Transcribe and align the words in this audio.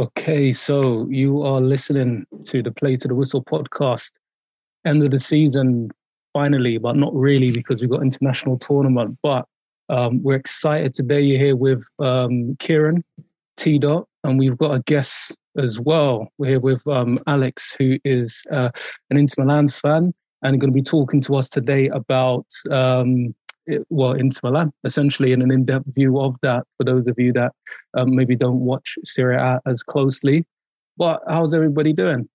Okay, 0.00 0.50
so 0.50 1.06
you 1.10 1.42
are 1.42 1.60
listening 1.60 2.24
to 2.44 2.62
the 2.62 2.70
Play 2.70 2.96
to 2.96 3.06
the 3.06 3.14
Whistle 3.14 3.44
podcast. 3.44 4.12
End 4.86 5.04
of 5.04 5.10
the 5.10 5.18
season, 5.18 5.90
finally, 6.32 6.78
but 6.78 6.96
not 6.96 7.14
really 7.14 7.52
because 7.52 7.82
we've 7.82 7.90
got 7.90 8.00
international 8.00 8.56
tournament. 8.56 9.18
But 9.22 9.44
um, 9.90 10.22
we're 10.22 10.36
excited 10.36 10.94
today. 10.94 11.20
You're 11.20 11.38
here 11.38 11.56
with 11.56 11.82
um, 11.98 12.56
Kieran, 12.60 13.04
T 13.58 13.78
Dot, 13.78 14.08
and 14.24 14.38
we've 14.38 14.56
got 14.56 14.70
a 14.70 14.82
guest 14.86 15.36
as 15.58 15.78
well. 15.78 16.28
We're 16.38 16.48
here 16.52 16.60
with 16.60 16.80
um, 16.86 17.18
Alex, 17.26 17.76
who 17.78 17.98
is 18.02 18.42
uh, 18.50 18.70
an 19.10 19.18
Inter 19.18 19.44
Milan 19.44 19.68
fan, 19.68 20.14
and 20.40 20.58
going 20.58 20.72
to 20.72 20.74
be 20.74 20.80
talking 20.80 21.20
to 21.20 21.36
us 21.36 21.50
today 21.50 21.88
about 21.88 22.46
um, 22.70 23.34
well, 23.88 24.16
Milan, 24.42 24.72
essentially, 24.84 25.32
in 25.32 25.42
an 25.42 25.50
in-depth 25.50 25.94
view 25.94 26.18
of 26.20 26.36
that 26.42 26.64
for 26.76 26.84
those 26.84 27.06
of 27.06 27.18
you 27.18 27.32
that 27.34 27.52
um, 27.96 28.14
maybe 28.14 28.36
don't 28.36 28.60
watch 28.60 28.96
Serie 29.04 29.36
A 29.36 29.60
as 29.66 29.82
closely. 29.82 30.44
But 30.96 31.22
how's 31.28 31.54
everybody 31.54 31.92
doing? 31.92 32.28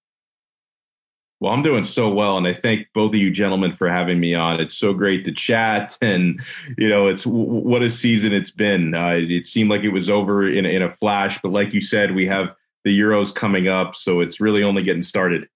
Well, 1.41 1.53
I'm 1.53 1.63
doing 1.63 1.83
so 1.83 2.11
well, 2.11 2.37
and 2.37 2.47
I 2.47 2.53
thank 2.53 2.87
both 2.93 3.09
of 3.09 3.19
you 3.19 3.29
gentlemen 3.29 3.73
for 3.73 3.89
having 3.89 4.19
me 4.19 4.33
on. 4.33 4.61
It's 4.61 4.77
so 4.77 4.93
great 4.93 5.25
to 5.25 5.31
chat, 5.31 5.97
and 6.01 6.41
you 6.77 6.89
know, 6.89 7.07
it's 7.07 7.25
what 7.25 7.83
a 7.83 7.89
season 7.89 8.33
it's 8.33 8.51
been. 8.51 8.95
Uh, 8.95 9.17
it 9.17 9.45
seemed 9.45 9.69
like 9.69 9.83
it 9.83 9.89
was 9.89 10.09
over 10.09 10.49
in 10.49 10.65
in 10.65 10.81
a 10.81 10.89
flash, 10.89 11.39
but 11.41 11.51
like 11.51 11.73
you 11.73 11.81
said, 11.81 12.15
we 12.15 12.25
have 12.27 12.55
the 12.83 12.97
Euros 12.97 13.33
coming 13.33 13.67
up, 13.67 13.95
so 13.95 14.21
it's 14.21 14.39
really 14.39 14.63
only 14.63 14.83
getting 14.83 15.03
started. 15.03 15.47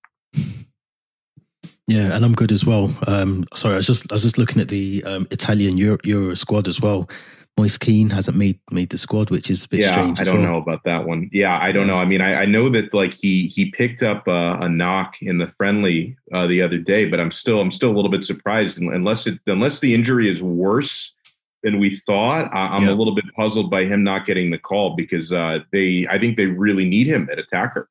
Yeah, 1.89 2.15
and 2.15 2.23
I'm 2.23 2.35
good 2.35 2.51
as 2.51 2.65
well. 2.67 2.93
Um, 3.07 3.45
sorry, 3.55 3.73
I 3.73 3.77
was 3.77 3.87
just 3.87 4.11
I 4.11 4.15
was 4.15 4.21
just 4.21 4.37
looking 4.37 4.61
at 4.61 4.69
the 4.69 5.03
um, 5.05 5.27
Italian 5.31 5.75
Euro, 5.77 5.97
Euro, 6.03 6.35
squad 6.35 6.67
as 6.67 6.79
well. 6.79 7.09
Moise 7.57 7.79
Kean 7.79 8.11
hasn't 8.11 8.37
made 8.37 8.59
made 8.69 8.91
the 8.91 8.97
squad, 8.99 9.31
which 9.31 9.49
is 9.49 9.65
a 9.65 9.69
bit 9.69 9.79
yeah, 9.79 9.93
strange. 9.93 10.19
I 10.19 10.23
don't 10.23 10.43
well. 10.43 10.51
know 10.51 10.57
about 10.57 10.83
that 10.85 11.07
one. 11.07 11.31
Yeah, 11.33 11.57
I 11.59 11.71
don't 11.71 11.87
yeah. 11.87 11.93
know. 11.93 11.99
I 11.99 12.05
mean, 12.05 12.21
I, 12.21 12.41
I, 12.41 12.45
know 12.45 12.69
that 12.69 12.93
like 12.93 13.15
he 13.15 13.47
he 13.47 13.71
picked 13.71 14.03
up 14.03 14.27
a, 14.27 14.59
a 14.61 14.69
knock 14.69 15.15
in 15.19 15.39
the 15.39 15.47
friendly 15.47 16.15
uh, 16.31 16.45
the 16.45 16.61
other 16.61 16.77
day, 16.77 17.05
but 17.05 17.19
I'm 17.19 17.31
still 17.31 17.59
I'm 17.59 17.71
still 17.71 17.89
a 17.89 17.95
little 17.95 18.11
bit 18.11 18.23
surprised 18.23 18.79
unless 18.79 19.25
it 19.25 19.39
unless 19.47 19.79
the 19.79 19.95
injury 19.95 20.29
is 20.29 20.43
worse 20.43 21.15
than 21.63 21.79
we 21.79 21.95
thought. 21.95 22.51
I, 22.53 22.77
am 22.77 22.83
yeah. 22.83 22.91
a 22.91 22.93
little 22.93 23.15
bit 23.15 23.25
puzzled 23.35 23.71
by 23.71 23.85
him 23.85 24.03
not 24.03 24.27
getting 24.27 24.51
the 24.51 24.59
call 24.59 24.95
because 24.95 25.33
uh, 25.33 25.59
they 25.71 26.05
I 26.07 26.19
think 26.19 26.37
they 26.37 26.45
really 26.45 26.87
need 26.87 27.07
him 27.07 27.27
at 27.31 27.39
attacker. 27.39 27.89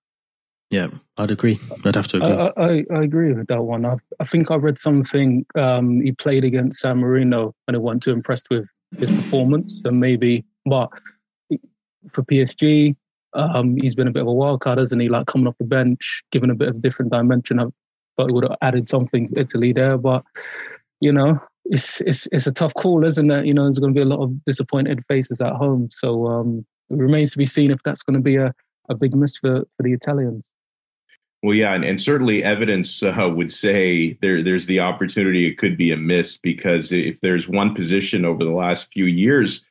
Yeah, 0.70 0.88
I'd 1.16 1.30
agree. 1.30 1.58
I'd 1.84 1.96
have 1.96 2.08
to 2.08 2.18
agree. 2.18 2.28
I, 2.30 2.52
I, 2.56 2.98
I 2.98 3.02
agree 3.02 3.32
with 3.32 3.46
that 3.46 3.62
one. 3.62 3.86
I, 3.86 3.96
I 4.20 4.24
think 4.24 4.50
I 4.50 4.56
read 4.56 4.78
something. 4.78 5.46
Um, 5.54 6.00
he 6.02 6.12
played 6.12 6.44
against 6.44 6.80
San 6.80 6.98
Marino 6.98 7.54
and 7.66 7.76
I 7.76 7.80
wasn't 7.80 8.02
too 8.02 8.12
impressed 8.12 8.48
with 8.50 8.66
his 8.98 9.10
performance. 9.10 9.82
And 9.84 9.98
maybe, 9.98 10.44
but 10.66 10.90
for 12.12 12.22
PSG, 12.22 12.96
um, 13.32 13.76
he's 13.80 13.94
been 13.94 14.08
a 14.08 14.12
bit 14.12 14.22
of 14.22 14.28
a 14.28 14.32
wild 14.32 14.60
card, 14.60 14.78
hasn't 14.78 15.00
he? 15.00 15.08
Like 15.08 15.26
coming 15.26 15.46
off 15.46 15.56
the 15.58 15.64
bench, 15.64 16.22
giving 16.32 16.50
a 16.50 16.54
bit 16.54 16.68
of 16.68 16.82
different 16.82 17.12
dimension. 17.12 17.60
I 17.60 17.64
thought 18.16 18.28
he 18.28 18.32
would 18.32 18.44
have 18.44 18.56
added 18.60 18.88
something 18.88 19.28
to 19.28 19.40
Italy 19.40 19.72
there, 19.72 19.96
but 19.96 20.22
you 21.00 21.12
know, 21.12 21.40
it's 21.66 22.00
it's 22.02 22.26
it's 22.32 22.46
a 22.46 22.52
tough 22.52 22.74
call, 22.74 23.04
isn't 23.04 23.30
it? 23.30 23.46
You 23.46 23.54
know, 23.54 23.62
there's 23.62 23.78
going 23.78 23.94
to 23.94 23.98
be 23.98 24.02
a 24.02 24.08
lot 24.08 24.22
of 24.22 24.44
disappointed 24.44 25.04
faces 25.06 25.40
at 25.40 25.52
home. 25.52 25.88
So 25.90 26.26
um, 26.26 26.66
it 26.90 26.96
remains 26.96 27.32
to 27.32 27.38
be 27.38 27.46
seen 27.46 27.70
if 27.70 27.82
that's 27.84 28.02
going 28.02 28.18
to 28.18 28.22
be 28.22 28.36
a, 28.36 28.52
a 28.88 28.94
big 28.94 29.14
miss 29.14 29.36
for, 29.38 29.60
for 29.76 29.82
the 29.82 29.92
Italians. 29.92 30.48
Well, 31.42 31.54
yeah, 31.54 31.72
and, 31.72 31.84
and 31.84 32.02
certainly 32.02 32.42
evidence 32.42 33.00
uh, 33.00 33.30
would 33.32 33.52
say 33.52 34.18
there 34.20 34.42
there's 34.42 34.66
the 34.66 34.80
opportunity 34.80 35.46
it 35.46 35.56
could 35.56 35.76
be 35.76 35.92
a 35.92 35.96
miss 35.96 36.36
because 36.36 36.90
if 36.90 37.20
there's 37.20 37.48
one 37.48 37.74
position 37.76 38.24
over 38.24 38.42
the 38.44 38.50
last 38.50 38.92
few 38.92 39.04
years 39.04 39.64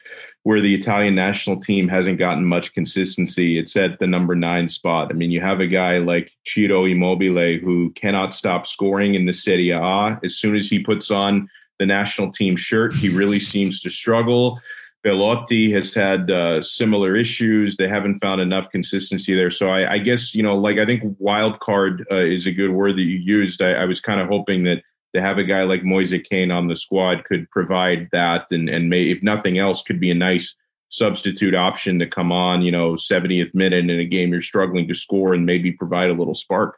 where 0.43 0.61
the 0.61 0.73
Italian 0.73 1.13
national 1.13 1.59
team 1.59 1.89
hasn't 1.89 2.19
gotten 2.19 2.45
much 2.45 2.73
consistency, 2.73 3.59
it's 3.59 3.75
at 3.75 3.99
the 3.99 4.07
number 4.07 4.33
nine 4.33 4.69
spot. 4.69 5.09
I 5.11 5.13
mean, 5.13 5.29
you 5.29 5.41
have 5.41 5.59
a 5.59 5.67
guy 5.67 5.97
like 5.97 6.31
Ciro 6.45 6.85
Immobile 6.85 7.59
who 7.59 7.91
cannot 7.95 8.33
stop 8.33 8.65
scoring 8.65 9.15
in 9.15 9.25
the 9.25 9.33
Serie 9.33 9.71
A. 9.71 10.17
As 10.23 10.37
soon 10.37 10.55
as 10.55 10.69
he 10.69 10.79
puts 10.79 11.11
on 11.11 11.49
the 11.79 11.85
national 11.85 12.31
team 12.31 12.55
shirt, 12.55 12.95
he 12.95 13.09
really 13.09 13.41
seems 13.41 13.81
to 13.81 13.89
struggle. 13.89 14.61
Belotti 15.03 15.71
has 15.71 15.93
had 15.93 16.29
uh, 16.31 16.61
similar 16.61 17.15
issues. 17.15 17.77
They 17.77 17.87
haven't 17.87 18.19
found 18.19 18.41
enough 18.41 18.69
consistency 18.71 19.35
there. 19.35 19.51
So 19.51 19.69
I, 19.69 19.93
I 19.93 19.97
guess 19.99 20.33
you 20.33 20.43
know, 20.43 20.57
like 20.57 20.77
I 20.77 20.85
think 20.85 21.15
wild 21.19 21.59
card 21.59 22.05
uh, 22.11 22.17
is 22.17 22.47
a 22.47 22.51
good 22.51 22.71
word 22.71 22.97
that 22.97 23.03
you 23.03 23.17
used. 23.17 23.61
I, 23.61 23.71
I 23.73 23.85
was 23.85 24.01
kind 24.01 24.19
of 24.19 24.27
hoping 24.27 24.63
that 24.63 24.83
to 25.15 25.21
have 25.21 25.37
a 25.37 25.43
guy 25.43 25.63
like 25.63 25.83
Moise 25.83 26.13
Kean 26.29 26.51
on 26.51 26.67
the 26.67 26.75
squad 26.75 27.23
could 27.25 27.49
provide 27.51 28.09
that, 28.11 28.47
and 28.51 28.69
and 28.69 28.89
may 28.89 29.09
if 29.09 29.23
nothing 29.23 29.57
else 29.57 29.81
could 29.81 29.99
be 29.99 30.11
a 30.11 30.15
nice 30.15 30.55
substitute 30.89 31.55
option 31.55 31.99
to 31.99 32.07
come 32.07 32.31
on. 32.31 32.61
You 32.61 32.71
know, 32.71 32.93
70th 32.93 33.53
minute 33.53 33.89
in 33.89 33.99
a 33.99 34.05
game 34.05 34.31
you're 34.31 34.41
struggling 34.41 34.87
to 34.87 34.95
score 34.95 35.33
and 35.33 35.45
maybe 35.45 35.71
provide 35.71 36.09
a 36.09 36.13
little 36.13 36.35
spark. 36.35 36.77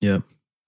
Yeah, 0.00 0.20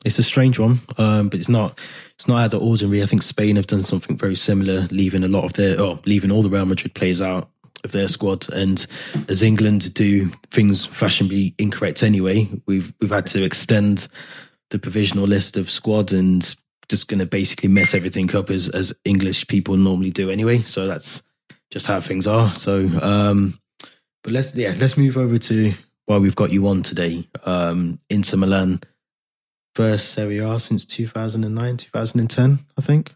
it's 0.06 0.20
a 0.20 0.22
strange 0.22 0.56
one, 0.56 0.78
um, 0.98 1.28
but 1.28 1.40
it's 1.40 1.48
not 1.48 1.78
it's 2.14 2.28
not 2.28 2.38
out 2.38 2.44
of 2.46 2.50
the 2.52 2.60
ordinary. 2.60 3.02
I 3.02 3.06
think 3.06 3.22
Spain 3.22 3.56
have 3.56 3.66
done 3.66 3.82
something 3.82 4.16
very 4.16 4.36
similar, 4.36 4.82
leaving 4.92 5.24
a 5.24 5.28
lot 5.28 5.44
of 5.44 5.54
their 5.54 5.80
or 5.80 5.98
leaving 6.06 6.30
all 6.30 6.42
the 6.42 6.48
Real 6.48 6.64
Madrid 6.64 6.94
players 6.94 7.20
out 7.20 7.50
of 7.82 7.90
their 7.90 8.06
squad. 8.06 8.48
And 8.52 8.86
as 9.28 9.42
England 9.42 9.92
do 9.94 10.28
things 10.52 10.86
fashionably 10.86 11.54
incorrect 11.58 12.04
anyway, 12.04 12.48
we've 12.66 12.92
we've 13.00 13.10
had 13.10 13.26
to 13.28 13.42
extend 13.42 14.06
the 14.70 14.78
provisional 14.78 15.26
list 15.26 15.56
of 15.56 15.70
squad 15.70 16.12
and 16.12 16.54
just 16.88 17.08
going 17.08 17.18
to 17.18 17.26
basically 17.26 17.68
mess 17.68 17.92
everything 17.92 18.32
up 18.36 18.48
as 18.48 18.68
as 18.68 18.92
English 19.04 19.48
people 19.48 19.76
normally 19.76 20.12
do 20.12 20.30
anyway. 20.30 20.62
So 20.62 20.86
that's 20.86 21.20
just 21.72 21.88
how 21.88 22.00
things 22.00 22.28
are. 22.28 22.54
So, 22.54 22.86
um, 23.02 23.58
but 24.22 24.32
let's 24.32 24.54
yeah 24.54 24.72
let's 24.78 24.96
move 24.96 25.16
over 25.16 25.36
to 25.36 25.74
why 26.04 26.18
we've 26.18 26.36
got 26.36 26.52
you 26.52 26.68
on 26.68 26.84
today. 26.84 27.26
Um, 27.44 27.98
Inter 28.08 28.36
Milan 28.36 28.80
first 29.76 30.12
Serie 30.12 30.38
A 30.38 30.58
since 30.58 30.86
2009, 30.86 31.76
2010, 31.76 32.58
I 32.78 32.80
think. 32.80 33.14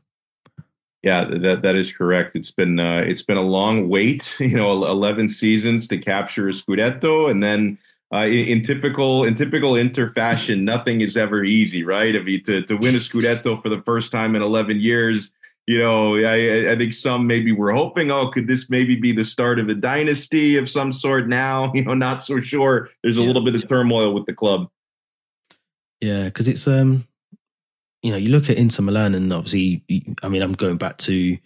Yeah, 1.02 1.24
that 1.24 1.62
that 1.62 1.76
is 1.76 1.90
correct. 1.90 2.36
It's 2.36 2.50
been 2.50 2.78
uh, 2.78 2.98
it's 2.98 3.22
been 3.22 3.38
a 3.38 3.42
long 3.42 3.88
wait, 3.88 4.36
you 4.40 4.56
know, 4.56 4.70
11 4.70 5.30
seasons 5.30 5.88
to 5.88 5.96
capture 5.96 6.48
a 6.48 6.52
scudetto 6.52 7.30
and 7.30 7.42
then 7.42 7.78
uh, 8.12 8.26
in, 8.26 8.46
in, 8.48 8.62
typical 8.62 9.24
in 9.24 9.34
typical 9.34 9.76
Inter 9.76 10.10
fashion, 10.10 10.64
nothing 10.74 11.00
is 11.00 11.16
ever 11.16 11.42
easy, 11.42 11.82
right? 11.82 12.14
I 12.14 12.18
mean, 12.18 12.42
to 12.44 12.62
to 12.62 12.76
win 12.76 12.94
a 12.94 12.98
scudetto 12.98 13.62
for 13.62 13.70
the 13.70 13.80
first 13.86 14.12
time 14.12 14.36
in 14.36 14.42
11 14.42 14.80
years, 14.80 15.32
you 15.66 15.78
know, 15.78 16.16
I, 16.16 16.72
I 16.72 16.76
think 16.76 16.92
some 16.92 17.26
maybe 17.26 17.52
were 17.52 17.72
hoping, 17.72 18.10
oh, 18.10 18.28
could 18.28 18.48
this 18.48 18.68
maybe 18.68 18.96
be 18.96 19.12
the 19.12 19.24
start 19.24 19.58
of 19.58 19.70
a 19.70 19.74
dynasty 19.74 20.58
of 20.58 20.68
some 20.68 20.92
sort? 20.92 21.26
Now, 21.26 21.72
you 21.74 21.84
know, 21.84 21.94
not 21.94 22.22
so 22.22 22.42
sure. 22.42 22.90
There's 23.02 23.16
a 23.16 23.22
yeah. 23.22 23.26
little 23.28 23.44
bit 23.44 23.54
of 23.54 23.66
turmoil 23.66 24.12
with 24.12 24.26
the 24.26 24.34
club. 24.34 24.68
Yeah, 26.00 26.24
because 26.24 26.48
it's 26.48 26.66
um, 26.66 27.06
you 28.02 28.10
know, 28.10 28.16
you 28.16 28.30
look 28.30 28.48
at 28.48 28.56
Inter 28.56 28.82
Milan, 28.82 29.14
and 29.14 29.32
obviously, 29.32 29.84
I 30.22 30.28
mean, 30.28 30.42
I'm 30.42 30.54
going 30.54 30.78
back 30.78 30.98
to 30.98 31.36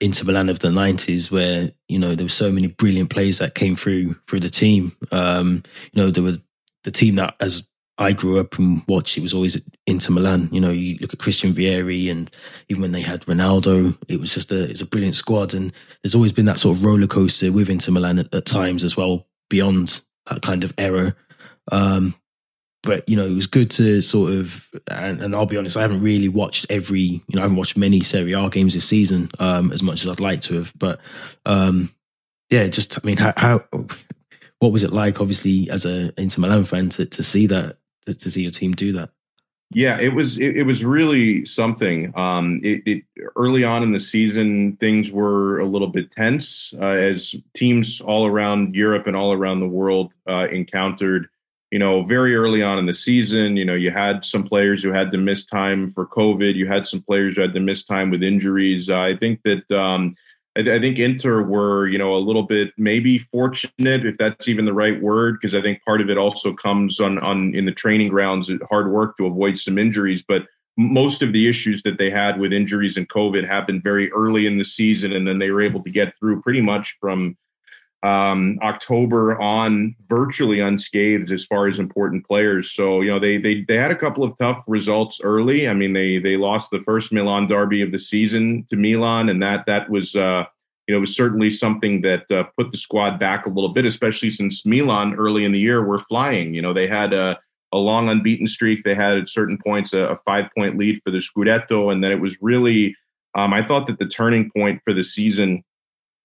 Inter 0.00 0.24
Milan 0.24 0.48
of 0.48 0.58
the 0.58 0.68
'90s, 0.68 1.30
where 1.30 1.72
you 1.88 1.98
know 1.98 2.14
there 2.14 2.26
were 2.26 2.30
so 2.30 2.52
many 2.52 2.66
brilliant 2.66 3.10
players 3.10 3.38
that 3.38 3.54
came 3.54 3.76
through 3.76 4.14
through 4.28 4.40
the 4.40 4.50
team. 4.50 4.92
Um, 5.10 5.62
you 5.92 6.02
know, 6.02 6.10
there 6.10 6.22
were 6.22 6.38
the 6.84 6.90
team 6.90 7.14
that 7.16 7.34
as 7.40 7.66
I 7.98 8.12
grew 8.12 8.38
up 8.38 8.58
and 8.58 8.82
watched, 8.88 9.16
it 9.16 9.22
was 9.22 9.32
always 9.32 9.62
Inter 9.86 10.12
Milan. 10.12 10.48
You 10.52 10.60
know, 10.60 10.70
you 10.70 10.98
look 11.00 11.12
at 11.12 11.18
Christian 11.18 11.54
Vieri, 11.54 12.10
and 12.10 12.30
even 12.68 12.82
when 12.82 12.92
they 12.92 13.00
had 13.00 13.22
Ronaldo, 13.22 13.96
it 14.08 14.20
was 14.20 14.34
just 14.34 14.52
a 14.52 14.64
it's 14.64 14.80
a 14.82 14.86
brilliant 14.86 15.16
squad. 15.16 15.54
And 15.54 15.72
there's 16.02 16.14
always 16.14 16.32
been 16.32 16.46
that 16.46 16.58
sort 16.58 16.76
of 16.76 16.84
roller 16.84 17.06
coaster 17.06 17.50
with 17.52 17.70
Inter 17.70 17.92
Milan 17.92 18.18
at, 18.18 18.34
at 18.34 18.44
times 18.44 18.84
as 18.84 18.96
well, 18.96 19.26
beyond 19.48 20.02
that 20.26 20.42
kind 20.42 20.64
of 20.64 20.74
era. 20.76 21.14
Um, 21.70 22.14
but 22.82 23.08
you 23.08 23.16
know, 23.16 23.24
it 23.24 23.34
was 23.34 23.46
good 23.46 23.70
to 23.72 24.00
sort 24.00 24.32
of, 24.32 24.68
and, 24.88 25.22
and, 25.22 25.34
I'll 25.34 25.46
be 25.46 25.56
honest, 25.56 25.76
I 25.76 25.82
haven't 25.82 26.02
really 26.02 26.28
watched 26.28 26.66
every, 26.68 27.00
you 27.00 27.22
know, 27.30 27.40
I 27.40 27.42
haven't 27.42 27.56
watched 27.56 27.76
many 27.76 28.00
Serie 28.00 28.32
A 28.32 28.50
games 28.50 28.74
this 28.74 28.88
season 28.88 29.30
um, 29.38 29.72
as 29.72 29.82
much 29.82 30.02
as 30.02 30.08
I'd 30.08 30.20
like 30.20 30.40
to 30.42 30.54
have. 30.54 30.72
But 30.76 31.00
um, 31.46 31.94
yeah, 32.50 32.66
just, 32.66 32.98
I 32.98 33.00
mean, 33.06 33.16
how, 33.16 33.32
how, 33.36 33.64
what 34.58 34.72
was 34.72 34.82
it 34.82 34.92
like, 34.92 35.20
obviously, 35.20 35.70
as 35.70 35.86
a 35.86 36.12
Inter 36.20 36.40
Milan 36.40 36.64
fan, 36.64 36.88
to, 36.90 37.06
to 37.06 37.22
see 37.22 37.46
that, 37.46 37.78
to, 38.06 38.14
to 38.14 38.30
see 38.30 38.42
your 38.42 38.50
team 38.50 38.72
do 38.72 38.92
that? 38.92 39.10
Yeah, 39.74 39.98
it 39.98 40.14
was 40.14 40.38
it, 40.38 40.58
it 40.58 40.62
was 40.64 40.84
really 40.84 41.46
something. 41.46 42.16
Um, 42.16 42.60
it, 42.62 42.82
it, 42.84 43.04
early 43.36 43.64
on 43.64 43.82
in 43.82 43.92
the 43.92 43.98
season, 43.98 44.76
things 44.76 45.10
were 45.10 45.60
a 45.60 45.66
little 45.66 45.88
bit 45.88 46.10
tense 46.10 46.74
uh, 46.78 46.84
as 46.84 47.34
teams 47.54 48.00
all 48.02 48.26
around 48.26 48.74
Europe 48.74 49.06
and 49.06 49.16
all 49.16 49.32
around 49.32 49.60
the 49.60 49.68
world 49.68 50.12
uh, 50.28 50.46
encountered 50.48 51.28
you 51.72 51.78
know, 51.78 52.02
very 52.02 52.36
early 52.36 52.62
on 52.62 52.78
in 52.78 52.84
the 52.84 52.92
season, 52.92 53.56
you 53.56 53.64
know, 53.64 53.74
you 53.74 53.90
had 53.90 54.26
some 54.26 54.44
players 54.44 54.82
who 54.82 54.92
had 54.92 55.10
to 55.10 55.16
miss 55.16 55.42
time 55.42 55.90
for 55.90 56.06
COVID. 56.06 56.54
You 56.54 56.66
had 56.66 56.86
some 56.86 57.00
players 57.00 57.34
who 57.34 57.40
had 57.40 57.54
to 57.54 57.60
miss 57.60 57.82
time 57.82 58.10
with 58.10 58.22
injuries. 58.22 58.90
Uh, 58.90 59.00
I 59.00 59.16
think 59.16 59.40
that 59.44 59.72
um, 59.72 60.14
I, 60.54 60.60
I, 60.60 60.78
think 60.78 60.98
Inter 60.98 61.42
were, 61.42 61.88
you 61.88 61.96
know, 61.96 62.14
a 62.14 62.20
little 62.20 62.42
bit 62.42 62.74
maybe 62.76 63.16
fortunate, 63.16 64.04
if 64.04 64.18
that's 64.18 64.48
even 64.48 64.66
the 64.66 64.74
right 64.74 65.00
word, 65.00 65.38
because 65.40 65.54
I 65.54 65.62
think 65.62 65.82
part 65.82 66.02
of 66.02 66.10
it 66.10 66.18
also 66.18 66.52
comes 66.52 67.00
on 67.00 67.18
on 67.20 67.54
in 67.54 67.64
the 67.64 67.72
training 67.72 68.08
grounds, 68.08 68.50
hard 68.68 68.92
work 68.92 69.16
to 69.16 69.24
avoid 69.24 69.58
some 69.58 69.78
injuries. 69.78 70.22
But 70.22 70.42
most 70.76 71.22
of 71.22 71.32
the 71.32 71.48
issues 71.48 71.84
that 71.84 71.96
they 71.96 72.10
had 72.10 72.38
with 72.38 72.52
injuries 72.52 72.98
and 72.98 73.08
COVID 73.08 73.46
happened 73.46 73.82
very 73.82 74.12
early 74.12 74.46
in 74.46 74.58
the 74.58 74.64
season, 74.64 75.10
and 75.10 75.26
then 75.26 75.38
they 75.38 75.50
were 75.50 75.62
able 75.62 75.82
to 75.84 75.90
get 75.90 76.18
through 76.18 76.42
pretty 76.42 76.60
much 76.60 76.98
from 77.00 77.38
um, 78.02 78.58
October 78.62 79.40
on 79.40 79.94
virtually 80.08 80.58
unscathed 80.58 81.30
as 81.30 81.44
far 81.44 81.68
as 81.68 81.78
important 81.78 82.26
players. 82.26 82.70
So 82.70 83.00
you 83.00 83.10
know 83.10 83.20
they 83.20 83.38
they 83.38 83.64
they 83.66 83.76
had 83.76 83.92
a 83.92 83.96
couple 83.96 84.24
of 84.24 84.36
tough 84.38 84.64
results 84.66 85.20
early. 85.22 85.68
I 85.68 85.74
mean 85.74 85.92
they 85.92 86.18
they 86.18 86.36
lost 86.36 86.70
the 86.70 86.80
first 86.80 87.12
Milan 87.12 87.46
derby 87.46 87.80
of 87.80 87.92
the 87.92 88.00
season 88.00 88.66
to 88.70 88.76
Milan, 88.76 89.28
and 89.28 89.40
that 89.42 89.66
that 89.66 89.88
was 89.88 90.16
uh, 90.16 90.44
you 90.88 90.94
know 90.94 91.00
was 91.00 91.14
certainly 91.14 91.48
something 91.48 92.00
that 92.02 92.30
uh, 92.32 92.44
put 92.58 92.70
the 92.70 92.76
squad 92.76 93.20
back 93.20 93.46
a 93.46 93.50
little 93.50 93.72
bit, 93.72 93.86
especially 93.86 94.30
since 94.30 94.66
Milan 94.66 95.14
early 95.14 95.44
in 95.44 95.52
the 95.52 95.60
year 95.60 95.84
were 95.84 96.00
flying. 96.00 96.54
You 96.54 96.62
know 96.62 96.72
they 96.72 96.88
had 96.88 97.12
a 97.12 97.38
a 97.72 97.78
long 97.78 98.08
unbeaten 98.08 98.48
streak. 98.48 98.82
They 98.82 98.94
had 98.94 99.16
at 99.16 99.30
certain 99.30 99.58
points 99.58 99.92
a, 99.92 100.00
a 100.00 100.16
five 100.16 100.46
point 100.56 100.76
lead 100.76 101.00
for 101.04 101.12
the 101.12 101.18
Scudetto, 101.18 101.92
and 101.92 102.02
then 102.02 102.10
it 102.10 102.20
was 102.20 102.36
really. 102.40 102.96
Um, 103.34 103.54
I 103.54 103.66
thought 103.66 103.86
that 103.86 103.98
the 103.98 104.06
turning 104.06 104.50
point 104.54 104.82
for 104.84 104.92
the 104.92 105.02
season 105.02 105.64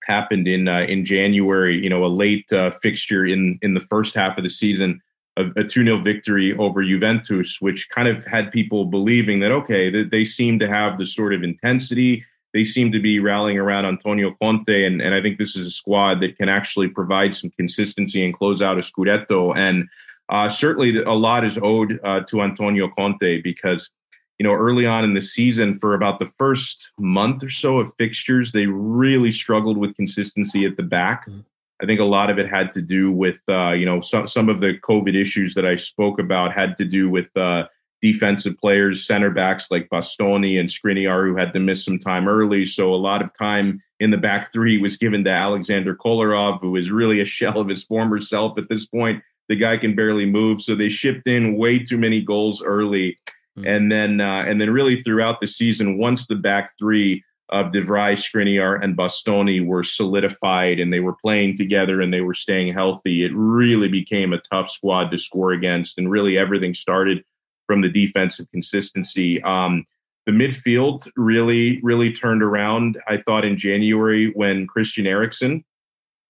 happened 0.08 0.48
in 0.48 0.68
uh, 0.68 0.82
in 0.82 1.06
January. 1.06 1.82
You 1.82 1.90
know, 1.90 2.06
a 2.06 2.08
late 2.08 2.52
uh, 2.52 2.72
fixture 2.72 3.26
in 3.26 3.60
in 3.62 3.74
the 3.74 3.80
first 3.80 4.16
half 4.16 4.38
of 4.38 4.44
the 4.44 4.50
season, 4.50 5.02
a, 5.38 5.64
two 5.64 5.84
0 5.84 6.02
victory 6.02 6.56
over 6.58 6.84
Juventus, 6.84 7.58
which 7.60 7.90
kind 7.90 8.08
of 8.08 8.26
had 8.26 8.52
people 8.52 8.86
believing 8.86 9.40
that 9.42 9.52
okay, 9.52 9.90
that 9.90 10.12
they 10.12 10.26
seem 10.26 10.60
to 10.60 10.68
have 10.68 10.98
the 10.98 11.06
sort 11.06 11.34
of 11.34 11.44
intensity. 11.44 12.26
They 12.54 12.64
seem 12.64 12.92
to 12.94 13.00
be 13.00 13.20
rallying 13.20 13.60
around 13.60 13.86
Antonio 13.86 14.34
Conte, 14.42 14.86
and, 14.86 15.02
and 15.02 15.14
I 15.14 15.22
think 15.22 15.38
this 15.38 15.56
is 15.56 15.68
a 15.68 15.72
squad 15.72 16.22
that 16.22 16.38
can 16.38 16.50
actually 16.50 16.88
provide 16.88 17.36
some 17.36 17.52
consistency 17.52 18.24
and 18.24 18.34
close 18.34 18.62
out 18.62 18.78
a 18.78 18.82
Scudetto. 18.82 19.56
And 19.56 19.88
uh, 20.30 20.50
certainly, 20.50 20.98
a 21.04 21.12
lot 21.12 21.46
is 21.46 21.60
owed 21.62 22.00
uh, 22.04 22.22
to 22.22 22.42
Antonio 22.42 22.90
Conte 22.90 23.42
because 23.42 23.92
you 24.40 24.44
know, 24.44 24.54
early 24.54 24.86
on 24.86 25.04
in 25.04 25.14
the 25.14 25.22
season 25.22 25.78
for 25.78 25.94
about 25.94 26.20
the 26.20 26.26
first 26.26 26.92
month 27.00 27.44
or 27.44 27.50
so 27.50 27.80
of 27.80 27.94
fixtures, 27.98 28.52
they 28.52 28.68
really 28.68 29.32
struggled 29.32 29.78
with 29.78 29.96
consistency 29.96 30.66
at 30.66 30.78
the 30.78 30.84
back. 30.84 31.28
Mm-hmm. 31.28 31.42
I 31.82 31.86
think 31.86 32.00
a 32.00 32.06
lot 32.06 32.30
of 32.30 32.40
it 32.40 32.50
had 32.50 32.72
to 32.74 32.82
do 32.82 33.12
with, 33.12 33.40
uh, 33.48 33.72
you 33.72 33.86
know, 33.86 34.02
some, 34.02 34.26
some 34.28 34.50
of 34.50 34.62
the 34.62 34.74
COVID 34.82 35.20
issues 35.20 35.54
that 35.54 35.66
I 35.66 35.76
spoke 35.76 36.20
about 36.20 36.54
had 36.54 36.76
to 36.78 36.86
do 36.86 37.10
with 37.10 37.36
uh, 37.38 37.68
defensive 38.02 38.58
players, 38.58 39.06
center 39.06 39.30
backs 39.30 39.70
like 39.70 39.90
Bastoni 39.90 40.60
and 40.60 40.70
Skriniar, 40.70 41.28
who 41.28 41.36
had 41.36 41.54
to 41.54 41.60
miss 41.60 41.86
some 41.86 42.00
time 42.00 42.28
early. 42.28 42.66
So 42.66 42.94
a 42.94 42.96
lot 42.96 43.22
of 43.22 43.32
time 43.34 43.82
in 44.00 44.12
the 44.12 44.18
back 44.18 44.52
three 44.52 44.78
was 44.78 44.98
given 44.98 45.24
to 45.24 45.32
Alexander 45.32 45.96
Kolarov, 45.96 46.62
who 46.62 46.76
is 46.76 46.92
really 46.92 47.20
a 47.20 47.26
shell 47.38 47.60
of 47.60 47.70
his 47.70 47.84
former 47.84 48.22
self 48.22 48.58
at 48.58 48.70
this 48.70 48.86
point. 48.86 49.24
The 49.50 49.56
guy 49.56 49.78
can 49.78 49.96
barely 49.96 50.26
move. 50.26 50.62
So 50.62 50.76
they 50.76 50.90
shipped 50.90 51.28
in 51.28 51.58
way 51.58 51.80
too 51.80 51.98
many 51.98 52.22
goals 52.22 52.62
early. 52.62 53.18
Mm-hmm. 53.58 53.68
And 53.68 53.92
then 53.92 54.22
uh, 54.22 54.44
and 54.48 54.62
then 54.62 54.70
really 54.70 55.02
throughout 55.02 55.42
the 55.42 55.48
season, 55.48 55.98
once 55.98 56.28
the 56.28 56.36
back 56.36 56.74
three 56.78 57.24
of 57.50 57.72
De 57.72 57.82
Vrij, 57.82 58.14
Skriniar, 58.14 58.84
and 58.84 58.98
Bastoni 58.98 59.66
were 59.66 59.84
solidified 59.84 60.80
and 60.80 60.92
they 60.92 61.00
were 61.00 61.16
playing 61.16 61.56
together 61.56 62.02
and 62.02 62.14
they 62.14 62.22
were 62.22 62.34
staying 62.34 62.74
healthy, 62.74 63.24
it 63.24 63.32
really 63.34 63.88
became 63.88 64.34
a 64.34 64.42
tough 64.42 64.70
squad 64.70 65.10
to 65.12 65.18
score 65.18 65.54
against. 65.54 65.98
And 65.98 66.12
really 66.12 66.38
everything 66.38 66.74
started 66.74 67.24
from 67.66 67.82
the 67.82 67.90
defensive 67.90 68.48
consistency. 68.52 69.42
Um, 69.44 69.86
the 70.26 70.34
midfield 70.34 71.10
really, 71.16 71.80
really 71.82 72.12
turned 72.12 72.44
around, 72.44 73.02
I 73.08 73.18
thought, 73.26 73.46
in 73.46 73.58
January 73.58 74.32
when 74.34 74.68
Christian 74.68 75.08
Eriksen 75.08 75.64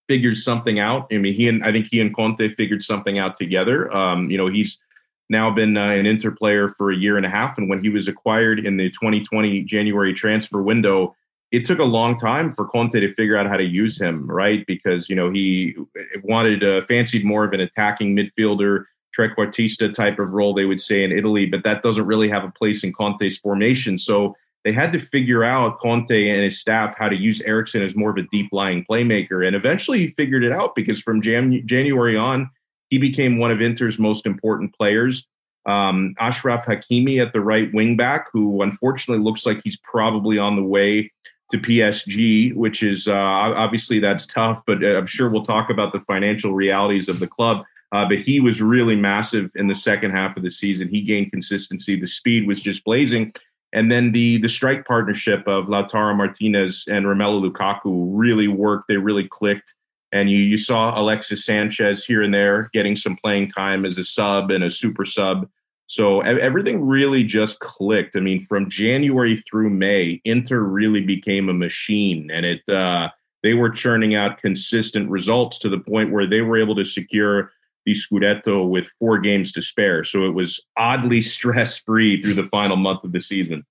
figured 0.08 0.38
something 0.38 0.80
out. 0.80 1.08
I 1.12 1.18
mean, 1.18 1.34
he 1.34 1.48
and 1.48 1.64
I 1.64 1.72
think 1.72 1.88
he 1.90 2.00
and 2.00 2.16
Conte 2.16 2.48
figured 2.50 2.84
something 2.84 3.18
out 3.18 3.38
together. 3.38 3.92
Um, 3.94 4.30
you 4.30 4.38
know, 4.38 4.48
he's 4.48 4.80
now 5.30 5.52
been 5.52 5.78
uh, 5.78 5.90
an 5.90 6.06
Inter 6.06 6.32
player 6.32 6.70
for 6.70 6.92
a 6.92 6.96
year 6.96 7.18
and 7.18 7.26
a 7.26 7.30
half. 7.30 7.58
And 7.58 7.70
when 7.70 7.84
he 7.84 7.90
was 7.90 8.08
acquired 8.08 8.66
in 8.66 8.78
the 8.78 8.90
2020 8.90 9.64
January 9.64 10.14
transfer 10.14 10.62
window, 10.62 11.16
it 11.52 11.66
took 11.66 11.80
a 11.80 11.86
long 11.86 12.18
time 12.18 12.52
for 12.52 12.66
Conte 12.68 13.00
to 13.00 13.14
figure 13.14 13.38
out 13.38 13.48
how 13.48 13.58
to 13.58 13.64
use 13.64 14.00
him, 14.00 14.30
right? 14.30 14.66
Because, 14.68 15.10
you 15.10 15.16
know, 15.16 15.32
he 15.32 15.76
wanted, 16.24 16.64
uh, 16.64 16.82
fancied 16.82 17.24
more 17.26 17.46
of 17.46 17.54
an 17.54 17.62
attacking 17.62 18.16
midfielder, 18.16 18.84
trequartista 19.18 19.92
type 19.92 20.20
of 20.20 20.34
role, 20.34 20.54
they 20.54 20.66
would 20.66 20.82
say 20.82 21.04
in 21.04 21.12
Italy, 21.12 21.46
but 21.46 21.64
that 21.64 21.84
doesn't 21.84 22.06
really 22.06 22.30
have 22.30 22.44
a 22.44 22.52
place 22.52 22.84
in 22.84 22.94
Conte's 22.94 23.38
formation. 23.38 23.98
So 23.98 24.36
they 24.64 24.74
had 24.74 24.92
to 24.94 25.00
figure 25.00 25.44
out 25.44 25.80
Conte 25.80 26.30
and 26.30 26.44
his 26.44 26.60
staff 26.60 26.96
how 26.98 27.08
to 27.08 27.16
use 27.16 27.42
Eriksen 27.42 27.82
as 27.82 27.96
more 27.96 28.10
of 28.10 28.18
a 28.18 28.24
deep 28.24 28.50
lying 28.52 28.86
playmaker. 28.90 29.46
And 29.46 29.56
eventually 29.56 30.00
he 30.00 30.08
figured 30.08 30.44
it 30.44 30.52
out 30.52 30.76
because 30.76 31.00
from 31.00 31.22
Jan- 31.22 31.66
January 31.66 32.18
on, 32.18 32.50
he 32.90 32.98
became 32.98 33.38
one 33.38 33.52
of 33.52 33.62
Inter's 33.62 34.00
most 34.00 34.26
important 34.26 34.76
players. 34.76 35.28
Um, 35.66 36.16
Achraf 36.20 36.66
Hakimi 36.66 37.22
at 37.22 37.34
the 37.34 37.42
right 37.42 37.70
wing 37.74 37.98
back, 37.98 38.28
who 38.32 38.62
unfortunately 38.62 39.24
looks 39.24 39.46
like 39.46 39.62
he's 39.64 39.78
probably 39.78 40.38
on 40.38 40.56
the 40.56 40.64
way 40.64 41.12
to 41.50 41.58
PSG, 41.58 42.54
which 42.56 42.84
is 42.84 43.08
uh, 43.08 43.14
obviously 43.14 44.00
that's 44.00 44.26
tough, 44.26 44.62
but 44.66 44.84
uh, 44.84 44.98
I'm 44.98 45.06
sure 45.06 45.30
we'll 45.30 45.44
talk 45.44 45.70
about 45.70 45.94
the 45.94 46.00
financial 46.02 46.54
realities 46.54 47.10
of 47.10 47.20
the 47.20 47.28
club. 47.28 47.64
Uh, 47.94 48.06
but 48.08 48.20
he 48.20 48.40
was 48.42 48.62
really 48.62 48.96
massive 48.96 49.50
in 49.56 49.68
the 49.68 49.76
second 49.76 50.12
half 50.12 50.36
of 50.36 50.44
the 50.44 50.50
season. 50.50 50.90
He 50.90 51.02
gained 51.02 51.32
consistency. 51.32 51.98
The 51.98 52.08
speed 52.08 52.46
was 52.46 52.60
just 52.60 52.84
blazing. 52.84 53.34
And 53.74 53.92
then 53.92 54.12
the 54.12 54.38
the 54.40 54.50
strike 54.50 54.86
partnership 54.86 55.48
of 55.48 55.66
Lautaro 55.66 56.16
Martinez 56.16 56.86
and 56.88 57.06
Romelu 57.06 57.50
Lukaku 57.50 58.10
really 58.12 58.48
worked. 58.48 58.88
They 58.88 58.98
really 58.98 59.28
clicked 59.28 59.74
and 60.12 60.30
you 60.30 60.40
you 60.40 60.58
saw 60.58 61.00
Alexis 61.00 61.46
Sanchez 61.46 62.06
here 62.06 62.22
and 62.22 62.34
there 62.34 62.70
getting 62.74 62.96
some 62.96 63.16
playing 63.16 63.50
time 63.50 63.86
as 63.86 63.98
a 63.98 64.04
sub 64.04 64.52
and 64.52 64.64
a 64.64 64.72
super 64.72 65.06
sub. 65.06 65.48
So 65.90 66.20
everything 66.20 66.86
really 66.86 67.24
just 67.24 67.60
clicked. 67.60 68.18
I 68.18 68.20
mean, 68.20 68.42
from 68.42 68.70
January 68.70 69.38
through 69.38 69.70
May, 69.70 70.22
Inter 70.26 70.60
really 70.60 71.02
became 71.02 71.48
a 71.48 71.54
machine, 71.54 72.30
and 72.32 72.46
it 72.46 72.68
uh, 72.70 73.10
they 73.44 73.54
were 73.54 73.70
churning 73.70 74.16
out 74.16 74.42
consistent 74.42 75.10
results 75.10 75.58
to 75.60 75.70
the 75.70 75.80
point 75.80 76.12
where 76.12 76.28
they 76.28 76.42
were 76.42 76.60
able 76.60 76.76
to 76.76 76.84
secure 76.84 77.52
the 77.86 77.94
Scudetto 77.94 78.68
with 78.68 78.90
four 79.00 79.18
games 79.18 79.54
to 79.54 79.62
spare. 79.62 80.04
So 80.04 80.26
it 80.26 80.34
was 80.34 80.60
oddly 80.78 81.22
stress 81.36 81.78
free 81.78 82.22
through 82.22 82.34
the 82.34 82.44
final 82.44 82.76
month 82.76 83.04
of 83.04 83.14
the 83.14 83.22
season. 83.22 83.66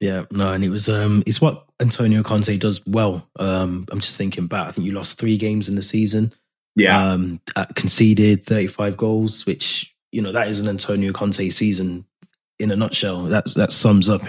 Yeah, 0.00 0.24
no, 0.30 0.52
and 0.52 0.62
it 0.62 0.70
was 0.70 0.88
um 0.88 1.22
it's 1.26 1.40
what 1.40 1.66
Antonio 1.80 2.22
Conte 2.22 2.56
does 2.56 2.86
well. 2.86 3.28
Um 3.38 3.86
I'm 3.90 4.00
just 4.00 4.16
thinking 4.16 4.46
back, 4.46 4.68
I 4.68 4.72
think 4.72 4.86
you 4.86 4.92
lost 4.92 5.18
three 5.18 5.36
games 5.36 5.68
in 5.68 5.74
the 5.74 5.82
season. 5.82 6.32
Yeah. 6.76 7.12
Um 7.12 7.40
conceded 7.74 8.46
35 8.46 8.96
goals, 8.96 9.44
which, 9.46 9.92
you 10.12 10.22
know, 10.22 10.32
that 10.32 10.48
is 10.48 10.60
an 10.60 10.68
Antonio 10.68 11.12
Conte 11.12 11.48
season 11.50 12.04
in 12.60 12.70
a 12.70 12.76
nutshell. 12.76 13.24
That's 13.24 13.54
that 13.54 13.72
sums 13.72 14.08
up 14.08 14.22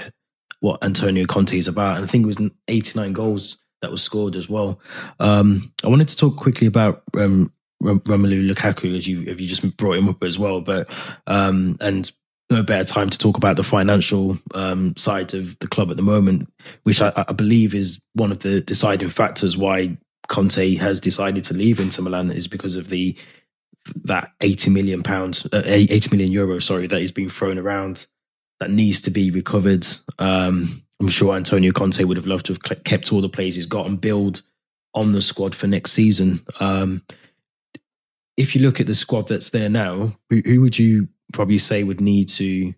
what 0.59 0.83
Antonio 0.83 1.25
Conte 1.25 1.57
is 1.57 1.67
about. 1.67 1.97
And 1.97 2.05
I 2.05 2.07
think 2.07 2.23
it 2.23 2.27
was 2.27 2.41
89 2.67 3.13
goals 3.13 3.57
that 3.81 3.91
was 3.91 4.01
scored 4.01 4.35
as 4.35 4.49
well. 4.49 4.79
Um 5.19 5.71
I 5.83 5.87
wanted 5.87 6.09
to 6.09 6.17
talk 6.17 6.35
quickly 6.35 6.65
about 6.65 7.03
um 7.15 7.53
Romelu 7.81 8.51
Lukaku 8.51 8.97
as 8.97 9.07
you 9.07 9.25
have 9.25 9.39
you 9.39 9.47
just 9.47 9.77
brought 9.77 9.97
him 9.97 10.09
up 10.09 10.23
as 10.23 10.39
well, 10.39 10.61
but 10.61 10.89
um 11.27 11.77
and 11.79 12.11
no 12.49 12.63
better 12.63 12.83
time 12.83 13.09
to 13.09 13.17
talk 13.17 13.37
about 13.37 13.55
the 13.55 13.63
financial 13.63 14.37
um, 14.53 14.95
side 14.95 15.33
of 15.33 15.57
the 15.59 15.67
club 15.67 15.91
at 15.91 15.97
the 15.97 16.03
moment, 16.03 16.51
which 16.83 17.01
I, 17.01 17.13
I, 17.15 17.31
believe 17.33 17.75
is 17.75 18.03
one 18.13 18.31
of 18.31 18.39
the 18.39 18.61
deciding 18.61 19.09
factors 19.09 19.55
why 19.55 19.97
Conte 20.27 20.75
has 20.75 20.99
decided 20.99 21.43
to 21.45 21.53
leave 21.53 21.79
Inter 21.79 22.01
Milan 22.01 22.31
is 22.31 22.47
because 22.47 22.75
of 22.75 22.89
the 22.89 23.15
that 24.03 24.31
80 24.41 24.71
million 24.71 25.03
pounds, 25.03 25.47
uh, 25.51 25.61
80 25.65 26.15
million 26.15 26.31
euro, 26.31 26.59
sorry, 26.59 26.87
that 26.87 27.01
is 27.01 27.11
being 27.11 27.29
thrown 27.29 27.57
around 27.57 28.05
that 28.59 28.71
needs 28.71 29.01
to 29.01 29.11
be 29.11 29.31
recovered. 29.31 29.87
Um, 30.17 30.83
I'm 30.99 31.07
sure 31.07 31.35
Antonio 31.35 31.71
Conte 31.71 32.03
would 32.03 32.17
have 32.17 32.27
loved 32.27 32.47
to 32.47 32.53
have 32.53 32.83
kept 32.83 33.13
all 33.13 33.21
the 33.21 33.29
players 33.29 33.55
he's 33.55 33.65
got 33.65 33.87
and 33.87 34.01
build 34.01 34.41
on 34.93 35.11
the 35.11 35.21
squad 35.21 35.55
for 35.55 35.67
next 35.67 35.91
season. 35.91 36.41
Um, 36.59 37.03
if 38.35 38.55
you 38.55 38.61
look 38.61 38.79
at 38.79 38.87
the 38.87 38.95
squad 38.95 39.27
that's 39.27 39.51
there 39.51 39.69
now, 39.69 40.17
who, 40.29 40.41
who 40.45 40.61
would 40.61 40.77
you 40.77 41.07
probably 41.33 41.57
say 41.57 41.83
would 41.83 42.01
need 42.01 42.29
to 42.29 42.73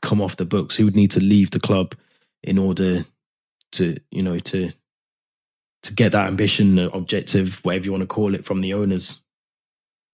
come 0.00 0.20
off 0.20 0.36
the 0.36 0.44
books? 0.44 0.76
Who 0.76 0.84
would 0.84 0.96
need 0.96 1.10
to 1.12 1.20
leave 1.20 1.50
the 1.50 1.60
club 1.60 1.94
in 2.42 2.58
order 2.58 3.04
to, 3.72 3.96
you 4.10 4.22
know, 4.22 4.38
to 4.38 4.70
to 5.82 5.94
get 5.94 6.12
that 6.12 6.28
ambition, 6.28 6.78
objective, 6.78 7.58
whatever 7.64 7.84
you 7.84 7.90
want 7.90 8.02
to 8.02 8.06
call 8.06 8.34
it, 8.34 8.44
from 8.44 8.60
the 8.60 8.72
owners? 8.72 9.20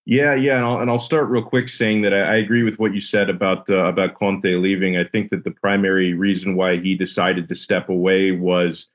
Yeah, 0.06 0.34
yeah, 0.34 0.56
and 0.56 0.64
I'll, 0.64 0.80
and 0.80 0.90
I'll 0.90 0.96
start 0.96 1.28
real 1.28 1.42
quick 1.42 1.68
saying 1.68 2.00
that 2.00 2.14
I, 2.14 2.20
I 2.20 2.36
agree 2.36 2.62
with 2.62 2.78
what 2.78 2.94
you 2.94 3.00
said 3.00 3.28
about 3.28 3.68
uh, 3.68 3.84
about 3.84 4.14
Conte 4.14 4.54
leaving. 4.54 4.96
I 4.96 5.04
think 5.04 5.30
that 5.30 5.44
the 5.44 5.50
primary 5.50 6.14
reason 6.14 6.56
why 6.56 6.78
he 6.78 6.94
decided 6.94 7.48
to 7.48 7.54
step 7.54 7.90
away 7.90 8.30
was 8.30 8.88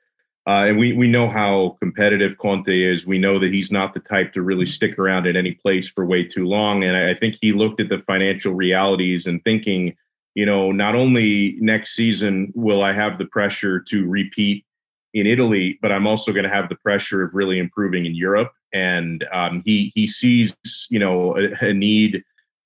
uh, 0.45 0.65
and 0.67 0.77
we 0.77 0.91
we 0.93 1.07
know 1.07 1.29
how 1.29 1.77
competitive 1.79 2.37
Conte 2.37 2.67
is. 2.67 3.07
We 3.07 3.17
know 3.17 3.39
that 3.39 3.53
he's 3.53 3.71
not 3.71 3.93
the 3.93 4.01
type 4.01 4.33
to 4.33 4.41
really 4.41 4.65
stick 4.65 4.99
around 4.99 5.25
at 5.25 5.37
any 5.37 5.51
place 5.53 5.87
for 5.87 6.05
way 6.05 6.23
too 6.25 6.45
long. 6.45 6.83
And 6.83 6.97
I, 6.97 7.11
I 7.11 7.13
think 7.13 7.37
he 7.39 7.53
looked 7.53 7.79
at 7.79 7.89
the 7.89 7.99
financial 7.99 8.53
realities 8.53 9.25
and 9.25 9.41
thinking, 9.43 9.95
you 10.35 10.45
know, 10.45 10.71
not 10.71 10.95
only 10.95 11.55
next 11.59 11.95
season 11.95 12.51
will 12.55 12.83
I 12.83 12.91
have 12.91 13.17
the 13.17 13.25
pressure 13.25 13.79
to 13.79 14.05
repeat 14.05 14.65
in 15.13 15.27
Italy, 15.27 15.79
but 15.81 15.91
I'm 15.91 16.07
also 16.07 16.33
going 16.33 16.43
to 16.43 16.49
have 16.49 16.69
the 16.69 16.75
pressure 16.75 17.23
of 17.23 17.33
really 17.33 17.59
improving 17.59 18.05
in 18.05 18.15
Europe. 18.15 18.51
And 18.73 19.25
um, 19.31 19.61
he 19.63 19.93
he 19.95 20.07
sees, 20.07 20.57
you 20.89 20.99
know, 20.99 21.37
a, 21.37 21.67
a 21.67 21.73
need 21.73 22.23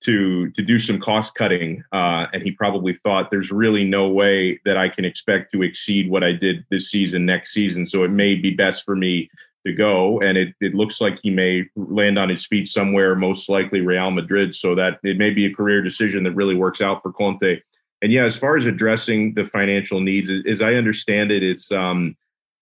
to 0.08 0.50
to 0.52 0.62
do 0.62 0.80
some 0.80 1.00
cost 1.00 1.36
cutting, 1.36 1.84
uh, 1.92 2.28
and 2.32 2.42
he 2.42 2.52
probably 2.52 2.94
thought 2.94 3.30
there's 3.30 3.52
really 3.52 3.84
no 3.84 4.08
way 4.08 4.60
that 4.64 4.78
I 4.78 4.88
can 4.88 5.04
expect 5.04 5.52
to 5.52 5.62
exceed 5.64 6.10
what 6.10 6.24
I 6.24 6.32
did 6.32 6.66
this 6.72 6.90
season 6.90 7.26
next 7.26 7.54
season. 7.54 7.86
So 7.86 8.04
it 8.04 8.12
may 8.12 8.36
be 8.36 8.52
best 8.52 8.86
for 8.86 8.96
me 8.96 9.30
to 9.66 9.74
go, 9.74 10.20
and 10.22 10.38
it, 10.38 10.56
it 10.62 10.74
looks 10.74 11.02
like 11.02 11.20
he 11.22 11.30
may 11.30 11.66
land 11.76 12.18
on 12.18 12.30
his 12.30 12.46
feet 12.46 12.70
somewhere, 12.70 13.16
most 13.16 13.50
likely 13.50 13.82
Real 13.82 14.10
Madrid. 14.10 14.56
So 14.56 14.76
that 14.76 15.00
it 15.04 15.18
may 15.18 15.32
be 15.32 15.46
a 15.46 15.54
career 15.54 15.82
decision 15.82 16.24
that 16.24 16.36
really 16.36 16.56
works 16.56 16.82
out 16.82 17.04
for 17.04 17.12
Conte. 17.12 17.60
And 18.02 18.12
yeah, 18.12 18.24
as 18.24 18.38
far 18.38 18.56
as 18.56 18.66
addressing 18.66 19.34
the 19.34 19.46
financial 19.46 20.00
needs, 20.00 20.32
as 20.48 20.62
I 20.62 20.76
understand 20.76 21.32
it, 21.32 21.44
it's 21.44 21.70
um, 21.72 22.16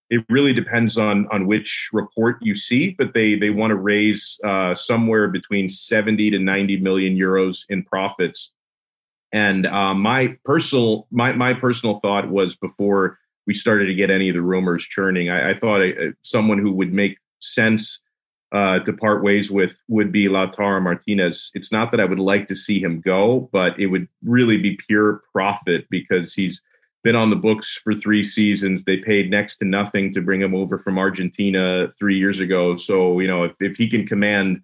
it 0.08 0.24
really 0.28 0.52
depends 0.52 0.96
on 0.98 1.26
on 1.32 1.46
which 1.46 1.90
report 1.92 2.36
you 2.40 2.54
see, 2.54 2.94
but 2.98 3.14
they 3.14 3.34
they 3.34 3.50
want 3.50 3.70
to 3.70 3.76
raise 3.76 4.38
uh, 4.44 4.74
somewhere 4.74 5.28
between 5.28 5.68
seventy 5.68 6.30
to 6.30 6.38
ninety 6.38 6.76
million 6.76 7.16
euros 7.16 7.64
in 7.68 7.82
profits. 7.82 8.52
And 9.32 9.66
uh, 9.66 9.94
my 9.94 10.36
personal 10.44 11.06
my 11.10 11.32
my 11.32 11.52
personal 11.52 12.00
thought 12.00 12.30
was 12.30 12.56
before 12.56 13.18
we 13.46 13.54
started 13.54 13.86
to 13.86 13.94
get 13.94 14.10
any 14.10 14.28
of 14.28 14.34
the 14.34 14.42
rumors 14.42 14.84
churning. 14.84 15.30
I, 15.30 15.50
I 15.50 15.58
thought 15.58 15.82
a, 15.82 16.12
someone 16.22 16.58
who 16.58 16.72
would 16.72 16.92
make 16.92 17.18
sense 17.40 18.00
uh, 18.52 18.78
to 18.80 18.92
part 18.92 19.24
ways 19.24 19.50
with 19.50 19.80
would 19.88 20.12
be 20.12 20.28
Lautaro 20.28 20.80
Martinez. 20.80 21.50
It's 21.54 21.72
not 21.72 21.90
that 21.90 22.00
I 22.00 22.04
would 22.04 22.20
like 22.20 22.48
to 22.48 22.54
see 22.54 22.80
him 22.80 23.00
go, 23.00 23.48
but 23.52 23.78
it 23.78 23.86
would 23.86 24.08
really 24.24 24.56
be 24.56 24.78
pure 24.86 25.22
profit 25.32 25.86
because 25.90 26.32
he's 26.32 26.62
been 27.04 27.16
on 27.16 27.30
the 27.30 27.36
books 27.36 27.74
for 27.82 27.94
three 27.94 28.24
seasons. 28.24 28.84
They 28.84 28.96
paid 28.96 29.30
next 29.30 29.56
to 29.56 29.64
nothing 29.64 30.12
to 30.12 30.20
bring 30.20 30.42
him 30.42 30.54
over 30.54 30.78
from 30.78 30.98
Argentina 30.98 31.88
three 31.98 32.18
years 32.18 32.40
ago. 32.40 32.76
So, 32.76 33.20
you 33.20 33.28
know, 33.28 33.44
if, 33.44 33.54
if 33.60 33.76
he 33.76 33.88
can 33.88 34.06
command 34.06 34.62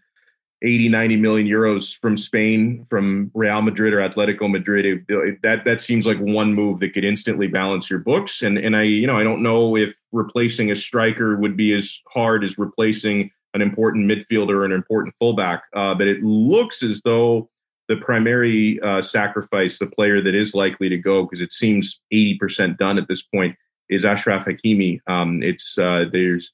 80, 0.62 0.88
90 0.90 1.16
million 1.16 1.46
euros 1.46 1.96
from 1.96 2.16
Spain, 2.16 2.86
from 2.88 3.30
Real 3.34 3.62
Madrid 3.62 3.92
or 3.92 3.98
Atletico 3.98 4.50
Madrid. 4.50 5.02
It, 5.08 5.42
that 5.42 5.64
that 5.64 5.80
seems 5.80 6.06
like 6.06 6.18
one 6.18 6.54
move 6.54 6.80
that 6.80 6.94
could 6.94 7.04
instantly 7.04 7.48
balance 7.48 7.90
your 7.90 7.98
books. 7.98 8.42
And 8.42 8.56
and 8.58 8.76
I, 8.76 8.82
you 8.82 9.06
know, 9.06 9.18
I 9.18 9.24
don't 9.24 9.42
know 9.42 9.76
if 9.76 9.94
replacing 10.12 10.70
a 10.70 10.76
striker 10.76 11.36
would 11.36 11.56
be 11.56 11.74
as 11.74 12.00
hard 12.08 12.44
as 12.44 12.58
replacing 12.58 13.30
an 13.54 13.60
important 13.60 14.10
midfielder 14.10 14.50
or 14.50 14.64
an 14.64 14.72
important 14.72 15.14
fullback. 15.18 15.64
Uh, 15.74 15.94
but 15.94 16.06
it 16.06 16.22
looks 16.22 16.82
as 16.82 17.02
though 17.02 17.50
the 17.92 18.00
primary 18.00 18.80
uh, 18.80 19.02
sacrifice, 19.02 19.78
the 19.78 19.86
player 19.86 20.22
that 20.22 20.34
is 20.34 20.54
likely 20.54 20.88
to 20.88 20.96
go, 20.96 21.24
because 21.24 21.42
it 21.42 21.52
seems 21.52 22.00
80% 22.10 22.78
done 22.78 22.96
at 22.96 23.06
this 23.06 23.22
point, 23.22 23.54
is 23.90 24.04
Achraf 24.04 24.46
Hakimi. 24.46 25.00
Um, 25.06 25.42
it's 25.42 25.76
uh, 25.76 26.06
there's 26.10 26.52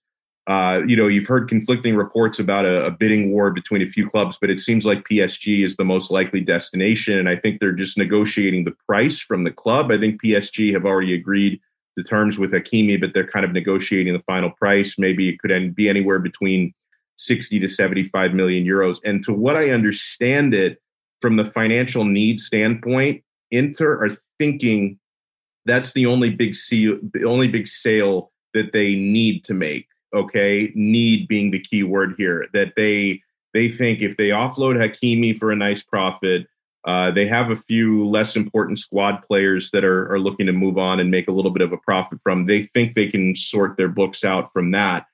uh, 0.49 0.81
you 0.87 0.97
know, 0.97 1.07
you've 1.07 1.29
heard 1.29 1.47
conflicting 1.47 1.95
reports 1.95 2.39
about 2.39 2.65
a, 2.65 2.87
a, 2.87 2.91
bidding 2.91 3.31
war 3.31 3.51
between 3.51 3.83
a 3.83 3.87
few 3.87 4.09
clubs, 4.09 4.39
but 4.41 4.49
it 4.49 4.59
seems 4.59 4.87
like 4.87 5.05
PSG 5.07 5.63
is 5.63 5.77
the 5.77 5.85
most 5.85 6.11
likely 6.11 6.41
destination. 6.41 7.19
And 7.19 7.29
I 7.29 7.37
think 7.37 7.61
they're 7.61 7.71
just 7.71 7.99
negotiating 7.99 8.65
the 8.65 8.75
price 8.87 9.21
from 9.21 9.45
the 9.45 9.51
club. 9.51 9.93
I 9.93 9.99
think 9.99 10.23
PSG 10.23 10.73
have 10.73 10.87
already 10.87 11.15
agreed 11.15 11.61
the 11.97 12.03
terms 12.03 12.39
with 12.39 12.51
Hakimi, 12.51 12.99
but 12.99 13.11
they're 13.13 13.27
kind 13.27 13.45
of 13.45 13.53
negotiating 13.53 14.15
the 14.15 14.23
final 14.23 14.51
price. 14.51 14.99
Maybe 14.99 15.29
it 15.29 15.39
could 15.39 15.51
end, 15.51 15.75
be 15.75 15.87
anywhere 15.87 16.19
between 16.19 16.73
60 17.19 17.61
to 17.61 17.69
75 17.69 18.33
million 18.33 18.65
euros. 18.65 18.97
And 19.05 19.23
to 19.25 19.35
what 19.35 19.55
I 19.55 19.69
understand 19.69 20.55
it, 20.55 20.81
from 21.21 21.37
the 21.37 21.45
financial 21.45 22.05
need 22.05 22.41
standpoint, 22.41 23.23
Inter 23.51 24.05
are 24.05 24.17
thinking 24.39 24.99
that's 25.65 25.93
the 25.93 26.07
only 26.07 26.31
big 26.31 26.55
only 27.25 27.49
big 27.49 27.67
sale 27.67 28.33
that 28.55 28.73
they 28.73 28.95
need 28.95 29.45
to 29.45 29.55
make 29.55 29.89
okay? 30.15 30.73
Need 30.75 31.29
being 31.29 31.51
the 31.51 31.59
key 31.59 31.83
word 31.83 32.15
here 32.17 32.47
that 32.53 32.75
they 32.77 33.23
they 33.55 33.69
think 33.69 34.01
if 34.01 34.17
they 34.17 34.29
offload 34.29 34.77
Hakimi 34.77 35.37
for 35.37 35.51
a 35.51 35.57
nice 35.57 35.83
profit 35.83 36.47
uh, 36.87 37.11
they 37.11 37.27
have 37.27 37.51
a 37.51 37.57
few 37.57 38.07
less 38.09 38.37
important 38.37 38.79
squad 38.79 39.23
players 39.27 39.71
that 39.73 39.85
are, 39.85 40.11
are 40.13 40.21
looking 40.21 40.47
to 40.47 40.53
move 40.53 40.79
on 40.79 41.01
and 41.01 41.11
make 41.11 41.29
a 41.29 41.33
little 41.33 41.51
bit 41.51 41.63
of 41.63 41.73
a 41.73 41.77
profit 41.79 42.19
from 42.23 42.47
they 42.47 42.63
think 42.63 42.95
they 42.95 43.09
can 43.09 43.35
sort 43.35 43.77
their 43.77 43.89
books 43.89 44.25
out 44.25 44.53
from 44.53 44.71
that 44.71 45.07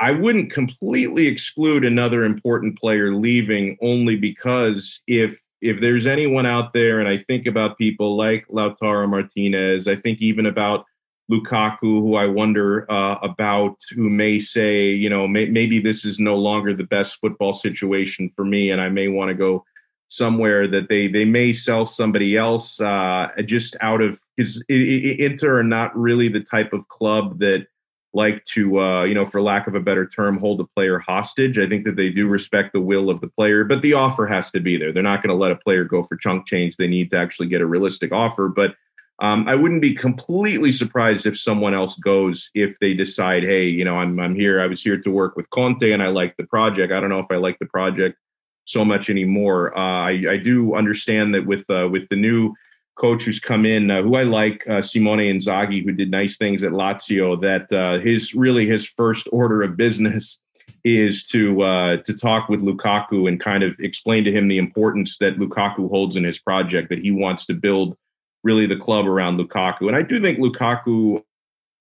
i 0.00 0.10
wouldn't 0.10 0.52
completely 0.52 1.26
exclude 1.26 1.84
another 1.84 2.24
important 2.24 2.78
player 2.78 3.14
leaving 3.14 3.76
only 3.82 4.16
because 4.16 5.00
if 5.06 5.40
if 5.60 5.80
there's 5.80 6.06
anyone 6.06 6.46
out 6.46 6.72
there 6.72 7.00
and 7.00 7.08
i 7.08 7.18
think 7.18 7.46
about 7.46 7.78
people 7.78 8.16
like 8.16 8.46
lautaro 8.48 9.08
martinez 9.08 9.88
i 9.88 9.96
think 9.96 10.20
even 10.20 10.46
about 10.46 10.84
Lukaku, 11.30 12.00
who 12.00 12.14
I 12.14 12.26
wonder 12.26 12.90
uh, 12.90 13.16
about, 13.22 13.76
who 13.94 14.08
may 14.08 14.40
say, 14.40 14.86
you 14.86 15.10
know, 15.10 15.28
may, 15.28 15.44
maybe 15.44 15.78
this 15.78 16.04
is 16.06 16.18
no 16.18 16.36
longer 16.36 16.72
the 16.72 16.84
best 16.84 17.20
football 17.20 17.52
situation 17.52 18.30
for 18.30 18.46
me, 18.46 18.70
and 18.70 18.80
I 18.80 18.88
may 18.88 19.08
want 19.08 19.28
to 19.28 19.34
go 19.34 19.64
somewhere 20.08 20.66
that 20.66 20.88
they 20.88 21.06
they 21.06 21.24
may 21.24 21.52
sell 21.52 21.84
somebody 21.84 22.36
else 22.36 22.80
uh, 22.80 23.28
just 23.44 23.76
out 23.80 24.00
of 24.00 24.18
because 24.36 24.62
Inter 24.68 25.58
are 25.58 25.62
not 25.62 25.96
really 25.96 26.28
the 26.28 26.40
type 26.40 26.72
of 26.72 26.88
club 26.88 27.38
that 27.40 27.66
like 28.14 28.42
to 28.44 28.80
uh, 28.80 29.04
you 29.04 29.14
know 29.14 29.26
for 29.26 29.42
lack 29.42 29.66
of 29.66 29.74
a 29.74 29.80
better 29.80 30.06
term 30.06 30.38
hold 30.38 30.60
a 30.60 30.64
player 30.64 30.98
hostage. 30.98 31.58
I 31.58 31.68
think 31.68 31.84
that 31.84 31.96
they 31.96 32.10
do 32.10 32.26
respect 32.26 32.72
the 32.72 32.80
will 32.80 33.10
of 33.10 33.20
the 33.20 33.28
player, 33.28 33.64
but 33.64 33.82
the 33.82 33.94
offer 33.94 34.26
has 34.26 34.50
to 34.52 34.60
be 34.60 34.76
there. 34.76 34.92
They're 34.92 35.02
not 35.02 35.22
going 35.22 35.36
to 35.36 35.40
let 35.40 35.52
a 35.52 35.56
player 35.56 35.84
go 35.84 36.02
for 36.02 36.16
chunk 36.16 36.46
change. 36.46 36.76
They 36.76 36.88
need 36.88 37.10
to 37.10 37.18
actually 37.18 37.48
get 37.48 37.60
a 37.60 37.66
realistic 37.66 38.12
offer, 38.12 38.48
but 38.48 38.74
um, 39.20 39.48
I 39.48 39.56
wouldn't 39.56 39.82
be 39.82 39.94
completely 39.94 40.70
surprised 40.70 41.26
if 41.26 41.38
someone 41.38 41.74
else 41.74 41.96
goes 41.96 42.50
if 42.54 42.78
they 42.78 42.94
decide, 42.94 43.42
hey, 43.42 43.64
you 43.64 43.84
know, 43.84 43.96
I'm 43.96 44.18
I'm 44.20 44.34
here. 44.34 44.60
I 44.60 44.66
was 44.66 44.82
here 44.82 44.96
to 44.96 45.10
work 45.10 45.36
with 45.36 45.50
Conte, 45.50 45.90
and 45.90 46.02
I 46.02 46.08
like 46.08 46.36
the 46.36 46.44
project. 46.44 46.92
I 46.92 47.00
don't 47.00 47.10
know 47.10 47.18
if 47.18 47.30
I 47.30 47.36
like 47.36 47.58
the 47.58 47.66
project 47.66 48.16
so 48.64 48.84
much 48.84 49.10
anymore. 49.10 49.76
Uh, 49.76 50.02
I, 50.02 50.32
I 50.32 50.36
do 50.36 50.74
understand 50.74 51.34
that 51.34 51.46
with 51.46 51.68
uh, 51.68 51.88
with 51.90 52.08
the 52.10 52.16
new 52.16 52.54
coach 52.98 53.24
who's 53.24 53.40
come 53.40 53.64
in, 53.64 53.90
uh, 53.90 54.02
who 54.02 54.16
I 54.16 54.24
like, 54.24 54.68
uh, 54.68 54.82
Simone 54.82 55.18
Inzaghi, 55.18 55.84
who 55.84 55.92
did 55.92 56.10
nice 56.10 56.36
things 56.36 56.62
at 56.62 56.72
Lazio. 56.72 57.40
That 57.40 57.72
uh, 57.72 58.00
his 58.00 58.34
really 58.34 58.66
his 58.66 58.86
first 58.86 59.28
order 59.32 59.62
of 59.62 59.76
business 59.76 60.40
is 60.84 61.24
to 61.24 61.62
uh, 61.62 61.96
to 61.98 62.14
talk 62.14 62.48
with 62.48 62.62
Lukaku 62.62 63.28
and 63.28 63.40
kind 63.40 63.62
of 63.62 63.78
explain 63.78 64.24
to 64.24 64.32
him 64.32 64.48
the 64.48 64.58
importance 64.58 65.18
that 65.18 65.38
Lukaku 65.38 65.88
holds 65.88 66.16
in 66.16 66.24
his 66.24 66.38
project. 66.38 66.88
That 66.90 67.00
he 67.00 67.10
wants 67.10 67.46
to 67.46 67.54
build 67.54 67.96
really 68.44 68.66
the 68.66 68.76
club 68.76 69.06
around 69.06 69.38
Lukaku. 69.38 69.88
And 69.88 69.96
I 69.96 70.02
do 70.02 70.20
think 70.20 70.38
Lukaku 70.38 71.22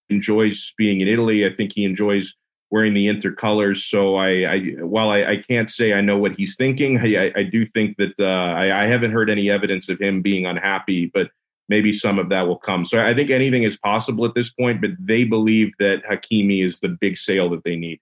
enjoys 0.10 0.74
being 0.78 1.02
in 1.02 1.08
Italy. 1.08 1.46
I 1.46 1.54
think 1.54 1.74
he 1.74 1.84
enjoys 1.84 2.34
wearing 2.70 2.94
the 2.94 3.08
Inter 3.08 3.32
colors. 3.32 3.86
So 3.86 4.16
I, 4.16 4.30
I 4.46 4.60
while 4.80 5.10
I, 5.10 5.24
I, 5.24 5.38
can't 5.38 5.70
say 5.70 5.94
I 5.94 6.02
know 6.02 6.18
what 6.18 6.36
he's 6.36 6.56
thinking, 6.56 7.00
I, 7.00 7.32
I 7.36 7.44
do 7.44 7.66
think 7.66 7.98
that 7.98 8.20
uh, 8.20 8.26
I, 8.26 8.84
I, 8.84 8.88
haven't 8.88 9.12
heard 9.12 9.30
any 9.30 9.50
evidence 9.50 9.90
of 9.90 10.00
him 10.00 10.22
being 10.22 10.46
unhappy, 10.46 11.10
but 11.14 11.30
maybe 11.70 11.94
some 11.94 12.20
of 12.20 12.30
that 12.30 12.48
will 12.48 12.58
come. 12.58 12.86
So 12.86 13.02
I 13.02 13.14
think 13.14 13.30
anything 13.30 13.64
is 13.64 13.78
possible 13.78 14.26
at 14.26 14.36
this 14.36 14.52
point, 14.52 14.82
but 14.82 14.92
they 15.00 15.24
believe 15.24 15.72
that 15.80 16.04
Hakimi 16.04 16.64
is 16.66 16.80
the 16.80 16.90
big 16.90 17.18
sale 17.18 17.50
that 17.52 17.64
they 17.64 17.76
need. 17.76 18.00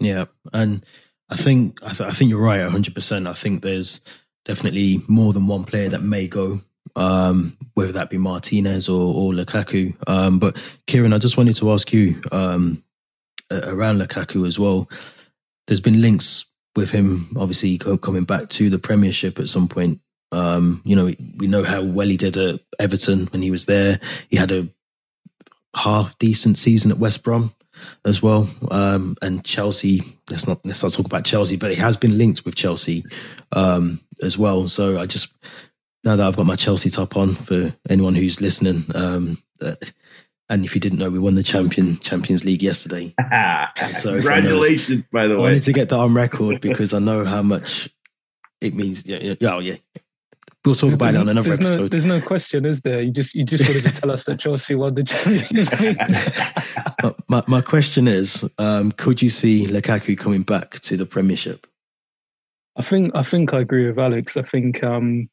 Yeah, 0.00 0.26
and 0.52 0.84
I 1.30 1.36
think 1.36 1.82
I, 1.82 1.92
th- 1.92 2.08
I 2.08 2.10
think 2.10 2.30
you're 2.30 2.40
right, 2.40 2.62
100. 2.62 2.94
percent 2.94 3.26
I 3.26 3.32
think 3.32 3.62
there's 3.62 4.00
definitely 4.44 5.02
more 5.08 5.32
than 5.32 5.46
one 5.46 5.64
player 5.64 5.88
that 5.88 6.02
may 6.02 6.28
go 6.28 6.60
um, 6.96 7.56
whether 7.74 7.92
that 7.92 8.10
be 8.10 8.18
Martinez 8.18 8.88
or, 8.88 9.14
or 9.14 9.32
Lukaku. 9.32 9.94
Um, 10.08 10.38
but 10.38 10.56
Kieran, 10.86 11.12
I 11.12 11.18
just 11.18 11.36
wanted 11.36 11.56
to 11.56 11.72
ask 11.72 11.92
you 11.92 12.20
um, 12.32 12.82
around 13.50 14.00
Lukaku 14.00 14.46
as 14.46 14.58
well. 14.58 14.88
There's 15.66 15.80
been 15.80 16.00
links 16.00 16.46
with 16.74 16.90
him, 16.90 17.34
obviously 17.38 17.78
coming 17.78 18.24
back 18.24 18.48
to 18.50 18.70
the 18.70 18.78
Premiership 18.78 19.38
at 19.38 19.48
some 19.48 19.68
point. 19.68 20.00
Um, 20.32 20.82
you 20.84 20.96
know, 20.96 21.12
we 21.36 21.46
know 21.46 21.64
how 21.64 21.82
well 21.82 22.08
he 22.08 22.16
did 22.16 22.36
at 22.36 22.60
Everton 22.78 23.26
when 23.26 23.42
he 23.42 23.50
was 23.50 23.64
there. 23.66 24.00
He 24.28 24.36
had 24.36 24.52
a 24.52 24.68
half 25.74 26.18
decent 26.18 26.58
season 26.58 26.90
at 26.90 26.98
West 26.98 27.22
Brom 27.22 27.54
as 28.04 28.22
well. 28.22 28.48
Um, 28.70 29.16
and 29.22 29.44
Chelsea, 29.44 30.02
let's 30.30 30.46
not 30.46 30.64
let's 30.64 30.82
not 30.82 30.92
talk 30.92 31.06
about 31.06 31.24
Chelsea, 31.24 31.56
but 31.56 31.70
he 31.70 31.76
has 31.76 31.96
been 31.96 32.18
linked 32.18 32.44
with 32.44 32.54
Chelsea 32.54 33.04
um, 33.52 34.00
as 34.22 34.36
well. 34.36 34.68
So 34.68 34.98
I 34.98 35.06
just 35.06 35.34
now 36.04 36.16
that 36.16 36.26
I've 36.26 36.36
got 36.36 36.46
my 36.46 36.56
Chelsea 36.56 36.90
top 36.90 37.16
on 37.16 37.34
for 37.34 37.74
anyone 37.88 38.14
who's 38.14 38.40
listening. 38.40 38.84
Um, 38.94 39.38
uh, 39.60 39.74
and 40.48 40.64
if 40.64 40.74
you 40.74 40.80
didn't 40.80 40.98
know, 40.98 41.10
we 41.10 41.18
won 41.18 41.34
the 41.34 41.42
champion 41.42 41.98
Champions 41.98 42.44
League 42.44 42.62
yesterday. 42.62 43.14
so 44.00 44.12
Congratulations, 44.12 45.04
by 45.12 45.26
the 45.26 45.34
way. 45.34 45.38
I 45.38 45.42
wanted 45.42 45.62
to 45.64 45.72
get 45.72 45.88
that 45.88 45.98
on 45.98 46.14
record 46.14 46.60
because 46.60 46.94
I 46.94 46.98
know 46.98 47.24
how 47.24 47.42
much 47.42 47.88
it 48.60 48.74
means. 48.74 49.04
Yeah, 49.06 49.34
yeah, 49.40 49.54
oh, 49.54 49.58
yeah. 49.58 49.76
We'll 50.64 50.74
talk 50.74 50.92
about 50.92 51.14
it 51.14 51.18
on 51.18 51.28
another 51.28 51.50
there's 51.50 51.60
episode. 51.60 51.80
No, 51.80 51.88
there's 51.88 52.06
no 52.06 52.20
question, 52.20 52.64
is 52.64 52.80
there? 52.80 53.00
You 53.00 53.12
just 53.12 53.34
you 53.36 53.44
just 53.44 53.66
wanted 53.68 53.84
to 53.84 53.92
tell 53.92 54.10
us 54.10 54.24
that 54.24 54.40
Chelsea 54.40 54.74
won 54.74 54.94
the 54.94 55.02
Champions 55.04 55.72
League. 55.80 57.14
my, 57.28 57.44
my 57.46 57.60
question 57.60 58.08
is, 58.08 58.44
um, 58.58 58.90
could 58.92 59.22
you 59.22 59.30
see 59.30 59.66
Lukaku 59.66 60.18
coming 60.18 60.42
back 60.42 60.80
to 60.80 60.96
the 60.96 61.06
Premiership? 61.06 61.68
I 62.76 62.82
think 62.82 63.14
I 63.14 63.22
think 63.22 63.54
I 63.54 63.60
agree 63.60 63.86
with 63.86 63.98
Alex. 63.98 64.36
I 64.36 64.42
think 64.42 64.82
um, 64.82 65.28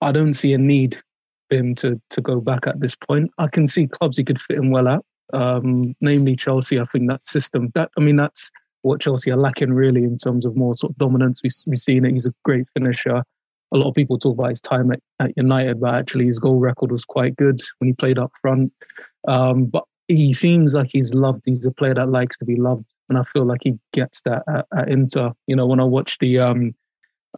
I 0.00 0.12
don't 0.12 0.34
see 0.34 0.52
a 0.52 0.58
need 0.58 1.02
for 1.50 1.56
him 1.56 1.74
to 1.76 2.00
to 2.10 2.20
go 2.20 2.40
back 2.40 2.66
at 2.66 2.80
this 2.80 2.94
point. 2.94 3.30
I 3.38 3.48
can 3.48 3.66
see 3.66 3.86
clubs 3.86 4.16
he 4.16 4.24
could 4.24 4.40
fit 4.40 4.56
in 4.56 4.70
well 4.70 4.88
at, 4.88 5.00
um, 5.32 5.94
namely 6.00 6.36
Chelsea. 6.36 6.80
I 6.80 6.84
think 6.86 7.08
that 7.08 7.24
system. 7.24 7.70
That 7.74 7.90
I 7.98 8.00
mean, 8.00 8.16
that's 8.16 8.50
what 8.82 9.00
Chelsea 9.00 9.30
are 9.30 9.36
lacking 9.36 9.72
really 9.72 10.04
in 10.04 10.16
terms 10.16 10.46
of 10.46 10.56
more 10.56 10.74
sort 10.74 10.92
of 10.92 10.96
dominance. 10.96 11.42
We, 11.42 11.50
we've 11.66 11.78
seen 11.78 12.04
it. 12.04 12.12
He's 12.12 12.26
a 12.26 12.34
great 12.44 12.64
finisher. 12.72 13.22
A 13.72 13.76
lot 13.76 13.88
of 13.88 13.94
people 13.94 14.18
talk 14.18 14.38
about 14.38 14.50
his 14.50 14.60
time 14.60 14.90
at, 14.90 15.00
at 15.20 15.36
United, 15.36 15.80
but 15.80 15.94
actually 15.94 16.26
his 16.26 16.38
goal 16.38 16.58
record 16.58 16.90
was 16.90 17.04
quite 17.04 17.36
good 17.36 17.60
when 17.78 17.88
he 17.88 17.92
played 17.92 18.18
up 18.18 18.32
front. 18.40 18.72
Um, 19.28 19.66
but 19.66 19.84
he 20.08 20.32
seems 20.32 20.74
like 20.74 20.88
he's 20.90 21.12
loved. 21.14 21.42
He's 21.46 21.64
a 21.66 21.70
player 21.70 21.94
that 21.94 22.08
likes 22.08 22.38
to 22.38 22.44
be 22.44 22.56
loved 22.56 22.86
and 23.10 23.18
I 23.18 23.24
feel 23.32 23.44
like 23.44 23.60
he 23.64 23.78
gets 23.92 24.22
that 24.22 24.42
at, 24.48 24.66
at 24.74 24.88
Inter. 24.88 25.32
You 25.46 25.56
know, 25.56 25.66
when 25.66 25.80
I 25.80 25.84
watch 25.84 26.16
the 26.18 26.38
um 26.38 26.74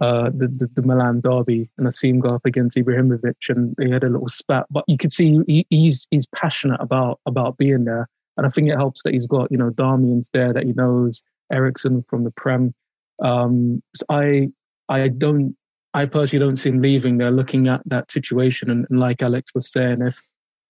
uh 0.01 0.31
the, 0.31 0.49
the, 0.49 0.71
the 0.75 0.83
Milan 0.83 1.21
derby 1.21 1.69
and 1.77 1.87
I 1.87 1.91
see 1.91 2.09
him 2.09 2.21
go 2.21 2.35
up 2.35 2.47
against 2.47 2.77
Ibrahimovic 2.77 3.51
and 3.51 3.75
he 3.81 3.91
had 3.91 4.05
a 4.05 4.09
little 4.09 4.29
spat, 4.29 4.67
but 4.71 4.85
you 4.87 4.97
could 4.97 5.13
see 5.13 5.41
he, 5.47 5.67
he's 5.71 6.09
he's 6.11 6.27
passionate 6.27 6.81
about 6.81 7.21
about 7.27 7.59
being 7.59 7.85
there, 7.85 8.09
and 8.37 8.47
I 8.47 8.51
think 8.51 8.69
it 8.69 8.77
helps 8.77 9.03
that 9.03 9.13
he's 9.13 9.27
got 9.27 9.51
you 9.53 9.59
know 9.59 9.71
Darmian's 9.71 10.31
there 10.31 10.53
that 10.53 10.65
he 10.65 10.73
knows 10.73 11.23
Eriksen 11.53 12.05
from 12.09 12.25
the 12.25 12.31
Prem. 12.31 12.75
Um, 13.23 13.83
so 13.95 14.07
I 14.09 14.49
I 14.89 15.09
don't 15.09 15.57
I 15.95 16.07
personally 16.07 16.45
don't 16.45 16.57
see 16.57 16.71
him 16.71 16.81
leaving 16.81 17.19
there. 17.19 17.31
Looking 17.31 17.69
at 17.69 17.83
that 17.87 18.11
situation, 18.11 18.71
and, 18.71 18.87
and 18.89 18.99
like 18.99 19.23
Alex 19.23 19.53
was 19.55 19.71
saying, 19.71 20.03
if 20.03 20.17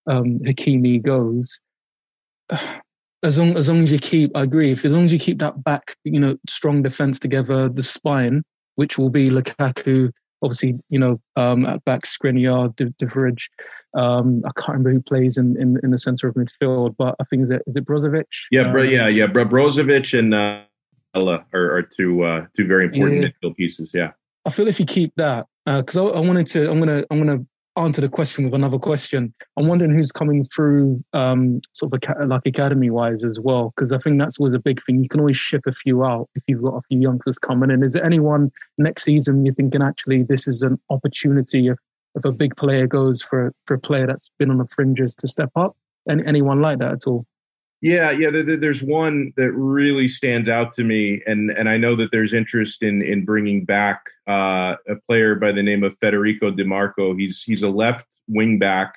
um, 0.06 0.40
Hakimi 0.40 1.00
goes, 1.02 1.60
as 3.22 3.38
long 3.38 3.56
as 3.56 3.68
long 3.68 3.82
as 3.82 3.92
you 3.92 3.98
keep, 3.98 4.36
I 4.36 4.42
agree. 4.42 4.72
If 4.72 4.84
as 4.84 4.92
long 4.92 5.04
as 5.04 5.12
you 5.12 5.18
keep 5.18 5.38
that 5.38 5.62
back, 5.62 5.94
you 6.04 6.18
know, 6.18 6.36
strong 6.48 6.82
defense 6.82 7.20
together, 7.20 7.68
the 7.68 7.82
spine, 7.82 8.42
which 8.76 8.98
will 8.98 9.10
be 9.10 9.28
Lukaku, 9.28 10.10
obviously, 10.42 10.78
you 10.88 10.98
know, 10.98 11.20
um, 11.36 11.66
at 11.66 11.84
back 11.84 12.02
Skriniar, 12.02 12.74
Divock. 12.74 13.40
Um, 13.94 14.42
I 14.46 14.50
can't 14.58 14.78
remember 14.78 14.92
who 14.92 15.02
plays 15.02 15.36
in, 15.36 15.60
in, 15.60 15.78
in 15.82 15.90
the 15.90 15.98
center 15.98 16.28
of 16.28 16.34
midfield, 16.34 16.96
but 16.96 17.14
I 17.20 17.24
think 17.24 17.42
is 17.42 17.50
it 17.50 17.62
is 17.66 17.76
it 17.76 17.84
Brozovic? 17.84 18.24
Yeah, 18.50 18.70
bro, 18.72 18.82
um, 18.82 18.88
yeah, 18.88 19.08
yeah. 19.08 19.26
Bro, 19.26 19.46
Brozovic 19.46 20.18
and 20.18 20.34
uh, 20.34 20.62
Ella 21.14 21.44
are, 21.52 21.76
are 21.76 21.82
two 21.82 22.22
uh, 22.22 22.46
two 22.56 22.66
very 22.66 22.86
important 22.86 23.22
yeah. 23.22 23.28
midfield 23.28 23.56
pieces. 23.56 23.90
Yeah, 23.92 24.12
I 24.46 24.50
feel 24.50 24.66
if 24.66 24.80
you 24.80 24.86
keep 24.86 25.12
that, 25.16 25.46
because 25.66 25.96
uh, 25.96 26.06
I, 26.06 26.16
I, 26.16 26.20
wanted 26.20 26.46
to, 26.48 26.70
I'm 26.70 26.78
gonna 26.78 27.04
I'm 27.10 27.18
gonna 27.18 27.44
answer 27.76 28.00
the 28.00 28.08
question 28.08 28.44
with 28.44 28.54
another 28.54 28.78
question. 28.78 29.32
I'm 29.56 29.66
wondering 29.66 29.94
who's 29.94 30.12
coming 30.12 30.44
through, 30.44 31.02
um, 31.12 31.60
sort 31.72 31.92
of 31.92 32.28
like 32.28 32.46
academy 32.46 32.90
wise 32.90 33.24
as 33.24 33.40
well, 33.40 33.72
because 33.74 33.92
I 33.92 33.98
think 33.98 34.18
that's 34.18 34.38
always 34.38 34.54
a 34.54 34.58
big 34.58 34.80
thing. 34.84 35.02
You 35.02 35.08
can 35.08 35.20
always 35.20 35.36
ship 35.36 35.62
a 35.66 35.72
few 35.72 36.04
out 36.04 36.28
if 36.34 36.42
you've 36.46 36.62
got 36.62 36.74
a 36.74 36.82
few 36.88 37.00
youngsters 37.00 37.38
coming 37.38 37.70
in. 37.70 37.82
Is 37.82 37.94
there 37.94 38.04
anyone 38.04 38.50
next 38.78 39.04
season 39.04 39.44
you're 39.46 39.54
thinking 39.54 39.82
actually 39.82 40.22
this 40.22 40.46
is 40.46 40.62
an 40.62 40.78
opportunity 40.90 41.68
if, 41.68 41.78
if 42.14 42.24
a 42.24 42.32
big 42.32 42.56
player 42.56 42.86
goes 42.86 43.22
for 43.22 43.52
for 43.66 43.74
a 43.74 43.80
player 43.80 44.06
that's 44.06 44.30
been 44.38 44.50
on 44.50 44.58
the 44.58 44.68
fringes 44.74 45.14
to 45.16 45.26
step 45.26 45.50
up? 45.56 45.76
Any, 46.08 46.24
anyone 46.26 46.60
like 46.60 46.78
that 46.80 46.92
at 46.92 47.06
all? 47.06 47.24
Yeah, 47.82 48.12
yeah. 48.12 48.30
There's 48.30 48.82
one 48.82 49.32
that 49.36 49.50
really 49.50 50.08
stands 50.08 50.48
out 50.48 50.72
to 50.74 50.84
me, 50.84 51.20
and 51.26 51.50
and 51.50 51.68
I 51.68 51.76
know 51.78 51.96
that 51.96 52.12
there's 52.12 52.32
interest 52.32 52.80
in 52.80 53.02
in 53.02 53.24
bringing 53.24 53.64
back 53.64 54.04
uh, 54.28 54.76
a 54.88 54.94
player 55.08 55.34
by 55.34 55.50
the 55.50 55.64
name 55.64 55.82
of 55.82 55.98
Federico 55.98 56.52
Dimarco. 56.52 57.18
He's 57.18 57.42
he's 57.42 57.64
a 57.64 57.68
left 57.68 58.06
wing 58.28 58.60
back 58.60 58.94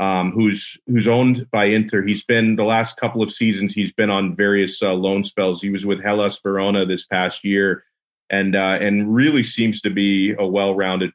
um, 0.00 0.32
who's 0.32 0.78
who's 0.86 1.06
owned 1.06 1.46
by 1.50 1.66
Inter. 1.66 2.02
He's 2.02 2.24
been 2.24 2.56
the 2.56 2.64
last 2.64 2.96
couple 2.96 3.22
of 3.22 3.30
seasons. 3.30 3.74
He's 3.74 3.92
been 3.92 4.10
on 4.10 4.34
various 4.34 4.82
uh, 4.82 4.94
loan 4.94 5.22
spells. 5.22 5.60
He 5.60 5.70
was 5.70 5.84
with 5.86 6.02
Hellas 6.02 6.40
Verona 6.42 6.86
this 6.86 7.04
past 7.04 7.44
year, 7.44 7.84
and 8.30 8.56
uh, 8.56 8.78
and 8.80 9.14
really 9.14 9.42
seems 9.42 9.80
to 9.82 9.90
be 9.90 10.34
a 10.38 10.46
well-rounded 10.46 11.12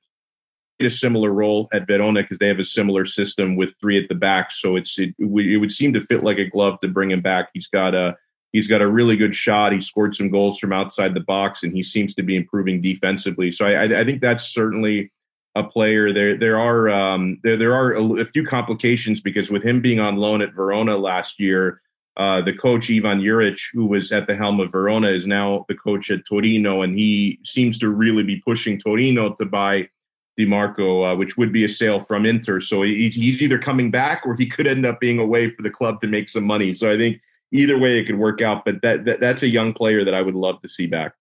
a 0.85 0.89
similar 0.89 1.31
role 1.31 1.67
at 1.73 1.87
Verona 1.87 2.21
because 2.21 2.39
they 2.39 2.47
have 2.47 2.59
a 2.59 2.63
similar 2.63 3.05
system 3.05 3.55
with 3.55 3.75
three 3.79 4.01
at 4.01 4.09
the 4.09 4.15
back. 4.15 4.51
So 4.51 4.75
it's 4.75 4.97
it, 4.97 5.13
it, 5.19 5.59
would 5.59 5.71
seem 5.71 5.93
to 5.93 6.01
fit 6.01 6.23
like 6.23 6.37
a 6.37 6.45
glove 6.45 6.79
to 6.81 6.87
bring 6.87 7.11
him 7.11 7.21
back. 7.21 7.49
He's 7.53 7.67
got 7.67 7.93
a 7.93 8.15
he's 8.53 8.67
got 8.67 8.81
a 8.81 8.87
really 8.87 9.15
good 9.15 9.35
shot. 9.35 9.73
He 9.73 9.81
scored 9.81 10.15
some 10.15 10.29
goals 10.29 10.57
from 10.59 10.73
outside 10.73 11.13
the 11.13 11.19
box, 11.19 11.63
and 11.63 11.73
he 11.73 11.83
seems 11.83 12.15
to 12.15 12.23
be 12.23 12.35
improving 12.35 12.81
defensively. 12.81 13.51
So 13.51 13.65
I, 13.65 13.99
I 13.99 14.05
think 14.05 14.21
that's 14.21 14.47
certainly 14.47 15.11
a 15.55 15.63
player. 15.63 16.13
There 16.13 16.37
there 16.37 16.59
are 16.59 16.89
um, 16.89 17.39
there 17.43 17.57
there 17.57 17.75
are 17.75 18.19
a, 18.19 18.25
few 18.25 18.45
complications 18.45 19.21
because 19.21 19.51
with 19.51 19.63
him 19.63 19.81
being 19.81 19.99
on 19.99 20.17
loan 20.17 20.41
at 20.41 20.53
Verona 20.53 20.97
last 20.97 21.39
year. 21.39 21.81
Uh, 22.17 22.41
the 22.41 22.51
coach 22.51 22.91
Ivan 22.91 23.21
Juric, 23.21 23.61
who 23.71 23.85
was 23.85 24.11
at 24.11 24.27
the 24.27 24.35
helm 24.35 24.59
of 24.59 24.73
Verona, 24.73 25.07
is 25.07 25.25
now 25.25 25.65
the 25.69 25.75
coach 25.75 26.11
at 26.11 26.25
Torino, 26.27 26.81
and 26.81 26.99
he 26.99 27.39
seems 27.45 27.77
to 27.77 27.87
really 27.87 28.23
be 28.23 28.41
pushing 28.45 28.77
Torino 28.77 29.33
to 29.35 29.45
buy 29.45 29.87
Dimarco, 30.39 31.11
uh, 31.11 31.15
which 31.15 31.37
would 31.37 31.51
be 31.51 31.63
a 31.63 31.69
sale 31.69 31.99
from 31.99 32.25
Inter. 32.25 32.59
So 32.59 32.83
he, 32.83 33.09
he's 33.09 33.41
either 33.41 33.59
coming 33.59 33.91
back 33.91 34.25
or 34.25 34.35
he 34.35 34.47
could 34.47 34.67
end 34.67 34.85
up 34.85 34.99
being 34.99 35.19
away 35.19 35.49
for 35.49 35.61
the 35.61 35.69
club 35.69 35.99
to 36.01 36.07
make 36.07 36.29
some 36.29 36.45
money. 36.45 36.73
So 36.73 36.91
I 36.91 36.97
think 36.97 37.21
either 37.51 37.77
way 37.77 37.99
it 37.99 38.05
could 38.05 38.17
work 38.17 38.41
out. 38.41 38.65
But 38.65 38.81
that, 38.81 39.05
that 39.05 39.19
that's 39.19 39.43
a 39.43 39.49
young 39.49 39.73
player 39.73 40.05
that 40.05 40.13
I 40.13 40.21
would 40.21 40.35
love 40.35 40.61
to 40.61 40.69
see 40.69 40.87
back. 40.87 41.13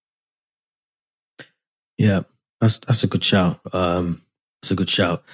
Yeah, 1.97 2.23
that's 2.61 2.79
that's 2.79 3.03
a 3.03 3.09
good 3.09 3.25
shout. 3.25 3.61
Um, 3.73 4.23
that's 4.63 4.71
a 4.71 4.77
good 4.77 4.91
shout. 4.91 5.25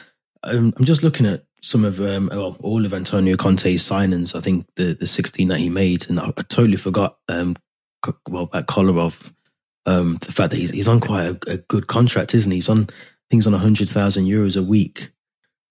Um, 0.43 0.73
I'm 0.77 0.85
just 0.85 1.03
looking 1.03 1.27
at 1.27 1.45
some 1.63 1.85
of 1.85 2.01
um, 2.01 2.29
well, 2.33 2.57
all 2.61 2.85
of 2.85 2.95
Antonio 2.95 3.37
Conte's 3.37 3.89
signings. 3.89 4.35
I 4.35 4.41
think 4.41 4.67
the 4.77 4.95
the 4.95 5.07
16 5.07 5.49
that 5.49 5.59
he 5.59 5.69
made, 5.69 6.09
and 6.09 6.19
I, 6.19 6.29
I 6.29 6.43
totally 6.43 6.77
forgot. 6.77 7.19
Um, 7.29 7.57
well, 8.29 8.45
about 8.45 8.67
Kolarov, 8.67 9.33
um, 9.87 10.19
the 10.21 10.33
fact 10.33 10.51
that 10.51 10.59
he's 10.59 10.71
he's 10.71 10.89
on 10.89 11.01
quite 11.01 11.25
a, 11.25 11.53
a 11.53 11.57
good 11.57 11.87
contract, 11.87 12.35
isn't 12.35 12.51
he? 12.51 12.59
He's 12.59 12.69
on 12.69 12.89
things 13.35 13.49
on 13.49 13.53
100,000 13.53 14.27
euros 14.27 14.57
a 14.57 14.63
week, 14.63 15.11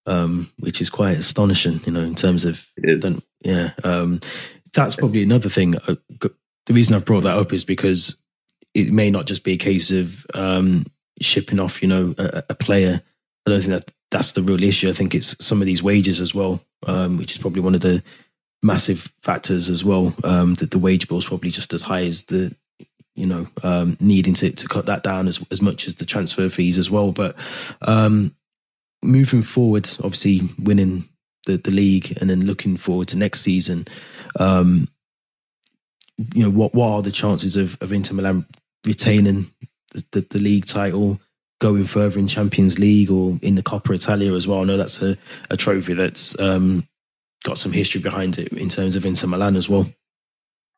um, 0.04 0.52
which 0.58 0.82
is 0.82 0.90
quite 0.90 1.16
astonishing, 1.16 1.80
you 1.86 1.92
know, 1.92 2.02
in 2.02 2.14
terms 2.14 2.44
of, 2.44 2.62
yeah. 3.40 3.70
Um, 3.82 4.20
that's 4.74 4.96
probably 4.96 5.22
another 5.22 5.48
thing. 5.48 5.76
Uh, 5.76 5.94
the 6.20 6.74
reason 6.74 6.94
I've 6.94 7.06
brought 7.06 7.22
that 7.22 7.38
up 7.38 7.54
is 7.54 7.64
because 7.64 8.22
it 8.74 8.92
may 8.92 9.10
not 9.10 9.26
just 9.26 9.44
be 9.44 9.52
a 9.52 9.56
case 9.56 9.90
of 9.90 10.26
um, 10.34 10.84
shipping 11.22 11.58
off, 11.58 11.80
you 11.80 11.88
know, 11.88 12.14
a, 12.18 12.44
a, 12.50 12.54
player. 12.54 13.00
I 13.46 13.50
don't 13.50 13.60
think 13.60 13.70
that 13.70 13.90
that's 14.10 14.32
the 14.32 14.42
real 14.42 14.62
issue. 14.62 14.90
I 14.90 14.92
think 14.92 15.14
it's 15.14 15.34
some 15.42 15.62
of 15.62 15.66
these 15.66 15.82
wages 15.82 16.20
as 16.20 16.34
well, 16.34 16.60
um, 16.86 17.16
which 17.16 17.32
is 17.32 17.38
probably 17.38 17.62
one 17.62 17.74
of 17.74 17.80
the 17.80 18.02
massive 18.62 19.10
factors 19.22 19.70
as 19.70 19.84
well. 19.84 20.14
Um, 20.22 20.54
that 20.54 20.70
the 20.70 20.78
wage 20.78 21.08
bill 21.08 21.18
is 21.18 21.26
probably 21.26 21.50
just 21.50 21.72
as 21.72 21.82
high 21.82 22.04
as 22.04 22.24
the 22.24 22.54
you 23.14 23.26
know, 23.26 23.46
um, 23.62 23.96
needing 24.00 24.34
to, 24.34 24.50
to 24.50 24.68
cut 24.68 24.86
that 24.86 25.02
down 25.02 25.28
as, 25.28 25.44
as 25.50 25.62
much 25.62 25.86
as 25.86 25.96
the 25.96 26.04
transfer 26.04 26.48
fees 26.48 26.78
as 26.78 26.90
well. 26.90 27.12
But 27.12 27.36
um, 27.82 28.34
moving 29.02 29.42
forward, 29.42 29.88
obviously 30.02 30.42
winning 30.58 31.08
the, 31.46 31.56
the 31.56 31.70
league 31.70 32.16
and 32.20 32.28
then 32.28 32.44
looking 32.44 32.76
forward 32.76 33.08
to 33.08 33.16
next 33.16 33.40
season, 33.42 33.86
um, 34.40 34.88
you 36.34 36.42
know, 36.42 36.50
what, 36.50 36.74
what 36.74 36.88
are 36.88 37.02
the 37.02 37.10
chances 37.10 37.56
of, 37.56 37.80
of 37.80 37.92
Inter 37.92 38.14
Milan 38.14 38.46
retaining 38.84 39.50
the, 39.92 40.04
the, 40.12 40.20
the 40.30 40.38
league 40.38 40.66
title, 40.66 41.20
going 41.60 41.84
further 41.84 42.18
in 42.18 42.28
Champions 42.28 42.78
League 42.78 43.10
or 43.10 43.38
in 43.42 43.54
the 43.54 43.62
Coppa 43.62 43.94
Italia 43.94 44.32
as 44.34 44.46
well? 44.46 44.60
I 44.60 44.64
know 44.64 44.76
that's 44.76 45.02
a, 45.02 45.16
a 45.50 45.56
trophy 45.56 45.94
that's 45.94 46.38
um, 46.40 46.86
got 47.44 47.58
some 47.58 47.72
history 47.72 48.00
behind 48.00 48.38
it 48.38 48.52
in 48.52 48.68
terms 48.68 48.96
of 48.96 49.06
Inter 49.06 49.28
Milan 49.28 49.56
as 49.56 49.68
well. 49.68 49.86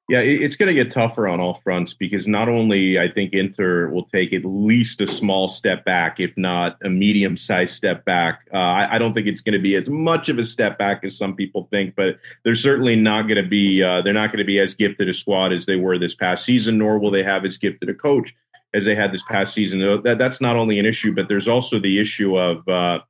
Yeah, 0.08 0.20
it's 0.20 0.54
going 0.54 0.68
to 0.68 0.74
get 0.74 0.92
tougher 0.92 1.26
on 1.26 1.40
all 1.40 1.54
fronts 1.54 1.92
because 1.92 2.28
not 2.28 2.48
only 2.48 2.96
I 2.96 3.10
think 3.10 3.32
Inter 3.32 3.88
will 3.88 4.04
take 4.04 4.32
at 4.32 4.44
least 4.44 5.00
a 5.00 5.06
small 5.06 5.48
step 5.48 5.84
back, 5.84 6.20
if 6.20 6.36
not 6.36 6.76
a 6.84 6.88
medium 6.88 7.36
sized 7.36 7.74
step 7.74 8.04
back. 8.04 8.46
Uh, 8.54 8.56
I, 8.56 8.94
I, 8.94 8.98
don't 8.98 9.14
think 9.14 9.26
it's 9.26 9.40
going 9.40 9.54
to 9.54 9.58
be 9.58 9.74
as 9.74 9.90
much 9.90 10.28
of 10.28 10.38
a 10.38 10.44
step 10.44 10.78
back 10.78 11.02
as 11.02 11.18
some 11.18 11.34
people 11.34 11.66
think, 11.72 11.96
but 11.96 12.20
they're 12.44 12.54
certainly 12.54 12.94
not 12.94 13.22
going 13.22 13.42
to 13.42 13.48
be. 13.48 13.82
Uh, 13.82 14.00
they're 14.00 14.14
not 14.14 14.28
going 14.28 14.38
to 14.38 14.44
be 14.44 14.60
as 14.60 14.74
gifted 14.74 15.08
a 15.08 15.14
squad 15.14 15.52
as 15.52 15.66
they 15.66 15.74
were 15.74 15.98
this 15.98 16.14
past 16.14 16.44
season, 16.44 16.78
nor 16.78 17.00
will 17.00 17.10
they 17.10 17.24
have 17.24 17.44
as 17.44 17.58
gifted 17.58 17.88
a 17.88 17.94
coach 17.94 18.32
as 18.74 18.84
they 18.84 18.94
had 18.94 19.12
this 19.12 19.24
past 19.28 19.54
season. 19.54 19.80
That, 20.04 20.18
that's 20.18 20.40
not 20.40 20.54
only 20.54 20.78
an 20.78 20.86
issue, 20.86 21.16
but 21.16 21.28
there's 21.28 21.48
also 21.48 21.80
the 21.80 21.98
issue 21.98 22.36
of 22.36 22.68
uh, 22.68 23.00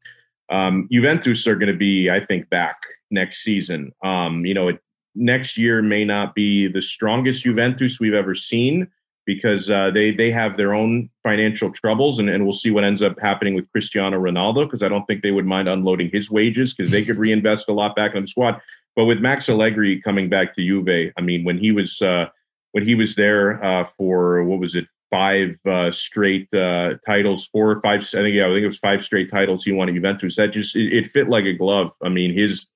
um, 0.49 0.89
Juventus 0.91 1.47
are 1.47 1.57
going 1.57 1.73
to 1.73 1.79
be, 1.79 2.09
I 2.09 2.21
think, 2.21 2.49
back 2.49 2.77
next 3.11 3.43
season. 3.43 3.93
Um, 4.03 4.47
you 4.47 4.55
know, 4.55 4.69
it, 4.69 4.81
next 5.17 5.57
year 5.57 5.83
may 5.83 6.05
not 6.05 6.35
be 6.35 6.69
the 6.69 6.83
strongest 6.83 7.43
Juventus 7.43 7.99
we've 7.99 8.15
ever 8.15 8.35
seen 8.35 8.89
because 9.25 9.71
uh, 9.71 9.91
they 9.91 10.13
they 10.13 10.31
have 10.31 10.57
their 10.57 10.73
own 10.73 11.11
financial 11.23 11.71
troubles, 11.71 12.19
and, 12.19 12.31
and 12.31 12.45
we'll 12.45 12.53
see 12.53 12.71
what 12.71 12.85
ends 12.85 13.03
up 13.03 13.19
happening 13.21 13.55
with 13.55 13.71
Cristiano 13.73 14.19
Ronaldo 14.21 14.65
because 14.65 14.83
I 14.83 14.89
don't 14.89 15.05
think 15.07 15.23
they 15.23 15.33
would 15.33 15.47
mind 15.47 15.69
unloading 15.69 16.11
his 16.13 16.31
wages 16.31 16.75
because 16.75 16.93
they 16.93 17.05
could 17.05 17.19
reinvest 17.19 17.69
a 17.69 17.73
lot 17.73 17.97
back 17.97 18.15
in 18.15 18.23
the 18.23 18.29
squad. 18.29 18.61
But 18.95 19.07
with 19.07 19.19
Max 19.19 19.49
Allegri 19.49 20.01
coming 20.01 20.29
back 20.29 20.55
to 20.55 20.63
Juve, 20.63 21.13
I 21.17 21.21
mean, 21.21 21.45
when 21.45 21.59
he 21.59 21.73
was 21.73 22.01
uh, 22.01 22.27
when 22.73 22.85
he 22.87 22.95
was 22.95 23.17
there 23.17 23.63
uh, 23.63 23.85
for 23.85 24.45
what 24.45 24.61
was 24.61 24.75
it 24.75 24.87
five 25.11 25.57
uh, 25.67 25.91
straight 25.91 26.53
uh, 26.55 26.95
titles, 27.07 27.47
four 27.47 27.71
or 27.71 27.81
five. 27.81 28.01
I 28.01 28.23
think 28.23 28.35
yeah, 28.35 28.47
I 28.47 28.53
think 28.53 28.63
it 28.63 28.67
was 28.67 28.79
five 28.79 29.03
straight 29.03 29.31
titles 29.31 29.65
he 29.65 29.73
won 29.73 29.89
at 29.89 29.95
Juventus. 29.95 30.37
That 30.37 30.49
just 30.49 30.77
it, 30.77 30.93
it 30.93 31.07
fit 31.07 31.29
like 31.29 31.45
a 31.45 31.53
glove. 31.53 31.93
I 32.03 32.09
mean, 32.09 32.33
his 32.33 32.67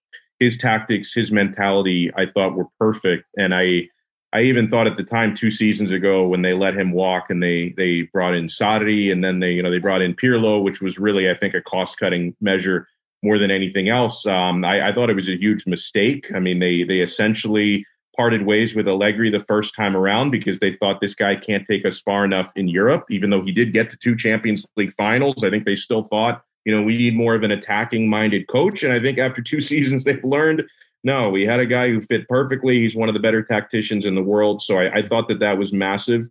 his 0.41 0.57
tactics, 0.57 1.13
his 1.13 1.31
mentality, 1.31 2.11
I 2.17 2.27
thought 2.27 2.57
were 2.57 2.67
perfect. 2.79 3.31
And 3.37 3.55
I, 3.55 3.89
I 4.33 4.41
even 4.41 4.69
thought 4.69 4.87
at 4.87 4.97
the 4.97 5.05
time 5.05 5.35
two 5.35 5.51
seasons 5.51 5.91
ago 5.93 6.27
when 6.27 6.43
they 6.43 6.55
let 6.55 6.75
him 6.75 6.93
walk 6.93 7.27
and 7.29 7.43
they 7.43 7.75
they 7.77 8.03
brought 8.13 8.35
in 8.35 8.47
Sarri 8.47 9.13
and 9.13 9.23
then 9.23 9.41
they 9.41 9.53
you 9.53 9.63
know 9.63 9.71
they 9.71 9.79
brought 9.79 10.03
in 10.03 10.15
Pirlo, 10.15 10.63
which 10.63 10.81
was 10.81 10.99
really 10.99 11.29
I 11.31 11.35
think 11.35 11.55
a 11.55 11.61
cost 11.61 11.99
cutting 11.99 12.35
measure 12.41 12.89
more 13.23 13.39
than 13.39 13.51
anything 13.51 13.89
else. 13.89 14.25
Um, 14.27 14.65
I, 14.65 14.89
I 14.89 14.93
thought 14.93 15.11
it 15.11 15.17
was 15.17 15.29
a 15.29 15.37
huge 15.37 15.67
mistake. 15.67 16.29
I 16.35 16.39
mean 16.39 16.59
they 16.61 16.85
they 16.85 17.01
essentially 17.01 17.85
parted 18.17 18.47
ways 18.47 18.75
with 18.75 18.87
Allegri 18.87 19.31
the 19.31 19.41
first 19.41 19.75
time 19.75 19.97
around 19.97 20.31
because 20.31 20.61
they 20.61 20.77
thought 20.77 21.01
this 21.01 21.15
guy 21.15 21.35
can't 21.35 21.67
take 21.67 21.85
us 21.85 22.01
far 22.01 22.25
enough 22.25 22.53
in 22.55 22.69
Europe, 22.69 23.07
even 23.11 23.31
though 23.31 23.43
he 23.43 23.53
did 23.53 23.73
get 23.73 23.91
to 23.91 23.97
two 23.97 24.15
Champions 24.15 24.67
League 24.77 24.93
finals. 24.93 25.43
I 25.43 25.51
think 25.51 25.65
they 25.65 25.77
still 25.77 26.05
thought 26.05 26.43
you 26.65 26.75
know, 26.75 26.83
we 26.83 26.97
need 26.97 27.17
more 27.17 27.35
of 27.35 27.43
an 27.43 27.51
attacking 27.51 28.09
minded 28.09 28.49
coach. 28.49 28.83
And 28.83 28.93
I 28.93 29.01
think 29.01 29.19
after 29.19 29.43
two 29.43 29.61
seasons, 29.73 30.05
they've 30.05 30.25
learned 30.25 30.65
No, 31.03 31.31
we 31.31 31.47
had 31.47 31.61
a 31.61 31.67
guy 31.67 31.89
who 31.89 32.01
fit 32.01 32.29
perfectly. 32.29 32.81
He's 32.81 32.97
one 32.97 33.09
of 33.09 33.15
the 33.15 33.21
better 33.21 33.43
tacticians 33.43 34.05
in 34.05 34.15
the 34.15 34.23
world. 34.23 34.61
So 34.61 34.79
I, 34.79 34.99
I 34.99 35.03
thought 35.03 35.29
that 35.29 35.41
that 35.41 35.59
was 35.59 35.73
massive 35.73 36.29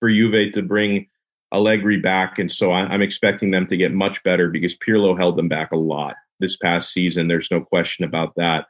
for 0.00 0.10
Juve 0.10 0.52
to 0.52 0.62
bring 0.62 1.06
Allegri 1.52 1.98
back. 1.98 2.38
And 2.38 2.50
so 2.50 2.72
I, 2.72 2.92
am 2.92 3.00
expecting 3.00 3.52
them 3.52 3.66
to 3.68 3.76
get 3.76 3.92
much 3.92 4.22
better 4.24 4.50
because 4.50 4.76
Pirlo 4.76 5.16
held 5.16 5.36
them 5.36 5.48
back 5.48 5.70
a 5.70 5.76
lot 5.76 6.16
this 6.40 6.56
past 6.56 6.92
season. 6.92 7.28
There's 7.28 7.50
no 7.50 7.60
question 7.60 8.04
about 8.04 8.34
that. 8.36 8.66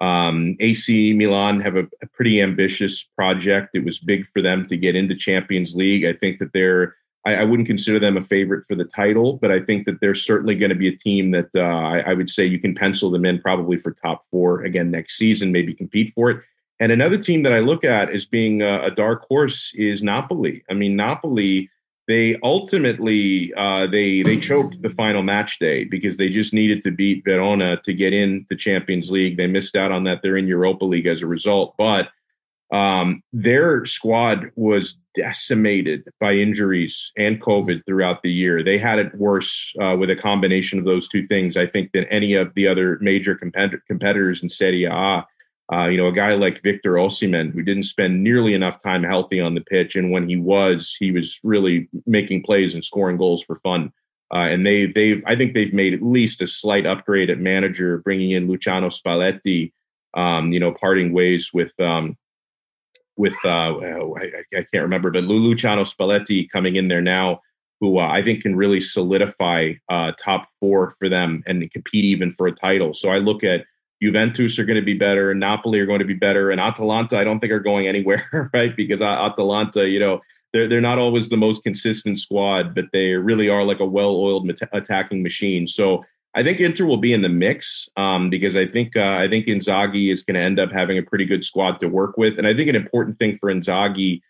Um, 0.00 0.56
AC 0.60 1.12
Milan 1.14 1.60
have 1.60 1.74
a, 1.74 1.84
a, 2.00 2.06
pretty 2.14 2.40
ambitious 2.40 3.02
project. 3.02 3.70
It 3.74 3.84
was 3.84 3.98
big 3.98 4.28
for 4.28 4.40
them 4.40 4.64
to 4.66 4.76
get 4.76 4.94
into 4.94 5.16
Champions 5.16 5.74
League. 5.74 6.06
I 6.06 6.12
think 6.12 6.38
that 6.38 6.52
they're, 6.52 6.94
I, 7.28 7.42
I 7.42 7.44
wouldn't 7.44 7.68
consider 7.68 7.98
them 7.98 8.16
a 8.16 8.22
favorite 8.22 8.64
for 8.66 8.74
the 8.74 8.84
title, 8.84 9.38
but 9.40 9.50
I 9.50 9.60
think 9.60 9.86
that 9.86 10.00
they're 10.00 10.14
certainly 10.14 10.54
going 10.54 10.70
to 10.70 10.76
be 10.76 10.88
a 10.88 10.96
team 10.96 11.32
that 11.32 11.48
uh, 11.54 11.60
I, 11.60 11.98
I 12.10 12.14
would 12.14 12.30
say 12.30 12.46
you 12.46 12.58
can 12.58 12.74
pencil 12.74 13.10
them 13.10 13.24
in 13.24 13.40
probably 13.40 13.76
for 13.76 13.92
top 13.92 14.22
four 14.30 14.62
again 14.62 14.90
next 14.90 15.16
season, 15.16 15.52
maybe 15.52 15.74
compete 15.74 16.12
for 16.14 16.30
it. 16.30 16.42
And 16.80 16.92
another 16.92 17.18
team 17.18 17.42
that 17.42 17.52
I 17.52 17.58
look 17.58 17.84
at 17.84 18.10
as 18.10 18.24
being 18.24 18.62
a, 18.62 18.84
a 18.84 18.90
dark 18.90 19.26
horse 19.28 19.72
is 19.74 20.02
Napoli. 20.02 20.64
I 20.70 20.74
mean, 20.74 20.96
Napoli 20.96 21.70
they 22.06 22.36
ultimately 22.42 23.52
uh, 23.54 23.86
they 23.86 24.22
they 24.22 24.38
choked 24.38 24.80
the 24.80 24.88
final 24.88 25.22
match 25.22 25.58
day 25.58 25.84
because 25.84 26.16
they 26.16 26.30
just 26.30 26.54
needed 26.54 26.80
to 26.82 26.90
beat 26.90 27.22
Verona 27.22 27.76
to 27.84 27.92
get 27.92 28.14
in 28.14 28.46
the 28.48 28.56
Champions 28.56 29.10
League. 29.10 29.36
They 29.36 29.46
missed 29.46 29.76
out 29.76 29.92
on 29.92 30.04
that. 30.04 30.20
They're 30.22 30.38
in 30.38 30.46
Europa 30.46 30.86
League 30.86 31.06
as 31.06 31.20
a 31.20 31.26
result, 31.26 31.74
but 31.76 32.08
um, 32.70 33.22
their 33.32 33.86
squad 33.86 34.50
was 34.54 34.96
decimated 35.14 36.04
by 36.20 36.34
injuries 36.34 37.12
and 37.16 37.40
COVID 37.40 37.80
throughout 37.86 38.22
the 38.22 38.30
year. 38.30 38.62
They 38.62 38.78
had 38.78 38.98
it 38.98 39.14
worse 39.14 39.72
uh, 39.80 39.96
with 39.96 40.10
a 40.10 40.16
combination 40.16 40.78
of 40.78 40.84
those 40.84 41.08
two 41.08 41.26
things, 41.26 41.56
I 41.56 41.66
think, 41.66 41.92
than 41.92 42.04
any 42.04 42.34
of 42.34 42.54
the 42.54 42.68
other 42.68 42.98
major 43.00 43.34
compet- 43.34 43.80
competitors 43.86 44.42
in 44.42 44.48
Serie 44.48 44.84
A. 44.84 45.26
Uh, 45.70 45.86
you 45.86 45.98
know, 45.98 46.06
a 46.06 46.12
guy 46.12 46.34
like 46.34 46.62
Victor 46.62 46.92
Osimhen, 46.94 47.52
who 47.52 47.62
didn't 47.62 47.82
spend 47.82 48.22
nearly 48.22 48.54
enough 48.54 48.82
time 48.82 49.02
healthy 49.02 49.38
on 49.38 49.54
the 49.54 49.60
pitch, 49.60 49.96
and 49.96 50.10
when 50.10 50.26
he 50.26 50.36
was, 50.36 50.96
he 50.98 51.10
was 51.10 51.38
really 51.42 51.88
making 52.06 52.42
plays 52.42 52.74
and 52.74 52.84
scoring 52.84 53.18
goals 53.18 53.42
for 53.42 53.56
fun. 53.56 53.92
Uh, 54.32 54.48
and 54.48 54.64
they, 54.64 54.86
they've, 54.86 55.22
I 55.26 55.36
think 55.36 55.52
they've 55.52 55.72
made 55.72 55.94
at 55.94 56.02
least 56.02 56.40
a 56.42 56.46
slight 56.46 56.86
upgrade 56.86 57.28
at 57.28 57.38
manager, 57.38 57.98
bringing 57.98 58.30
in 58.30 58.48
Luciano 58.48 58.88
Spalletti. 58.88 59.72
Um, 60.14 60.52
you 60.52 60.60
know, 60.60 60.72
parting 60.72 61.12
ways 61.12 61.50
with 61.52 61.78
um, 61.78 62.16
with 63.18 63.36
uh, 63.44 63.76
I, 63.78 64.30
I, 64.56 64.66
can't 64.72 64.84
remember, 64.84 65.10
but 65.10 65.24
Luciano 65.24 65.82
Spalletti 65.82 66.48
coming 66.48 66.76
in 66.76 66.86
there 66.86 67.02
now, 67.02 67.40
who 67.80 67.98
uh, 67.98 68.06
I 68.06 68.22
think 68.22 68.42
can 68.42 68.56
really 68.56 68.80
solidify 68.80 69.74
uh, 69.88 70.12
top 70.22 70.46
four 70.60 70.94
for 70.98 71.08
them 71.08 71.42
and 71.46 71.70
compete 71.72 72.04
even 72.04 72.30
for 72.32 72.46
a 72.46 72.52
title. 72.52 72.94
So 72.94 73.10
I 73.10 73.18
look 73.18 73.42
at 73.42 73.66
Juventus 74.00 74.58
are 74.58 74.64
going 74.64 74.78
to 74.78 74.84
be 74.84 74.94
better, 74.94 75.34
Napoli 75.34 75.80
are 75.80 75.86
going 75.86 75.98
to 75.98 76.04
be 76.04 76.14
better, 76.14 76.50
and 76.52 76.60
Atalanta 76.60 77.18
I 77.18 77.24
don't 77.24 77.40
think 77.40 77.52
are 77.52 77.60
going 77.60 77.88
anywhere, 77.88 78.50
right? 78.54 78.74
Because 78.74 79.02
Atalanta, 79.02 79.88
you 79.88 79.98
know, 79.98 80.20
they're 80.52 80.68
they're 80.68 80.80
not 80.80 80.98
always 80.98 81.28
the 81.28 81.36
most 81.36 81.64
consistent 81.64 82.18
squad, 82.18 82.74
but 82.74 82.86
they 82.92 83.14
really 83.14 83.48
are 83.48 83.64
like 83.64 83.80
a 83.80 83.86
well-oiled 83.86 84.48
attacking 84.72 85.22
machine. 85.22 85.66
So 85.66 86.04
I 86.38 86.44
think 86.44 86.60
Inter 86.60 86.86
will 86.86 86.98
be 86.98 87.12
in 87.12 87.22
the 87.22 87.28
mix 87.28 87.88
um, 87.96 88.30
because 88.30 88.56
I 88.56 88.64
think 88.64 88.96
uh, 88.96 89.16
I 89.18 89.28
think 89.28 89.46
Inzaghi 89.46 90.12
is 90.12 90.22
going 90.22 90.36
to 90.36 90.40
end 90.40 90.60
up 90.60 90.70
having 90.70 90.96
a 90.96 91.02
pretty 91.02 91.24
good 91.24 91.44
squad 91.44 91.80
to 91.80 91.88
work 91.88 92.16
with, 92.16 92.38
and 92.38 92.46
I 92.46 92.54
think 92.54 92.68
an 92.68 92.76
important 92.76 93.18
thing 93.18 93.36
for 93.38 93.52
Inzaghi 93.52 94.20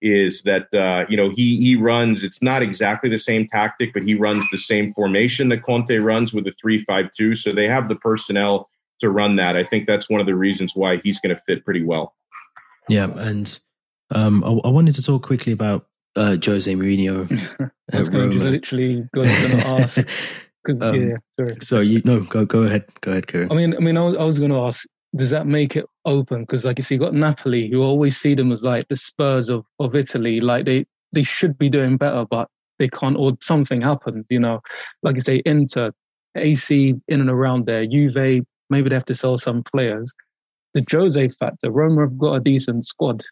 is 0.00 0.42
that 0.42 0.72
uh, 0.72 1.06
you 1.08 1.16
know 1.16 1.30
he 1.34 1.56
he 1.56 1.74
runs. 1.74 2.22
It's 2.22 2.40
not 2.40 2.62
exactly 2.62 3.10
the 3.10 3.18
same 3.18 3.48
tactic, 3.48 3.92
but 3.92 4.04
he 4.04 4.14
runs 4.14 4.48
the 4.52 4.58
same 4.58 4.92
formation 4.92 5.48
that 5.48 5.64
Conte 5.64 5.92
runs 5.96 6.32
with 6.32 6.46
a 6.46 6.52
three-five-two. 6.52 7.34
So 7.34 7.52
they 7.52 7.66
have 7.66 7.88
the 7.88 7.96
personnel 7.96 8.70
to 9.00 9.10
run 9.10 9.34
that. 9.34 9.56
I 9.56 9.64
think 9.64 9.88
that's 9.88 10.08
one 10.08 10.20
of 10.20 10.28
the 10.28 10.36
reasons 10.36 10.76
why 10.76 11.00
he's 11.02 11.18
going 11.18 11.34
to 11.34 11.42
fit 11.48 11.64
pretty 11.64 11.82
well. 11.82 12.14
Yeah, 12.88 13.10
and 13.10 13.58
um, 14.12 14.44
I, 14.44 14.50
I, 14.68 14.70
wanted 14.70 14.94
to 14.94 15.02
talk 15.02 15.24
quickly 15.24 15.52
about 15.52 15.88
uh, 16.14 16.36
Jose 16.44 16.72
Mourinho. 16.72 17.26
I 17.92 17.96
was 17.96 18.08
going 18.08 18.30
to 18.30 18.38
literally 18.38 19.08
going 19.12 19.28
to 19.28 19.66
ask 19.66 20.06
because 20.66 20.82
um, 20.82 21.10
yeah, 21.10 21.16
sorry. 21.38 21.56
So 21.62 21.80
you 21.80 22.02
no, 22.04 22.20
go 22.20 22.44
go 22.44 22.62
ahead, 22.62 22.84
go 23.00 23.12
ahead, 23.12 23.26
Kieran. 23.26 23.50
I 23.50 23.54
mean, 23.54 23.74
I 23.76 23.80
mean, 23.80 23.96
I 23.96 24.02
was, 24.02 24.16
I 24.16 24.24
was 24.24 24.38
going 24.38 24.50
to 24.50 24.60
ask, 24.60 24.86
does 25.14 25.30
that 25.30 25.46
make 25.46 25.76
it 25.76 25.86
open? 26.04 26.42
Because 26.42 26.64
like 26.64 26.78
you 26.78 26.82
see, 26.82 26.96
you 26.96 27.00
got 27.00 27.14
Napoli, 27.14 27.66
you 27.66 27.82
always 27.82 28.16
see 28.16 28.34
them 28.34 28.52
as 28.52 28.64
like 28.64 28.88
the 28.88 28.96
Spurs 28.96 29.48
of 29.48 29.64
of 29.78 29.94
Italy. 29.94 30.40
Like 30.40 30.66
they 30.66 30.84
they 31.12 31.22
should 31.22 31.56
be 31.56 31.68
doing 31.68 31.96
better, 31.96 32.24
but 32.28 32.48
they 32.78 32.88
can't, 32.88 33.16
or 33.16 33.32
something 33.40 33.80
happened. 33.80 34.26
You 34.28 34.40
know, 34.40 34.60
like 35.02 35.14
you 35.14 35.20
say, 35.20 35.42
Inter, 35.46 35.92
AC 36.36 36.94
in 37.08 37.20
and 37.20 37.30
around 37.30 37.66
there, 37.66 37.86
Juve 37.86 38.44
Maybe 38.68 38.88
they 38.88 38.96
have 38.96 39.04
to 39.04 39.14
sell 39.14 39.38
some 39.38 39.62
players. 39.62 40.12
The 40.74 40.84
Jose 40.90 41.28
factor, 41.28 41.70
Roma 41.70 42.02
have 42.02 42.18
got 42.18 42.34
a 42.34 42.40
decent 42.40 42.84
squad. 42.84 43.22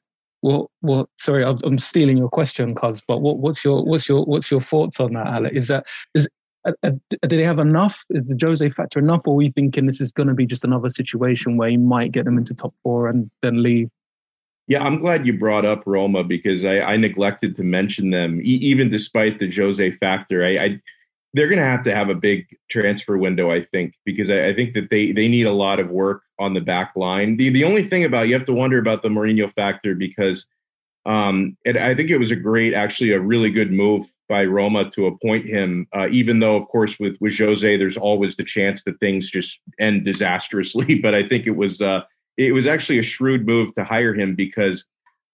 What? 0.43 0.69
What? 0.81 1.09
Sorry, 1.19 1.45
I'm, 1.45 1.79
stealing 1.79 2.17
your 2.17 2.29
question, 2.29 2.75
cuz. 2.77 3.01
But 3.07 3.19
what, 3.19 3.39
what's 3.39 3.65
your 3.65 3.85
what's 3.85 4.09
your 4.09 4.25
what's 4.25 4.49
your 4.49 4.63
thoughts 4.63 5.01
on 5.01 5.15
that, 5.15 5.27
Alec? 5.27 5.55
Is 5.55 5.69
that 5.69 5.87
is 6.15 6.29
Uh, 6.67 6.73
uh, 6.83 6.91
do 7.11 7.37
they 7.37 7.45
have 7.45 7.59
enough? 7.59 8.05
Is 8.11 8.29
the 8.29 8.39
Jose 8.41 8.69
factor 8.71 8.99
enough, 8.99 9.23
or 9.27 9.35
are 9.35 9.37
we 9.37 9.51
thinking 9.51 9.87
this 9.87 10.01
is 10.01 10.13
going 10.13 10.29
to 10.29 10.35
be 10.35 10.47
just 10.47 10.65
another 10.65 10.89
situation 10.89 11.57
where 11.57 11.69
he 11.69 11.77
might 11.77 12.13
get 12.13 12.25
them 12.25 12.39
into 12.39 12.55
top 12.55 12.75
four 12.83 13.09
and 13.09 13.31
then 13.43 13.63
leave? 13.63 13.91
Yeah, 14.67 14.83
I'm 14.83 14.99
glad 14.99 15.27
you 15.27 15.39
brought 15.39 15.67
up 15.67 15.83
Roma 15.85 16.25
because 16.25 16.65
I, 16.65 16.81
I 16.81 16.97
neglected 16.97 17.55
to 17.57 17.65
mention 17.65 18.11
them, 18.11 18.41
e- 18.41 18.61
even 18.63 18.89
despite 18.89 19.39
the 19.39 19.51
Jose 19.51 19.91
factor. 19.93 20.45
I, 20.45 20.59
I 20.59 20.81
they're 21.35 21.49
going 21.49 21.59
to 21.59 21.65
have 21.65 21.83
to 21.83 21.95
have 21.95 22.09
a 22.09 22.15
big 22.15 22.47
transfer 22.71 23.19
window, 23.19 23.51
I 23.51 23.65
think, 23.65 23.95
because 24.05 24.31
I, 24.31 24.49
I, 24.49 24.55
think 24.55 24.73
that 24.75 24.89
they 24.89 25.11
they 25.11 25.29
need 25.29 25.47
a 25.47 25.53
lot 25.53 25.81
of 25.81 25.91
work 25.91 26.23
on 26.39 26.55
the 26.55 26.61
back 26.61 26.93
line. 26.97 27.37
The 27.37 27.51
the 27.51 27.65
only 27.65 27.83
thing 27.83 28.05
about 28.05 28.29
you 28.29 28.35
have 28.35 28.45
to 28.47 28.53
wonder 28.55 28.79
about 28.79 29.03
the 29.03 29.09
Mourinho 29.09 29.53
factor 29.53 29.95
because 29.95 30.47
um, 31.07 31.57
and 31.67 31.77
I 31.77 31.95
think 31.95 32.11
it 32.11 32.19
was 32.19 32.31
a 32.31 32.37
great, 32.37 32.73
actually, 32.73 33.13
a 33.13 33.21
really 33.21 33.51
good 33.51 33.71
move 33.71 34.07
by 34.29 34.45
Roma 34.45 34.91
to 34.91 35.07
appoint 35.07 35.47
him. 35.47 35.87
Uh, 35.95 36.09
even 36.11 36.39
though, 36.39 36.57
of 36.57 36.67
course, 36.69 36.99
with 36.99 37.17
with 37.21 37.39
Jose, 37.39 37.77
there's 37.77 37.99
always 37.99 38.37
the 38.37 38.45
chance 38.45 38.83
that 38.85 38.99
things 39.01 39.31
just 39.31 39.59
end 39.79 40.05
disastrously. 40.05 40.95
But 41.03 41.15
I 41.15 41.27
think 41.27 41.47
it 41.47 41.57
was 41.57 41.83
uh, 41.83 42.03
it 42.39 42.55
was 42.55 42.67
actually 42.67 42.99
a 42.99 43.03
shrewd 43.03 43.47
move 43.47 43.75
to 43.75 43.85
hire 43.85 44.15
him 44.15 44.35
because 44.35 44.87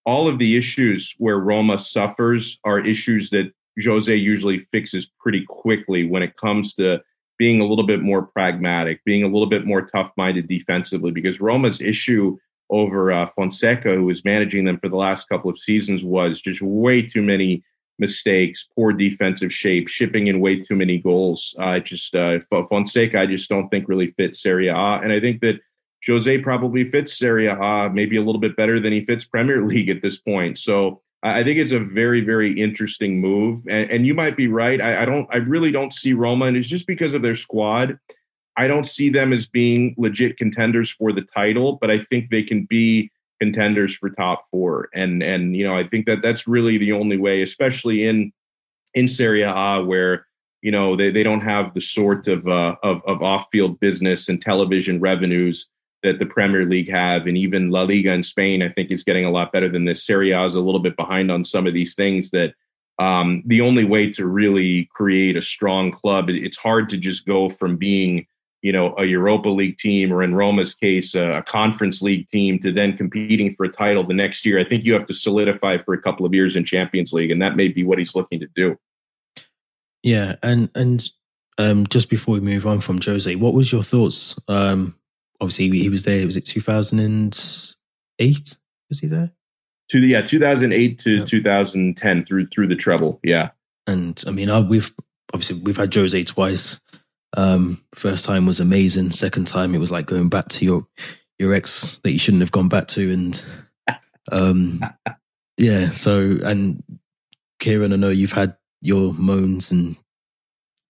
all 0.04 0.26
of 0.26 0.38
the 0.38 0.56
issues 0.56 1.14
where 1.18 1.38
Roma 1.38 1.78
suffers 1.78 2.58
are 2.64 2.80
issues 2.80 3.30
that 3.30 3.52
Jose 3.84 4.14
usually 4.14 4.58
fixes 4.58 5.08
pretty 5.20 5.44
quickly 5.48 6.04
when 6.06 6.22
it 6.22 6.36
comes 6.36 6.74
to 6.74 7.00
being 7.38 7.60
a 7.60 7.66
little 7.66 7.86
bit 7.86 8.02
more 8.02 8.22
pragmatic, 8.22 9.04
being 9.04 9.22
a 9.22 9.28
little 9.28 9.48
bit 9.48 9.64
more 9.64 9.82
tough 9.82 10.10
minded 10.16 10.48
defensively, 10.48 11.12
because 11.12 11.40
Roma's 11.40 11.80
issue 11.80 12.36
over 12.70 13.12
uh, 13.12 13.26
Fonseca, 13.26 13.94
who 13.94 14.04
was 14.04 14.24
managing 14.24 14.64
them 14.64 14.78
for 14.78 14.88
the 14.88 14.96
last 14.96 15.28
couple 15.28 15.50
of 15.50 15.58
seasons, 15.58 16.04
was 16.04 16.40
just 16.40 16.62
way 16.62 17.02
too 17.02 17.22
many 17.22 17.62
mistakes, 17.98 18.66
poor 18.74 18.92
defensive 18.92 19.52
shape, 19.52 19.88
shipping 19.88 20.26
in 20.26 20.40
way 20.40 20.58
too 20.58 20.74
many 20.74 20.98
goals. 20.98 21.54
Uh, 21.58 21.78
just 21.78 22.14
uh, 22.14 22.38
Fonseca, 22.68 23.20
I 23.20 23.26
just 23.26 23.48
don't 23.48 23.68
think 23.68 23.88
really 23.88 24.08
fits 24.08 24.42
Serie 24.42 24.68
A, 24.68 24.74
and 24.74 25.12
I 25.12 25.20
think 25.20 25.40
that 25.42 25.60
Jose 26.06 26.38
probably 26.38 26.84
fits 26.84 27.18
Serie 27.18 27.46
A 27.46 27.90
maybe 27.92 28.16
a 28.16 28.22
little 28.22 28.40
bit 28.40 28.56
better 28.56 28.80
than 28.80 28.92
he 28.92 29.04
fits 29.04 29.24
Premier 29.24 29.62
League 29.66 29.90
at 29.90 30.02
this 30.02 30.18
point. 30.18 30.58
So 30.58 31.02
I 31.22 31.44
think 31.44 31.58
it's 31.58 31.72
a 31.72 31.80
very, 31.80 32.22
very 32.22 32.58
interesting 32.58 33.20
move. 33.20 33.62
And, 33.68 33.90
and 33.90 34.06
you 34.06 34.14
might 34.14 34.36
be 34.36 34.48
right. 34.48 34.80
I, 34.80 35.02
I, 35.02 35.04
don't, 35.04 35.26
I 35.30 35.38
really 35.38 35.70
don't 35.70 35.92
see 35.92 36.14
Roma, 36.14 36.46
and 36.46 36.56
it's 36.56 36.68
just 36.68 36.86
because 36.86 37.12
of 37.12 37.22
their 37.22 37.34
squad. 37.34 37.98
I 38.56 38.66
don't 38.66 38.86
see 38.86 39.10
them 39.10 39.32
as 39.32 39.46
being 39.46 39.94
legit 39.96 40.36
contenders 40.36 40.90
for 40.90 41.12
the 41.12 41.22
title, 41.22 41.78
but 41.80 41.90
I 41.90 41.98
think 41.98 42.30
they 42.30 42.42
can 42.42 42.64
be 42.64 43.10
contenders 43.40 43.96
for 43.96 44.10
top 44.10 44.44
four. 44.50 44.88
And 44.94 45.22
and 45.22 45.56
you 45.56 45.64
know, 45.64 45.76
I 45.76 45.86
think 45.86 46.06
that 46.06 46.22
that's 46.22 46.46
really 46.46 46.78
the 46.78 46.92
only 46.92 47.16
way, 47.16 47.42
especially 47.42 48.06
in 48.06 48.32
in 48.94 49.08
Serie 49.08 49.42
A, 49.42 49.82
where 49.82 50.26
you 50.62 50.70
know 50.70 50.96
they, 50.96 51.10
they 51.10 51.22
don't 51.22 51.40
have 51.40 51.74
the 51.74 51.80
sort 51.80 52.28
of 52.28 52.46
uh, 52.46 52.76
of, 52.82 53.02
of 53.06 53.22
off 53.22 53.46
field 53.50 53.80
business 53.80 54.28
and 54.28 54.40
television 54.40 55.00
revenues 55.00 55.68
that 56.02 56.18
the 56.18 56.26
Premier 56.26 56.64
League 56.64 56.90
have, 56.90 57.26
and 57.26 57.36
even 57.36 57.70
La 57.70 57.82
Liga 57.82 58.12
in 58.12 58.22
Spain, 58.22 58.62
I 58.62 58.70
think 58.70 58.90
is 58.90 59.04
getting 59.04 59.24
a 59.24 59.30
lot 59.30 59.52
better 59.52 59.68
than 59.68 59.84
this. 59.84 60.04
Serie 60.04 60.32
A 60.32 60.44
is 60.44 60.54
a 60.54 60.60
little 60.60 60.80
bit 60.80 60.96
behind 60.96 61.30
on 61.30 61.44
some 61.44 61.66
of 61.66 61.74
these 61.74 61.94
things. 61.94 62.30
That 62.30 62.54
um, 62.98 63.42
the 63.46 63.60
only 63.60 63.84
way 63.84 64.10
to 64.10 64.26
really 64.26 64.88
create 64.94 65.36
a 65.36 65.42
strong 65.42 65.90
club, 65.90 66.28
it's 66.28 66.58
hard 66.58 66.88
to 66.90 66.96
just 66.96 67.26
go 67.26 67.48
from 67.48 67.76
being, 67.76 68.26
you 68.62 68.72
know, 68.72 68.94
a 68.98 69.04
Europa 69.04 69.48
League 69.48 69.76
team, 69.76 70.12
or 70.12 70.22
in 70.22 70.34
Roma's 70.34 70.74
case, 70.74 71.14
a, 71.14 71.38
a 71.38 71.42
Conference 71.42 72.02
League 72.02 72.28
team, 72.28 72.58
to 72.60 72.72
then 72.72 72.96
competing 72.96 73.54
for 73.54 73.64
a 73.64 73.70
title 73.70 74.06
the 74.06 74.14
next 74.14 74.44
year. 74.44 74.58
I 74.58 74.64
think 74.64 74.84
you 74.84 74.92
have 74.94 75.06
to 75.06 75.14
solidify 75.14 75.78
for 75.78 75.94
a 75.94 76.02
couple 76.02 76.26
of 76.26 76.34
years 76.34 76.56
in 76.56 76.64
Champions 76.64 77.12
League, 77.12 77.30
and 77.30 77.40
that 77.42 77.56
may 77.56 77.68
be 77.68 77.84
what 77.84 77.98
he's 77.98 78.14
looking 78.14 78.40
to 78.40 78.48
do. 78.54 78.76
Yeah, 80.02 80.36
and 80.42 80.70
and 80.74 81.06
um, 81.58 81.86
just 81.86 82.10
before 82.10 82.34
we 82.34 82.40
move 82.40 82.66
on 82.66 82.80
from 82.80 83.00
Jose, 83.00 83.34
what 83.36 83.54
was 83.54 83.72
your 83.72 83.82
thoughts 83.82 84.38
um, 84.48 84.94
obviously 85.40 85.70
he 85.70 85.88
was 85.88 86.02
there. 86.04 86.26
Was 86.26 86.36
it 86.36 86.46
2008? 86.46 88.58
Was 88.88 89.00
he 89.00 89.06
there? 89.06 89.32
To 89.90 90.00
the, 90.00 90.06
yeah, 90.06 90.22
2008 90.22 90.98
to 90.98 91.16
yeah. 91.16 91.24
2010 91.24 92.24
through 92.24 92.46
through 92.48 92.68
the 92.68 92.76
treble. 92.76 93.18
Yeah. 93.24 93.50
And 93.86 94.22
I 94.26 94.30
mean, 94.30 94.50
I, 94.50 94.60
we've 94.60 94.92
obviously 95.32 95.62
we've 95.62 95.76
had 95.76 95.94
Jose 95.94 96.24
twice. 96.24 96.80
Um, 97.36 97.82
first 97.94 98.24
time 98.24 98.46
was 98.46 98.60
amazing. 98.60 99.12
Second 99.12 99.46
time, 99.46 99.74
it 99.74 99.78
was 99.78 99.90
like 99.90 100.06
going 100.06 100.28
back 100.28 100.48
to 100.50 100.64
your 100.64 100.86
your 101.38 101.54
ex 101.54 101.98
that 102.02 102.12
you 102.12 102.18
shouldn't 102.18 102.42
have 102.42 102.52
gone 102.52 102.68
back 102.68 102.88
to, 102.88 103.12
and 103.12 103.42
um, 104.32 104.84
yeah. 105.56 105.90
So 105.90 106.38
and 106.44 106.82
Kieran, 107.60 107.92
I 107.92 107.96
know 107.96 108.10
you've 108.10 108.32
had 108.32 108.56
your 108.82 109.12
moans 109.12 109.70
and 109.70 109.96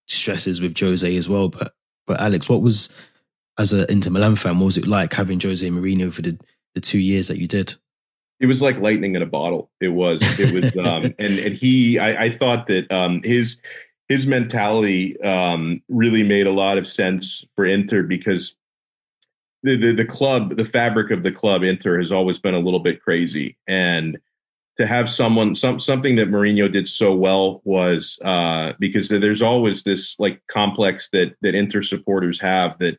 stresses 0.07 0.61
with 0.61 0.77
Jose 0.77 1.15
as 1.15 1.29
well, 1.29 1.49
but 1.49 1.73
but 2.07 2.19
Alex, 2.19 2.49
what 2.49 2.61
was 2.61 2.89
as 3.59 3.73
an 3.73 3.85
Inter 3.89 4.09
Milan 4.09 4.35
fan, 4.35 4.57
what 4.57 4.65
was 4.65 4.77
it 4.77 4.87
like 4.87 5.13
having 5.13 5.39
Jose 5.39 5.67
Mourinho 5.67 6.11
for 6.11 6.21
the 6.21 6.37
the 6.73 6.81
two 6.81 6.99
years 6.99 7.27
that 7.27 7.37
you 7.37 7.47
did? 7.47 7.75
It 8.39 8.47
was 8.47 8.61
like 8.61 8.79
lightning 8.79 9.15
in 9.15 9.21
a 9.21 9.27
bottle. 9.27 9.69
It 9.79 9.89
was. 9.89 10.21
It 10.39 10.51
was. 10.51 10.75
um, 10.77 11.13
and 11.19 11.37
and 11.37 11.55
he, 11.55 11.99
I, 11.99 12.25
I 12.25 12.29
thought 12.31 12.67
that 12.67 12.91
um, 12.91 13.21
his 13.23 13.59
his 14.11 14.27
mentality 14.27 15.19
um, 15.21 15.81
really 15.87 16.21
made 16.21 16.45
a 16.45 16.51
lot 16.51 16.77
of 16.77 16.85
sense 16.85 17.45
for 17.55 17.65
Inter 17.65 18.03
because 18.03 18.55
the, 19.63 19.77
the, 19.77 19.93
the 19.93 20.05
club, 20.05 20.57
the 20.57 20.65
fabric 20.65 21.11
of 21.11 21.23
the 21.23 21.31
club, 21.31 21.63
Inter 21.63 21.97
has 21.97 22.11
always 22.11 22.37
been 22.37 22.53
a 22.53 22.59
little 22.59 22.81
bit 22.81 23.01
crazy, 23.01 23.55
and 23.69 24.17
to 24.75 24.85
have 24.85 25.09
someone 25.09 25.55
some 25.55 25.79
something 25.79 26.17
that 26.17 26.29
Mourinho 26.29 26.69
did 26.69 26.89
so 26.89 27.15
well 27.15 27.61
was 27.63 28.19
uh, 28.25 28.73
because 28.79 29.07
there's 29.07 29.41
always 29.41 29.83
this 29.83 30.19
like 30.19 30.41
complex 30.47 31.09
that 31.11 31.35
that 31.41 31.55
Inter 31.55 31.81
supporters 31.81 32.37
have 32.41 32.77
that 32.79 32.97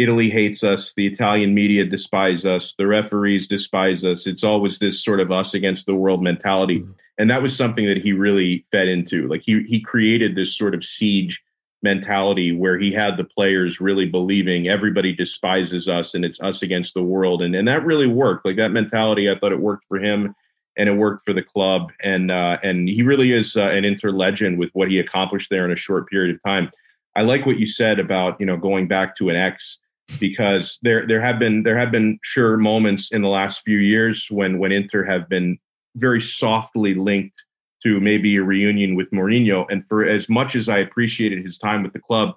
Italy 0.00 0.30
hates 0.30 0.64
us, 0.64 0.94
the 0.94 1.06
Italian 1.06 1.54
media 1.54 1.84
despise 1.84 2.46
us, 2.46 2.74
the 2.78 2.86
referees 2.86 3.46
despise 3.46 4.02
us. 4.02 4.26
It's 4.26 4.42
always 4.42 4.78
this 4.78 5.04
sort 5.04 5.20
of 5.20 5.30
us 5.30 5.52
against 5.52 5.84
the 5.84 5.94
world 5.94 6.22
mentality. 6.22 6.80
Mm-hmm. 6.80 6.92
And 7.18 7.30
that 7.30 7.42
was 7.42 7.54
something 7.54 7.86
that 7.86 7.98
he 7.98 8.12
really 8.12 8.64
fed 8.72 8.88
into. 8.88 9.28
Like 9.28 9.42
he 9.44 9.62
he 9.68 9.80
created 9.80 10.34
this 10.34 10.56
sort 10.56 10.74
of 10.74 10.84
siege 10.84 11.42
mentality 11.82 12.52
where 12.52 12.78
he 12.78 12.92
had 12.92 13.16
the 13.16 13.24
players 13.24 13.80
really 13.80 14.06
believing 14.06 14.68
everybody 14.68 15.14
despises 15.14 15.88
us 15.88 16.14
and 16.14 16.24
it's 16.24 16.40
us 16.40 16.62
against 16.62 16.94
the 16.94 17.02
world. 17.02 17.42
And 17.42 17.54
and 17.54 17.68
that 17.68 17.84
really 17.84 18.06
worked. 18.06 18.46
Like 18.46 18.56
that 18.56 18.72
mentality, 18.72 19.30
I 19.30 19.38
thought 19.38 19.52
it 19.52 19.60
worked 19.60 19.84
for 19.86 19.98
him 19.98 20.34
and 20.78 20.88
it 20.88 20.92
worked 20.92 21.26
for 21.26 21.34
the 21.34 21.42
club. 21.42 21.92
And 22.02 22.30
uh, 22.30 22.56
and 22.62 22.88
he 22.88 23.02
really 23.02 23.32
is 23.32 23.54
uh, 23.54 23.64
an 23.64 23.84
inter 23.84 24.12
legend 24.12 24.58
with 24.58 24.70
what 24.72 24.90
he 24.90 24.98
accomplished 24.98 25.50
there 25.50 25.66
in 25.66 25.72
a 25.72 25.76
short 25.76 26.08
period 26.08 26.34
of 26.34 26.42
time. 26.42 26.70
I 27.14 27.22
like 27.22 27.44
what 27.44 27.58
you 27.58 27.66
said 27.66 28.00
about 28.00 28.40
you 28.40 28.46
know 28.46 28.56
going 28.56 28.88
back 28.88 29.14
to 29.16 29.28
an 29.28 29.36
ex 29.36 29.76
because 30.18 30.78
there 30.82 31.06
there 31.06 31.20
have 31.20 31.38
been 31.38 31.62
there 31.62 31.76
have 31.76 31.92
been 31.92 32.18
sure 32.22 32.56
moments 32.56 33.12
in 33.12 33.22
the 33.22 33.28
last 33.28 33.62
few 33.62 33.78
years 33.78 34.28
when 34.30 34.58
when 34.58 34.72
Inter 34.72 35.04
have 35.04 35.28
been 35.28 35.58
very 35.96 36.20
softly 36.20 36.94
linked 36.94 37.44
to 37.82 38.00
maybe 38.00 38.36
a 38.36 38.42
reunion 38.42 38.94
with 38.94 39.10
Mourinho. 39.10 39.66
And 39.70 39.86
for 39.86 40.04
as 40.04 40.28
much 40.28 40.54
as 40.54 40.68
I 40.68 40.78
appreciated 40.78 41.44
his 41.44 41.58
time 41.58 41.82
with 41.82 41.92
the 41.92 41.98
club, 41.98 42.36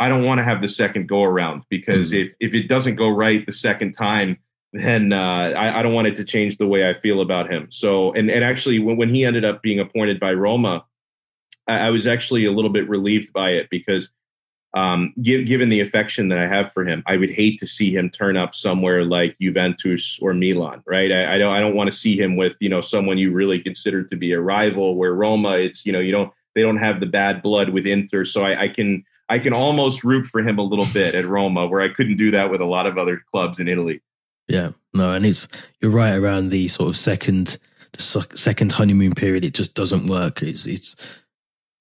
I 0.00 0.08
don't 0.08 0.24
want 0.24 0.38
to 0.38 0.44
have 0.44 0.60
the 0.60 0.68
second 0.68 1.08
go 1.08 1.22
around 1.22 1.64
because 1.68 2.12
mm-hmm. 2.12 2.28
if 2.28 2.52
if 2.52 2.54
it 2.54 2.68
doesn't 2.68 2.96
go 2.96 3.08
right 3.08 3.44
the 3.44 3.52
second 3.52 3.92
time, 3.92 4.38
then 4.72 5.12
uh, 5.12 5.52
I, 5.56 5.80
I, 5.80 5.82
don't 5.82 5.94
want 5.94 6.08
it 6.08 6.14
to 6.16 6.24
change 6.24 6.58
the 6.58 6.66
way 6.66 6.88
I 6.88 6.94
feel 6.94 7.20
about 7.20 7.50
him. 7.50 7.68
So 7.70 8.12
and 8.12 8.30
and 8.30 8.44
actually 8.44 8.78
when 8.78 8.96
when 8.96 9.14
he 9.14 9.24
ended 9.24 9.44
up 9.44 9.62
being 9.62 9.80
appointed 9.80 10.20
by 10.20 10.32
Roma, 10.32 10.84
I, 11.66 11.88
I 11.88 11.90
was 11.90 12.06
actually 12.06 12.44
a 12.44 12.52
little 12.52 12.70
bit 12.70 12.88
relieved 12.88 13.32
by 13.32 13.50
it 13.50 13.68
because 13.70 14.10
um, 14.74 15.14
give, 15.22 15.46
given 15.46 15.70
the 15.70 15.80
affection 15.80 16.28
that 16.28 16.38
I 16.38 16.46
have 16.46 16.72
for 16.72 16.84
him, 16.84 17.02
I 17.06 17.16
would 17.16 17.30
hate 17.30 17.58
to 17.60 17.66
see 17.66 17.94
him 17.94 18.10
turn 18.10 18.36
up 18.36 18.54
somewhere 18.54 19.04
like 19.04 19.36
Juventus 19.40 20.18
or 20.20 20.34
Milan, 20.34 20.82
right? 20.86 21.10
I, 21.10 21.34
I 21.34 21.38
don't, 21.38 21.54
I 21.54 21.60
don't 21.60 21.74
want 21.74 21.90
to 21.90 21.96
see 21.96 22.20
him 22.20 22.36
with 22.36 22.52
you 22.60 22.68
know 22.68 22.80
someone 22.80 23.18
you 23.18 23.32
really 23.32 23.60
consider 23.60 24.02
to 24.04 24.16
be 24.16 24.32
a 24.32 24.40
rival. 24.40 24.96
Where 24.96 25.14
Roma, 25.14 25.52
it's 25.52 25.86
you 25.86 25.92
know 25.92 26.00
you 26.00 26.12
don't 26.12 26.32
they 26.54 26.62
don't 26.62 26.76
have 26.76 27.00
the 27.00 27.06
bad 27.06 27.42
blood 27.42 27.70
with 27.70 27.86
Inter, 27.86 28.24
so 28.24 28.44
I, 28.44 28.62
I 28.62 28.68
can 28.68 29.04
I 29.30 29.38
can 29.38 29.54
almost 29.54 30.04
root 30.04 30.26
for 30.26 30.40
him 30.40 30.58
a 30.58 30.62
little 30.62 30.86
bit 30.92 31.14
at 31.14 31.24
Roma, 31.24 31.66
where 31.66 31.80
I 31.80 31.88
couldn't 31.88 32.16
do 32.16 32.30
that 32.32 32.50
with 32.50 32.60
a 32.60 32.66
lot 32.66 32.86
of 32.86 32.98
other 32.98 33.22
clubs 33.32 33.60
in 33.60 33.68
Italy. 33.68 34.02
Yeah, 34.48 34.72
no, 34.92 35.12
and 35.12 35.24
it's 35.24 35.48
you're 35.80 35.90
right 35.90 36.14
around 36.14 36.50
the 36.50 36.68
sort 36.68 36.90
of 36.90 36.96
second 36.96 37.56
the 37.92 38.02
second 38.34 38.72
honeymoon 38.72 39.14
period. 39.14 39.46
It 39.46 39.54
just 39.54 39.74
doesn't 39.74 40.08
work. 40.08 40.42
It's 40.42 40.66
it's 40.66 40.94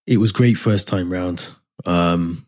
it 0.05 0.17
was 0.17 0.31
great 0.31 0.57
first 0.57 0.87
time 0.87 1.11
round. 1.11 1.49
Um, 1.85 2.46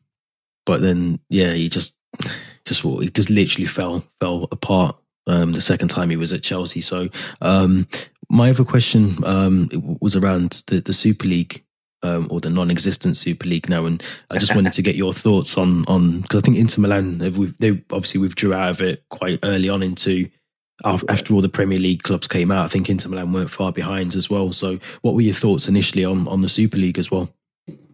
but 0.69 0.83
then, 0.83 1.19
yeah, 1.29 1.53
he 1.53 1.67
just 1.67 1.95
just 2.65 2.83
he 2.83 3.09
just 3.09 3.31
literally 3.31 3.65
fell 3.65 4.03
fell 4.19 4.47
apart 4.51 4.95
um, 5.25 5.51
the 5.51 5.61
second 5.61 5.87
time 5.87 6.11
he 6.11 6.15
was 6.15 6.31
at 6.31 6.43
Chelsea. 6.43 6.81
So 6.81 7.09
um, 7.41 7.87
my 8.29 8.51
other 8.51 8.63
question 8.63 9.15
um, 9.23 9.97
was 9.99 10.15
around 10.15 10.61
the, 10.67 10.79
the 10.79 10.93
Super 10.93 11.25
League 11.25 11.63
um, 12.03 12.27
or 12.29 12.39
the 12.39 12.51
non-existent 12.51 13.17
Super 13.17 13.47
League 13.47 13.67
now, 13.67 13.87
and 13.87 14.03
I 14.29 14.37
just 14.37 14.53
wanted 14.53 14.73
to 14.73 14.83
get 14.83 14.95
your 14.95 15.11
thoughts 15.11 15.57
on 15.57 15.85
on 15.87 16.21
because 16.21 16.37
I 16.37 16.41
think 16.41 16.57
Inter 16.57 16.83
Milan 16.83 17.17
they 17.17 17.29
they 17.29 17.83
obviously 17.89 18.21
withdrew 18.21 18.53
out 18.53 18.69
of 18.69 18.81
it 18.83 19.03
quite 19.09 19.39
early 19.41 19.69
on 19.69 19.81
into 19.81 20.29
after 20.85 21.33
all 21.33 21.41
the 21.41 21.49
Premier 21.49 21.79
League 21.79 22.03
clubs 22.03 22.27
came 22.27 22.51
out. 22.51 22.65
I 22.65 22.69
think 22.69 22.91
Inter 22.91 23.09
Milan 23.09 23.33
weren't 23.33 23.49
far 23.49 23.71
behind 23.71 24.13
as 24.13 24.29
well. 24.29 24.53
So 24.53 24.77
what 25.01 25.15
were 25.15 25.21
your 25.21 25.33
thoughts 25.33 25.67
initially 25.67 26.05
on 26.05 26.27
on 26.27 26.41
the 26.41 26.49
Super 26.49 26.77
League 26.77 26.99
as 26.99 27.09
well? 27.09 27.33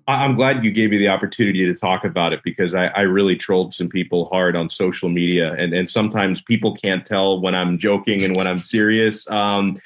I'm 0.08 0.36
glad 0.36 0.64
you 0.64 0.72
gave 0.72 0.92
me 0.92 1.00
the 1.00 1.08
opportunity 1.08 1.66
to 1.66 1.74
talk 1.74 2.04
about 2.04 2.32
it 2.32 2.42
because 2.44 2.76
I, 2.76 2.88
I, 2.88 3.02
really 3.02 3.36
trolled 3.36 3.74
some 3.74 3.90
people 3.90 4.26
hard 4.26 4.56
on 4.56 4.70
social 4.70 5.10
media, 5.10 5.54
and 5.54 5.74
and 5.74 5.90
sometimes 5.90 6.42
people 6.42 6.76
can't 6.76 7.04
tell 7.04 7.42
when 7.42 7.56
I'm 7.56 7.80
joking 7.80 8.24
and 8.24 8.36
when 8.36 8.46
I'm 8.46 8.60
serious. 8.60 9.28
Um, 9.32 9.80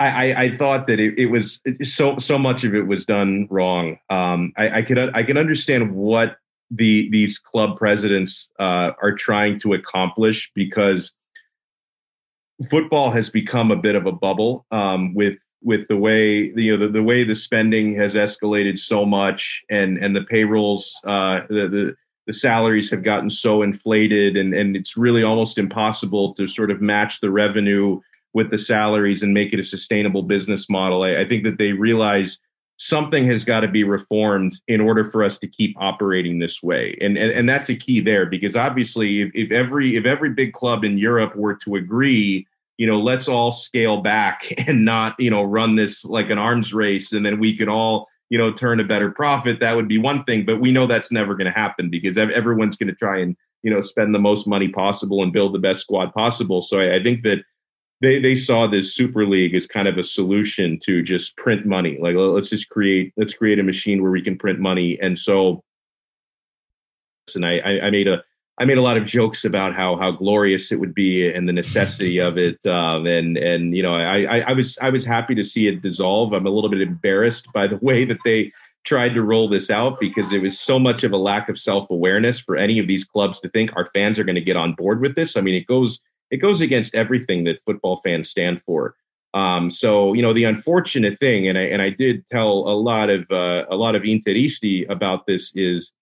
I, 0.00 0.32
I, 0.32 0.42
I, 0.42 0.56
thought 0.56 0.86
that 0.86 0.98
it, 0.98 1.18
it, 1.18 1.26
was 1.26 1.60
so 1.82 2.16
so 2.16 2.38
much 2.38 2.64
of 2.64 2.74
it 2.74 2.86
was 2.86 3.04
done 3.04 3.46
wrong. 3.50 3.98
Um, 4.08 4.54
I, 4.56 4.78
I 4.78 4.82
could 4.82 4.98
I 4.98 5.22
can 5.22 5.36
understand 5.36 5.92
what 5.92 6.36
the 6.70 7.10
these 7.10 7.38
club 7.38 7.76
presidents 7.76 8.50
uh, 8.58 8.92
are 9.02 9.12
trying 9.12 9.60
to 9.60 9.74
accomplish 9.74 10.50
because 10.54 11.12
football 12.70 13.10
has 13.10 13.30
become 13.30 13.70
a 13.70 13.76
bit 13.76 13.94
of 13.94 14.06
a 14.06 14.12
bubble 14.12 14.66
um, 14.70 15.14
with 15.14 15.38
with 15.62 15.88
the 15.88 15.96
way 15.96 16.52
you 16.56 16.76
know 16.76 16.86
the, 16.86 16.92
the 16.92 17.02
way 17.02 17.24
the 17.24 17.34
spending 17.34 17.94
has 17.96 18.14
escalated 18.14 18.78
so 18.78 19.04
much 19.04 19.62
and 19.68 19.98
and 19.98 20.14
the 20.14 20.22
payrolls 20.22 21.00
uh 21.04 21.40
the, 21.48 21.68
the 21.68 21.96
the 22.26 22.32
salaries 22.32 22.90
have 22.90 23.02
gotten 23.02 23.30
so 23.30 23.62
inflated 23.62 24.36
and 24.36 24.54
and 24.54 24.76
it's 24.76 24.96
really 24.96 25.22
almost 25.22 25.58
impossible 25.58 26.34
to 26.34 26.46
sort 26.46 26.70
of 26.70 26.80
match 26.80 27.20
the 27.20 27.30
revenue 27.30 28.00
with 28.34 28.50
the 28.50 28.58
salaries 28.58 29.22
and 29.22 29.34
make 29.34 29.52
it 29.52 29.60
a 29.60 29.64
sustainable 29.64 30.22
business 30.22 30.68
model. 30.68 31.02
I, 31.02 31.16
I 31.16 31.24
think 31.26 31.44
that 31.44 31.58
they 31.58 31.72
realize 31.72 32.38
something 32.76 33.26
has 33.26 33.44
got 33.44 33.60
to 33.60 33.68
be 33.68 33.82
reformed 33.82 34.52
in 34.68 34.80
order 34.80 35.04
for 35.04 35.24
us 35.24 35.38
to 35.38 35.48
keep 35.48 35.74
operating 35.80 36.38
this 36.38 36.62
way. 36.62 36.96
And 37.00 37.16
and, 37.16 37.32
and 37.32 37.48
that's 37.48 37.68
a 37.68 37.74
key 37.74 38.00
there 38.00 38.26
because 38.26 38.56
obviously 38.56 39.22
if, 39.22 39.30
if 39.34 39.50
every 39.50 39.96
if 39.96 40.04
every 40.04 40.30
big 40.30 40.52
club 40.52 40.84
in 40.84 40.98
europe 40.98 41.34
were 41.34 41.54
to 41.64 41.76
agree 41.76 42.46
you 42.78 42.86
know, 42.86 42.98
let's 42.98 43.28
all 43.28 43.52
scale 43.52 44.00
back 44.00 44.50
and 44.66 44.84
not, 44.84 45.16
you 45.18 45.30
know, 45.30 45.42
run 45.42 45.74
this 45.74 46.04
like 46.04 46.30
an 46.30 46.38
arms 46.38 46.72
race 46.72 47.12
and 47.12 47.26
then 47.26 47.38
we 47.38 47.54
could 47.54 47.68
all, 47.68 48.08
you 48.30 48.38
know, 48.38 48.52
turn 48.52 48.80
a 48.80 48.84
better 48.84 49.10
profit. 49.10 49.60
That 49.60 49.76
would 49.76 49.88
be 49.88 49.98
one 49.98 50.24
thing, 50.24 50.46
but 50.46 50.60
we 50.60 50.72
know 50.72 50.86
that's 50.86 51.12
never 51.12 51.34
going 51.34 51.52
to 51.52 51.58
happen 51.58 51.90
because 51.90 52.16
everyone's 52.16 52.76
going 52.76 52.88
to 52.88 52.94
try 52.94 53.18
and, 53.20 53.36
you 53.62 53.70
know, 53.70 53.80
spend 53.80 54.14
the 54.14 54.20
most 54.20 54.46
money 54.46 54.68
possible 54.68 55.22
and 55.22 55.32
build 55.32 55.54
the 55.54 55.58
best 55.58 55.80
squad 55.80 56.14
possible. 56.14 56.62
So 56.62 56.78
I, 56.78 56.96
I 56.96 57.02
think 57.02 57.24
that 57.24 57.40
they 58.00 58.20
they 58.20 58.36
saw 58.36 58.68
this 58.68 58.94
super 58.94 59.26
league 59.26 59.56
as 59.56 59.66
kind 59.66 59.88
of 59.88 59.98
a 59.98 60.04
solution 60.04 60.78
to 60.84 61.02
just 61.02 61.36
print 61.36 61.66
money. 61.66 61.98
Like 62.00 62.14
let's 62.16 62.50
just 62.50 62.68
create 62.68 63.12
let's 63.16 63.34
create 63.34 63.58
a 63.58 63.64
machine 63.64 64.02
where 64.02 64.12
we 64.12 64.22
can 64.22 64.38
print 64.38 64.60
money. 64.60 64.98
And 65.00 65.18
so, 65.18 65.64
and 67.34 67.44
I 67.44 67.80
I 67.82 67.90
made 67.90 68.06
a 68.06 68.22
I 68.60 68.64
made 68.64 68.78
a 68.78 68.82
lot 68.82 68.96
of 68.96 69.04
jokes 69.04 69.44
about 69.44 69.74
how 69.74 69.96
how 69.96 70.10
glorious 70.10 70.72
it 70.72 70.80
would 70.80 70.94
be 70.94 71.30
and 71.30 71.48
the 71.48 71.52
necessity 71.52 72.18
of 72.18 72.38
it, 72.38 72.64
um, 72.66 73.06
and 73.06 73.36
and 73.36 73.76
you 73.76 73.82
know 73.82 73.94
I, 73.94 74.24
I, 74.24 74.38
I 74.48 74.52
was 74.52 74.76
I 74.82 74.90
was 74.90 75.04
happy 75.04 75.34
to 75.36 75.44
see 75.44 75.68
it 75.68 75.80
dissolve. 75.80 76.32
I'm 76.32 76.46
a 76.46 76.50
little 76.50 76.70
bit 76.70 76.80
embarrassed 76.80 77.52
by 77.52 77.66
the 77.66 77.76
way 77.82 78.04
that 78.04 78.18
they 78.24 78.52
tried 78.84 79.14
to 79.14 79.22
roll 79.22 79.48
this 79.48 79.70
out 79.70 80.00
because 80.00 80.32
it 80.32 80.40
was 80.40 80.58
so 80.58 80.78
much 80.78 81.04
of 81.04 81.12
a 81.12 81.16
lack 81.16 81.48
of 81.48 81.58
self 81.58 81.90
awareness 81.90 82.40
for 82.40 82.56
any 82.56 82.78
of 82.78 82.86
these 82.86 83.04
clubs 83.04 83.38
to 83.40 83.48
think 83.50 83.76
our 83.76 83.86
fans 83.94 84.18
are 84.18 84.24
going 84.24 84.34
to 84.34 84.40
get 84.40 84.56
on 84.56 84.72
board 84.72 85.00
with 85.00 85.14
this. 85.14 85.36
I 85.36 85.40
mean, 85.40 85.54
it 85.54 85.66
goes 85.66 86.00
it 86.30 86.38
goes 86.38 86.60
against 86.60 86.94
everything 86.94 87.44
that 87.44 87.62
football 87.64 88.00
fans 88.04 88.28
stand 88.28 88.62
for. 88.62 88.94
Um, 89.34 89.70
so 89.70 90.14
you 90.14 90.22
know 90.22 90.32
the 90.32 90.44
unfortunate 90.44 91.20
thing, 91.20 91.46
and 91.46 91.58
I 91.58 91.62
and 91.62 91.82
I 91.82 91.90
did 91.90 92.26
tell 92.26 92.48
a 92.48 92.74
lot 92.74 93.10
of 93.10 93.30
uh, 93.30 93.66
a 93.70 93.76
lot 93.76 93.94
of 93.94 94.02
Interisti 94.02 94.88
about 94.88 95.26
this 95.26 95.52
is 95.54 95.92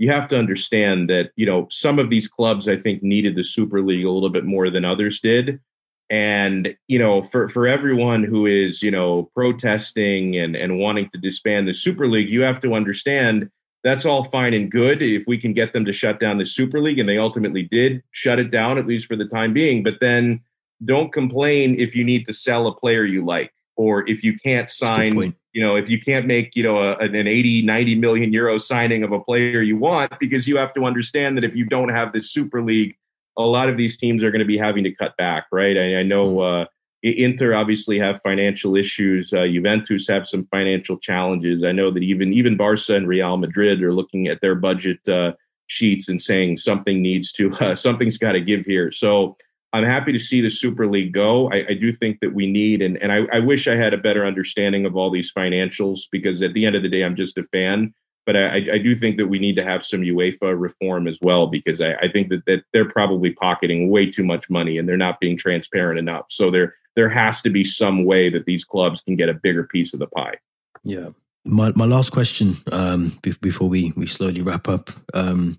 you 0.00 0.10
have 0.10 0.28
to 0.28 0.38
understand 0.38 1.10
that 1.10 1.30
you 1.36 1.44
know 1.44 1.68
some 1.70 1.98
of 1.98 2.08
these 2.08 2.26
clubs 2.26 2.66
I 2.68 2.76
think 2.76 3.02
needed 3.02 3.36
the 3.36 3.44
Super 3.44 3.82
League 3.82 4.06
a 4.06 4.10
little 4.10 4.30
bit 4.30 4.46
more 4.46 4.70
than 4.70 4.82
others 4.82 5.20
did. 5.20 5.60
And 6.08 6.74
you 6.88 6.98
know, 6.98 7.20
for 7.20 7.50
for 7.50 7.68
everyone 7.68 8.24
who 8.24 8.46
is 8.46 8.82
you 8.82 8.90
know 8.90 9.30
protesting 9.34 10.36
and 10.38 10.56
and 10.56 10.78
wanting 10.78 11.10
to 11.10 11.18
disband 11.18 11.68
the 11.68 11.74
Super 11.74 12.08
League, 12.08 12.30
you 12.30 12.40
have 12.40 12.60
to 12.62 12.74
understand 12.74 13.50
that's 13.84 14.06
all 14.06 14.24
fine 14.24 14.54
and 14.54 14.70
good 14.70 15.02
if 15.02 15.24
we 15.26 15.36
can 15.36 15.52
get 15.52 15.74
them 15.74 15.84
to 15.84 15.92
shut 15.92 16.18
down 16.18 16.38
the 16.38 16.46
Super 16.46 16.80
League, 16.80 16.98
and 16.98 17.08
they 17.08 17.18
ultimately 17.18 17.68
did 17.70 18.02
shut 18.12 18.38
it 18.38 18.50
down 18.50 18.78
at 18.78 18.86
least 18.86 19.06
for 19.06 19.16
the 19.16 19.26
time 19.26 19.52
being. 19.52 19.82
But 19.82 20.00
then 20.00 20.40
don't 20.82 21.12
complain 21.12 21.78
if 21.78 21.94
you 21.94 22.04
need 22.04 22.24
to 22.24 22.32
sell 22.32 22.66
a 22.66 22.74
player 22.74 23.04
you 23.04 23.22
like 23.22 23.52
or 23.76 24.08
if 24.08 24.24
you 24.24 24.38
can't 24.38 24.70
sign 24.70 25.34
you 25.52 25.62
know, 25.62 25.76
if 25.76 25.88
you 25.88 26.00
can't 26.00 26.26
make, 26.26 26.54
you 26.54 26.62
know, 26.62 26.78
a, 26.78 26.96
an 26.98 27.26
80, 27.26 27.62
90 27.62 27.94
million 27.96 28.32
euro 28.32 28.58
signing 28.58 29.02
of 29.02 29.12
a 29.12 29.20
player 29.20 29.62
you 29.62 29.76
want, 29.76 30.12
because 30.20 30.46
you 30.46 30.56
have 30.56 30.72
to 30.74 30.84
understand 30.84 31.36
that 31.36 31.44
if 31.44 31.54
you 31.54 31.64
don't 31.64 31.88
have 31.88 32.12
this 32.12 32.30
Super 32.30 32.62
League, 32.62 32.96
a 33.36 33.42
lot 33.42 33.68
of 33.68 33.76
these 33.76 33.96
teams 33.96 34.22
are 34.22 34.30
going 34.30 34.40
to 34.40 34.44
be 34.44 34.58
having 34.58 34.84
to 34.84 34.94
cut 34.94 35.16
back, 35.16 35.46
right? 35.50 35.76
I, 35.76 35.96
I 35.96 36.02
know 36.02 36.36
mm. 36.36 36.62
uh, 36.62 36.66
Inter 37.02 37.54
obviously 37.54 37.98
have 37.98 38.20
financial 38.22 38.76
issues. 38.76 39.32
Uh, 39.32 39.46
Juventus 39.46 40.06
have 40.08 40.28
some 40.28 40.46
financial 40.50 40.98
challenges. 40.98 41.64
I 41.64 41.72
know 41.72 41.90
that 41.90 42.02
even 42.02 42.32
even 42.32 42.56
Barca 42.56 42.94
and 42.94 43.08
Real 43.08 43.36
Madrid 43.38 43.82
are 43.82 43.94
looking 43.94 44.28
at 44.28 44.40
their 44.42 44.54
budget 44.54 45.06
uh, 45.08 45.32
sheets 45.66 46.08
and 46.08 46.20
saying 46.20 46.58
something 46.58 47.00
needs 47.00 47.32
to 47.32 47.52
uh, 47.54 47.74
something's 47.86 48.18
got 48.18 48.32
to 48.32 48.40
give 48.40 48.66
here. 48.66 48.92
So 48.92 49.36
I'm 49.72 49.84
happy 49.84 50.12
to 50.12 50.18
see 50.18 50.40
the 50.40 50.50
Super 50.50 50.86
League 50.86 51.12
go. 51.12 51.50
I, 51.50 51.64
I 51.70 51.74
do 51.74 51.92
think 51.92 52.20
that 52.20 52.34
we 52.34 52.50
need, 52.50 52.82
and, 52.82 52.96
and 52.98 53.12
I, 53.12 53.26
I, 53.32 53.38
wish 53.38 53.68
I 53.68 53.76
had 53.76 53.94
a 53.94 53.98
better 53.98 54.26
understanding 54.26 54.84
of 54.84 54.96
all 54.96 55.10
these 55.10 55.32
financials 55.32 56.00
because 56.10 56.42
at 56.42 56.54
the 56.54 56.66
end 56.66 56.74
of 56.74 56.82
the 56.82 56.88
day, 56.88 57.02
I'm 57.02 57.14
just 57.14 57.38
a 57.38 57.44
fan. 57.44 57.94
But 58.26 58.36
I, 58.36 58.56
I 58.74 58.78
do 58.78 58.94
think 58.94 59.16
that 59.16 59.28
we 59.28 59.38
need 59.38 59.56
to 59.56 59.64
have 59.64 59.84
some 59.84 60.02
UEFA 60.02 60.58
reform 60.58 61.08
as 61.08 61.18
well 61.22 61.46
because 61.46 61.80
I, 61.80 62.08
think 62.12 62.28
that, 62.28 62.44
that 62.46 62.64
they're 62.72 62.88
probably 62.88 63.32
pocketing 63.32 63.90
way 63.90 64.10
too 64.10 64.24
much 64.24 64.50
money 64.50 64.76
and 64.76 64.88
they're 64.88 64.96
not 64.96 65.20
being 65.20 65.36
transparent 65.36 65.98
enough. 65.98 66.26
So 66.28 66.50
there 66.50 66.74
there 66.96 67.08
has 67.08 67.40
to 67.42 67.50
be 67.50 67.64
some 67.64 68.04
way 68.04 68.28
that 68.28 68.44
these 68.44 68.64
clubs 68.64 69.00
can 69.00 69.16
get 69.16 69.28
a 69.28 69.34
bigger 69.34 69.64
piece 69.64 69.94
of 69.94 70.00
the 70.00 70.06
pie. 70.08 70.36
Yeah. 70.84 71.10
My 71.44 71.72
my 71.74 71.86
last 71.86 72.10
question 72.10 72.56
um, 72.70 73.18
before 73.40 73.68
we 73.68 73.92
we 73.96 74.06
slowly 74.06 74.42
wrap 74.42 74.68
up. 74.68 74.90
Um, 75.14 75.58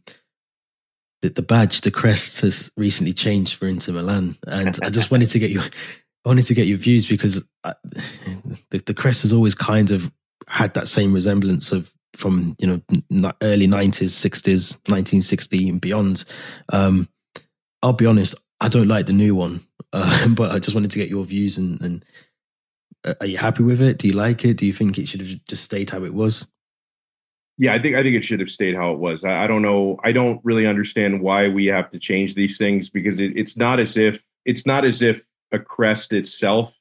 the, 1.22 1.30
the 1.30 1.42
badge, 1.42 1.82
the 1.82 1.92
crest 1.92 2.42
has 2.42 2.72
recently 2.78 3.14
changed 3.14 3.56
for 3.58 3.68
Inter 3.68 3.94
Milan, 3.94 4.38
and 4.48 4.78
I 4.84 4.90
just 4.90 5.12
wanted 5.12 5.30
to 5.32 5.40
get 5.40 5.52
your 5.52 5.64
I 5.64 6.30
wanted 6.30 6.46
to 6.48 6.54
get 6.54 6.68
your 6.68 6.78
views 6.78 7.08
because 7.08 7.44
I, 7.64 7.74
the, 8.70 8.78
the 8.80 8.94
crest 8.94 9.24
has 9.24 9.34
always 9.34 9.56
kind 9.56 9.92
of 9.92 10.12
had 10.48 10.74
that 10.76 10.88
same 10.88 11.14
resemblance 11.14 11.72
of 11.72 11.92
from 12.16 12.56
you 12.60 12.68
know 12.68 13.32
early 13.42 13.68
90s 13.68 14.10
60s 14.10 14.74
1960 14.88 15.70
and 15.70 15.82
beyond. 15.82 16.26
Um 16.72 17.08
i'll 17.84 17.94
be 17.94 18.06
honest 18.06 18.36
i 18.60 18.68
don't 18.68 18.88
like 18.88 19.08
the 19.08 19.14
new 19.14 19.34
one 19.34 19.66
uh, 19.94 20.28
but 20.28 20.52
i 20.52 20.60
just 20.60 20.76
wanted 20.76 20.92
to 20.92 21.00
get 21.00 21.10
your 21.10 21.26
views 21.26 21.58
and, 21.58 21.82
and 21.82 22.06
uh, 23.04 23.16
are 23.20 23.26
you 23.26 23.38
happy 23.38 23.64
with 23.64 23.82
it? 23.82 23.98
Do 23.98 24.08
you 24.08 24.14
like 24.14 24.46
it? 24.46 24.58
Do 24.58 24.66
you 24.68 24.74
think 24.74 24.98
it 24.98 25.08
should 25.08 25.22
have 25.22 25.46
just 25.46 25.64
stayed 25.64 25.90
how 25.90 26.04
it 26.04 26.14
was 26.14 26.46
yeah, 27.62 27.76
I 27.76 27.80
think 27.80 27.96
I 27.96 28.02
think 28.02 28.16
it 28.16 28.24
should 28.24 28.40
have 28.40 28.50
stayed 28.50 28.76
how 28.76 28.92
it 28.92 28.98
was. 28.98 29.24
I, 29.24 29.44
I 29.44 29.48
don't 29.48 29.62
know. 29.62 30.00
I 30.04 30.12
don't 30.12 30.42
really 30.44 30.66
understand 30.66 31.22
why 31.22 31.48
we 31.48 31.68
have 31.68 31.92
to 31.92 32.00
change 32.00 32.34
these 32.34 32.58
things 32.58 32.90
because 32.90 33.20
it, 33.20 33.34
it's 33.38 33.56
not 33.56 33.80
as 33.80 33.98
if 33.98 34.24
it's 34.46 34.66
not 34.66 34.84
as 34.84 35.04
if 35.04 35.22
a 35.52 35.60
crest 35.60 36.12
itself 36.12 36.76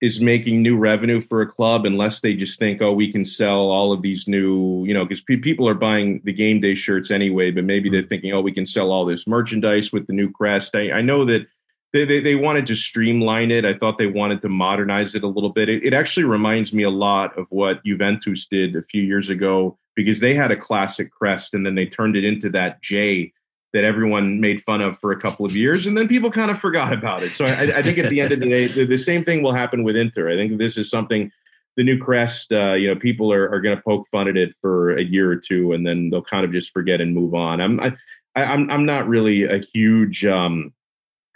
is 0.00 0.18
making 0.18 0.62
new 0.62 0.78
revenue 0.78 1.20
for 1.20 1.42
a 1.42 1.46
club 1.46 1.84
unless 1.84 2.22
they 2.22 2.32
just 2.32 2.58
think, 2.58 2.80
oh, 2.80 2.94
we 2.94 3.12
can 3.12 3.26
sell 3.26 3.68
all 3.70 3.92
of 3.92 4.00
these 4.00 4.26
new, 4.26 4.86
you 4.86 4.94
know, 4.94 5.04
because 5.04 5.20
pe- 5.20 5.36
people 5.36 5.68
are 5.68 5.74
buying 5.74 6.22
the 6.24 6.32
game 6.32 6.62
day 6.62 6.74
shirts 6.74 7.10
anyway, 7.10 7.50
but 7.50 7.64
maybe 7.64 7.90
they're 7.90 8.02
mm. 8.02 8.08
thinking, 8.08 8.32
oh, 8.32 8.40
we 8.40 8.52
can 8.52 8.64
sell 8.64 8.92
all 8.92 9.04
this 9.04 9.26
merchandise 9.26 9.92
with 9.92 10.06
the 10.06 10.14
new 10.14 10.30
crest. 10.30 10.74
I, 10.74 10.92
I 10.92 11.02
know 11.02 11.26
that 11.26 11.46
they, 11.92 12.06
they, 12.06 12.20
they, 12.20 12.36
wanted 12.36 12.66
to 12.68 12.74
streamline 12.74 13.50
it. 13.50 13.66
I 13.66 13.74
thought 13.74 13.98
they 13.98 14.06
wanted 14.06 14.40
to 14.42 14.48
modernize 14.48 15.14
it 15.14 15.24
a 15.24 15.28
little 15.28 15.50
bit. 15.50 15.68
It, 15.68 15.84
it 15.84 15.92
actually 15.92 16.24
reminds 16.24 16.72
me 16.72 16.84
a 16.84 16.90
lot 16.90 17.36
of 17.38 17.46
what 17.50 17.84
Juventus 17.84 18.46
did 18.46 18.76
a 18.76 18.82
few 18.82 19.02
years 19.02 19.28
ago 19.28 19.78
because 19.96 20.20
they 20.20 20.34
had 20.34 20.52
a 20.52 20.56
classic 20.56 21.10
crest 21.10 21.54
and 21.54 21.66
then 21.66 21.74
they 21.74 21.86
turned 21.86 22.14
it 22.14 22.24
into 22.24 22.50
that 22.50 22.80
J 22.82 23.32
that 23.72 23.84
everyone 23.84 24.40
made 24.40 24.62
fun 24.62 24.80
of 24.80 24.98
for 24.98 25.12
a 25.12 25.20
couple 25.20 25.44
of 25.44 25.54
years, 25.54 25.86
and 25.86 25.98
then 25.98 26.08
people 26.08 26.30
kind 26.30 26.50
of 26.50 26.58
forgot 26.58 26.92
about 26.92 27.22
it. 27.22 27.34
So 27.34 27.44
I, 27.44 27.78
I 27.78 27.82
think 27.82 27.98
at 27.98 28.08
the 28.08 28.20
end 28.20 28.32
of 28.32 28.40
the 28.40 28.48
day, 28.48 28.68
the, 28.68 28.86
the, 28.86 28.96
same 28.96 29.24
thing 29.24 29.42
will 29.42 29.52
happen 29.52 29.82
with 29.82 29.96
Inter. 29.96 30.30
I 30.30 30.36
think 30.36 30.58
this 30.58 30.78
is 30.78 30.88
something 30.88 31.30
the 31.76 31.84
new 31.84 31.98
crest. 31.98 32.52
Uh, 32.52 32.72
you 32.72 32.88
know, 32.88 32.98
people 32.98 33.30
are, 33.32 33.52
are 33.52 33.60
going 33.60 33.76
to 33.76 33.82
poke 33.82 34.06
fun 34.08 34.28
at 34.28 34.36
it 34.36 34.54
for 34.60 34.96
a 34.96 35.02
year 35.02 35.30
or 35.30 35.36
two, 35.36 35.72
and 35.72 35.86
then 35.86 36.08
they'll 36.08 36.22
kind 36.22 36.44
of 36.44 36.52
just 36.52 36.72
forget 36.72 37.00
and 37.00 37.14
move 37.14 37.34
on. 37.34 37.60
I'm 37.60 37.80
I, 37.80 37.92
I'm 38.34 38.70
I'm 38.70 38.86
not 38.86 39.08
really 39.08 39.44
a 39.44 39.58
huge. 39.58 40.24
Um, 40.24 40.72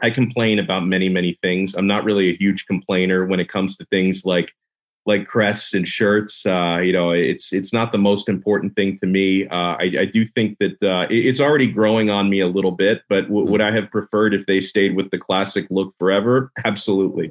I 0.03 0.09
complain 0.09 0.59
about 0.59 0.87
many 0.87 1.11
many 1.11 1.39
things. 1.43 1.75
I'm 1.75 1.87
not 1.87 2.05
really 2.05 2.31
a 2.31 2.37
huge 2.37 2.65
complainer 2.67 3.27
when 3.27 3.41
it 3.41 3.49
comes 3.49 3.77
to 3.77 3.85
things 3.87 4.25
like 4.25 4.55
like 5.11 5.27
crests 5.27 5.75
and 5.75 5.87
shirts. 5.87 6.47
Uh, 6.47 6.79
you 6.79 6.93
know, 6.93 7.11
it's 7.11 7.53
it's 7.53 7.73
not 7.73 7.91
the 7.91 7.99
most 7.99 8.29
important 8.29 8.75
thing 8.75 8.97
to 8.99 9.07
me. 9.07 9.47
Uh, 9.49 9.75
I, 9.79 9.93
I, 10.01 10.05
do 10.05 10.25
think 10.25 10.59
that 10.61 10.83
uh, 10.83 11.07
it's 11.11 11.41
already 11.41 11.67
growing 11.67 12.11
on 12.11 12.31
me 12.31 12.39
a 12.39 12.47
little 12.47 12.71
bit, 12.71 13.03
but 13.09 13.23
w- 13.23 13.51
would 13.51 13.61
I 13.61 13.73
have 13.73 13.91
preferred 13.91 14.33
if 14.33 14.47
they 14.47 14.61
stayed 14.61 14.95
with 14.95 15.11
the 15.11 15.19
classic 15.19 15.67
look 15.69 15.93
forever? 15.99 16.53
Absolutely. 16.65 17.31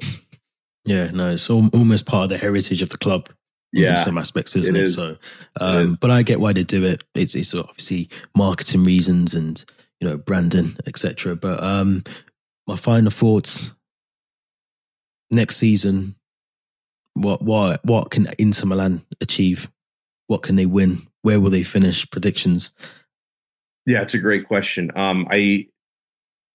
Yeah, 0.84 1.10
no, 1.10 1.32
it's 1.32 1.48
almost 1.48 2.06
part 2.06 2.24
of 2.24 2.28
the 2.28 2.38
heritage 2.38 2.82
of 2.82 2.90
the 2.90 2.98
club. 2.98 3.28
Yeah, 3.72 3.98
in 3.98 4.04
some 4.04 4.18
aspects, 4.18 4.56
isn't 4.56 4.76
it? 4.76 4.80
it? 4.80 4.84
Is. 4.84 4.94
So, 4.94 5.16
um, 5.60 5.96
but 6.00 6.10
I 6.10 6.22
get 6.22 6.40
why 6.40 6.52
they 6.52 6.64
do 6.64 6.84
it. 6.84 7.04
It's 7.14 7.34
it's 7.34 7.54
obviously 7.54 8.10
marketing 8.36 8.84
reasons 8.84 9.32
and 9.34 9.64
you 10.00 10.08
know 10.08 10.18
branding, 10.18 10.76
etc. 10.86 11.36
But 11.36 11.62
um, 11.62 12.02
my 12.66 12.76
final 12.76 13.10
thoughts 13.10 13.72
next 15.30 15.56
season 15.56 16.16
what 17.14 17.42
what 17.42 17.84
what 17.84 18.10
can 18.10 18.28
Inter 18.38 18.66
Milan 18.66 19.02
achieve? 19.20 19.70
What 20.26 20.42
can 20.42 20.56
they 20.56 20.66
win? 20.66 21.06
Where 21.22 21.40
will 21.40 21.50
they 21.50 21.64
finish? 21.64 22.08
Predictions. 22.08 22.72
Yeah, 23.86 24.02
it's 24.02 24.14
a 24.14 24.18
great 24.18 24.46
question. 24.46 24.90
Um, 24.96 25.26
I 25.30 25.68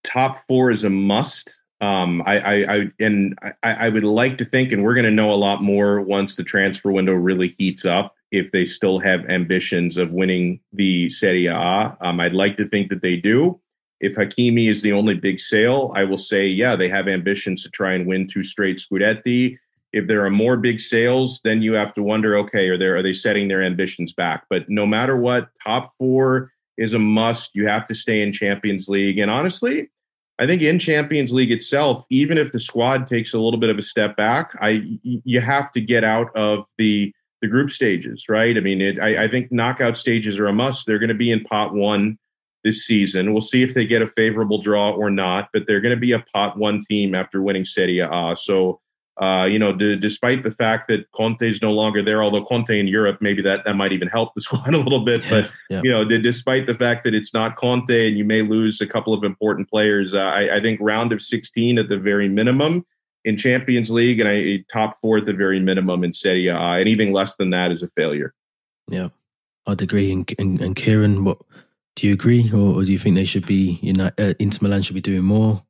top 0.03 0.37
four 0.47 0.71
is 0.71 0.83
a 0.83 0.89
must. 0.89 1.59
Um, 1.81 2.23
I, 2.25 2.39
I, 2.39 2.75
I 2.75 2.91
and 2.99 3.37
I, 3.41 3.53
I 3.63 3.89
would 3.89 4.03
like 4.03 4.37
to 4.37 4.45
think, 4.45 4.71
and 4.71 4.83
we're 4.83 4.93
going 4.93 5.05
to 5.05 5.11
know 5.11 5.31
a 5.31 5.35
lot 5.35 5.61
more 5.61 5.99
once 6.01 6.35
the 6.35 6.43
transfer 6.43 6.91
window 6.91 7.13
really 7.13 7.55
heats 7.57 7.85
up. 7.85 8.15
If 8.31 8.51
they 8.51 8.65
still 8.65 8.99
have 8.99 9.29
ambitions 9.29 9.97
of 9.97 10.11
winning 10.11 10.59
the 10.71 11.09
Serie 11.09 11.47
A, 11.47 11.97
um, 12.01 12.19
I'd 12.19 12.33
like 12.33 12.57
to 12.57 12.67
think 12.67 12.89
that 12.89 13.01
they 13.01 13.17
do. 13.17 13.59
If 13.99 14.15
Hakimi 14.15 14.69
is 14.69 14.81
the 14.81 14.91
only 14.91 15.13
big 15.15 15.39
sale, 15.39 15.91
I 15.95 16.03
will 16.03 16.17
say, 16.17 16.47
yeah, 16.47 16.75
they 16.75 16.89
have 16.89 17.07
ambitions 17.07 17.63
to 17.63 17.69
try 17.69 17.93
and 17.93 18.05
win 18.05 18.27
two 18.27 18.43
straight 18.43 18.77
Scudetti 18.77 19.57
if 19.95 20.07
there 20.07 20.25
are 20.25 20.29
more 20.29 20.57
big 20.57 20.81
sales, 20.81 21.39
then 21.45 21.61
you 21.61 21.71
have 21.73 21.93
to 21.93 22.03
wonder, 22.03 22.37
okay, 22.37 22.67
are 22.67 22.77
they 22.77 22.85
are 22.85 23.01
they 23.01 23.13
setting 23.13 23.47
their 23.47 23.63
ambitions 23.63 24.11
back? 24.11 24.45
But 24.49 24.65
no 24.67 24.85
matter 24.85 25.15
what, 25.15 25.47
top 25.65 25.91
four 25.97 26.51
is 26.77 26.93
a 26.93 26.99
must. 26.99 27.51
You 27.53 27.67
have 27.69 27.87
to 27.87 27.95
stay 27.95 28.21
in 28.21 28.33
Champions 28.33 28.89
League. 28.89 29.17
And 29.17 29.31
honestly, 29.31 29.89
I 30.37 30.45
think 30.45 30.61
in 30.61 30.79
Champions 30.79 31.31
League 31.31 31.49
itself, 31.49 32.03
even 32.09 32.37
if 32.37 32.51
the 32.51 32.59
squad 32.59 33.05
takes 33.05 33.33
a 33.33 33.39
little 33.39 33.57
bit 33.57 33.69
of 33.69 33.77
a 33.77 33.81
step 33.81 34.17
back, 34.17 34.51
I 34.59 34.83
you 35.01 35.39
have 35.39 35.71
to 35.71 35.79
get 35.79 36.03
out 36.03 36.27
of 36.35 36.65
the 36.77 37.13
the 37.41 37.47
group 37.47 37.69
stages, 37.69 38.25
right? 38.27 38.57
I 38.57 38.59
mean, 38.59 38.81
it, 38.81 38.99
I, 38.99 39.23
I 39.23 39.27
think 39.29 39.49
knockout 39.49 39.97
stages 39.97 40.37
are 40.37 40.47
a 40.47 40.53
must. 40.53 40.85
They're 40.85 40.99
going 40.99 41.07
to 41.07 41.15
be 41.15 41.31
in 41.31 41.45
pot 41.45 41.73
one 41.73 42.17
this 42.65 42.85
season. 42.85 43.31
We'll 43.31 43.39
see 43.39 43.63
if 43.63 43.73
they 43.73 43.85
get 43.85 44.01
a 44.01 44.07
favorable 44.07 44.61
draw 44.61 44.91
or 44.91 45.09
not, 45.09 45.49
but 45.53 45.63
they're 45.67 45.79
going 45.79 45.95
to 45.95 45.99
be 45.99 46.11
a 46.11 46.25
pot 46.33 46.57
one 46.57 46.81
team 46.89 47.15
after 47.15 47.41
winning 47.41 47.63
Serie 47.63 47.99
A. 47.99 48.35
So 48.35 48.81
uh, 49.21 49.45
you 49.45 49.57
know, 49.57 49.71
d- 49.71 49.95
despite 49.95 50.43
the 50.43 50.51
fact 50.51 50.87
that 50.89 51.09
Conte 51.11 51.41
is 51.41 51.61
no 51.61 51.71
longer 51.71 52.01
there, 52.01 52.21
although 52.21 52.43
Conte 52.43 52.77
in 52.77 52.87
Europe, 52.87 53.19
maybe 53.21 53.41
that, 53.43 53.63
that 53.65 53.75
might 53.75 53.93
even 53.93 54.09
help 54.09 54.33
the 54.35 54.41
squad 54.41 54.73
a 54.73 54.77
little 54.77 55.05
bit. 55.05 55.23
But, 55.29 55.49
yeah. 55.69 55.81
you 55.83 55.91
know, 55.91 56.03
d- 56.03 56.21
despite 56.21 56.67
the 56.67 56.75
fact 56.75 57.05
that 57.05 57.13
it's 57.13 57.33
not 57.33 57.55
Conte 57.55 58.07
and 58.07 58.17
you 58.17 58.25
may 58.25 58.41
lose 58.41 58.81
a 58.81 58.87
couple 58.87 59.13
of 59.13 59.23
important 59.23 59.69
players, 59.69 60.13
uh, 60.13 60.19
I, 60.19 60.57
I, 60.57 60.61
think 60.61 60.79
round 60.81 61.13
of 61.13 61.21
16 61.21 61.79
at 61.79 61.87
the 61.87 61.97
very 61.97 62.27
minimum 62.27 62.85
in 63.23 63.37
Champions 63.37 63.89
League 63.89 64.19
and 64.19 64.27
I 64.29 64.63
top 64.71 64.97
four 64.99 65.17
at 65.17 65.25
the 65.25 65.33
very 65.33 65.59
minimum 65.59 66.03
in 66.03 66.13
Serie 66.13 66.47
A. 66.47 66.57
Anything 66.57 67.13
less 67.13 67.37
than 67.37 67.51
that 67.51 67.71
is 67.71 67.81
a 67.83 67.87
failure. 67.89 68.33
Yeah, 68.89 69.09
I'd 69.65 69.81
agree. 69.81 70.11
And, 70.11 70.31
and, 70.37 70.61
and 70.61 70.75
Kieran, 70.75 71.23
what 71.23 71.37
do 71.95 72.07
you 72.07 72.13
agree? 72.13 72.51
Or, 72.53 72.75
or, 72.75 72.83
do 72.83 72.91
you 72.91 72.99
think 72.99 73.15
they 73.15 73.25
should 73.25 73.47
be, 73.47 73.79
you 73.81 73.93
know, 73.93 74.11
uh, 74.17 74.33
Inter 74.39 74.59
Milan 74.61 74.83
should 74.83 74.93
be 74.93 75.01
doing 75.01 75.23
more? 75.23 75.64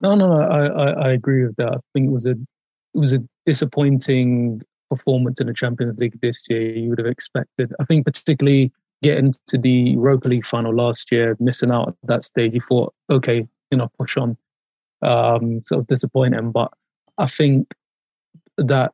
No, 0.00 0.14
no, 0.14 0.32
I, 0.32 0.66
I, 0.66 0.90
I 1.08 1.12
agree 1.12 1.46
with 1.46 1.56
that. 1.56 1.74
I 1.74 1.78
think 1.92 2.06
it 2.06 2.12
was 2.12 2.26
a 2.26 2.32
it 2.32 2.98
was 2.98 3.12
a 3.12 3.20
disappointing 3.46 4.62
performance 4.90 5.40
in 5.40 5.46
the 5.46 5.54
Champions 5.54 5.98
League 5.98 6.20
this 6.20 6.46
year. 6.48 6.76
You 6.76 6.90
would 6.90 6.98
have 6.98 7.06
expected. 7.06 7.72
I 7.80 7.84
think 7.84 8.04
particularly 8.04 8.72
getting 9.02 9.34
to 9.48 9.58
the 9.58 9.70
Europa 9.70 10.28
League 10.28 10.46
final 10.46 10.74
last 10.74 11.10
year, 11.10 11.36
missing 11.40 11.70
out 11.70 11.88
at 11.88 11.94
that 12.04 12.24
stage, 12.24 12.54
you 12.54 12.60
thought, 12.68 12.94
okay, 13.10 13.46
you 13.70 13.78
know, 13.78 13.90
push 13.98 14.16
on. 14.16 14.36
Um, 15.02 15.62
sort 15.66 15.80
of 15.80 15.86
disappointing, 15.88 16.50
but 16.50 16.72
I 17.18 17.26
think 17.26 17.74
that 18.56 18.92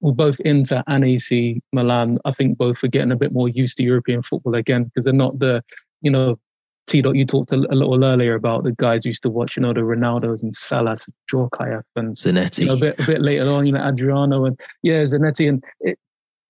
with 0.00 0.16
both 0.16 0.40
Inter 0.40 0.82
and 0.86 1.04
AC 1.04 1.60
Milan, 1.72 2.18
I 2.24 2.32
think 2.32 2.56
both 2.56 2.82
are 2.82 2.88
getting 2.88 3.12
a 3.12 3.16
bit 3.16 3.32
more 3.32 3.48
used 3.48 3.76
to 3.76 3.84
European 3.84 4.22
football 4.22 4.54
again 4.54 4.84
because 4.84 5.04
they're 5.04 5.12
not 5.12 5.38
the, 5.38 5.62
you 6.00 6.10
know, 6.10 6.38
T 6.90 7.02
dot, 7.02 7.14
you 7.14 7.24
talked 7.24 7.52
a, 7.52 7.56
a, 7.56 7.76
little 7.76 8.04
earlier 8.04 8.34
about 8.34 8.64
the 8.64 8.72
guys 8.72 9.04
used 9.04 9.22
to 9.22 9.30
watch, 9.30 9.56
you 9.56 9.62
know, 9.62 9.72
the 9.72 9.80
Ronaldos 9.80 10.42
and 10.42 10.54
Salas, 10.54 11.08
Djorkaeff 11.30 11.82
and 11.94 12.16
Zanetti. 12.16 12.60
You 12.60 12.66
know, 12.66 12.72
a, 12.74 12.76
bit, 12.76 12.98
a 12.98 13.06
bit 13.06 13.22
later 13.22 13.48
on, 13.48 13.66
you 13.66 13.72
know, 13.72 13.80
Adriano 13.80 14.44
and 14.44 14.58
yeah, 14.82 15.02
Zanetti. 15.04 15.48
And 15.48 15.64
it, 15.80 15.98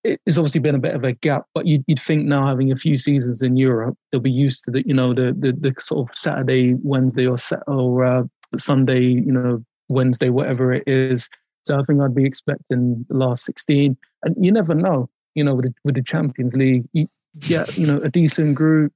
it's 0.03 0.37
obviously 0.37 0.61
been 0.61 0.75
a 0.75 0.79
bit 0.79 0.95
of 0.95 1.03
a 1.03 1.13
gap, 1.13 1.45
but 1.53 1.67
you'd, 1.67 1.83
you'd 1.85 1.99
think 1.99 2.25
now 2.25 2.47
having 2.47 2.71
a 2.71 2.75
few 2.75 2.97
seasons 2.97 3.43
in 3.43 3.55
Europe, 3.55 3.95
they'll 4.11 4.21
be 4.21 4.31
used 4.31 4.63
to 4.65 4.71
the, 4.71 4.83
you 4.85 4.93
know, 4.93 5.13
the 5.13 5.35
the, 5.37 5.53
the 5.53 5.73
sort 5.79 6.09
of 6.09 6.17
Saturday, 6.17 6.75
Wednesday, 6.81 7.27
or 7.27 7.35
or 7.67 8.03
uh, 8.03 8.23
Sunday, 8.57 9.01
you 9.01 9.31
know, 9.31 9.63
Wednesday, 9.89 10.29
whatever 10.29 10.73
it 10.73 10.83
is. 10.87 11.29
So 11.65 11.79
I 11.79 11.83
think 11.83 12.01
I'd 12.01 12.15
be 12.15 12.25
expecting 12.25 13.05
the 13.09 13.17
last 13.17 13.45
sixteen, 13.45 13.95
and 14.23 14.35
you 14.43 14.51
never 14.51 14.73
know, 14.73 15.07
you 15.35 15.43
know, 15.43 15.53
with 15.53 15.65
the, 15.65 15.73
with 15.83 15.95
the 15.95 16.03
Champions 16.03 16.55
League, 16.55 16.85
you 16.93 17.07
get 17.39 17.77
you 17.77 17.85
know 17.85 17.99
a 18.01 18.09
decent 18.09 18.55
group, 18.55 18.91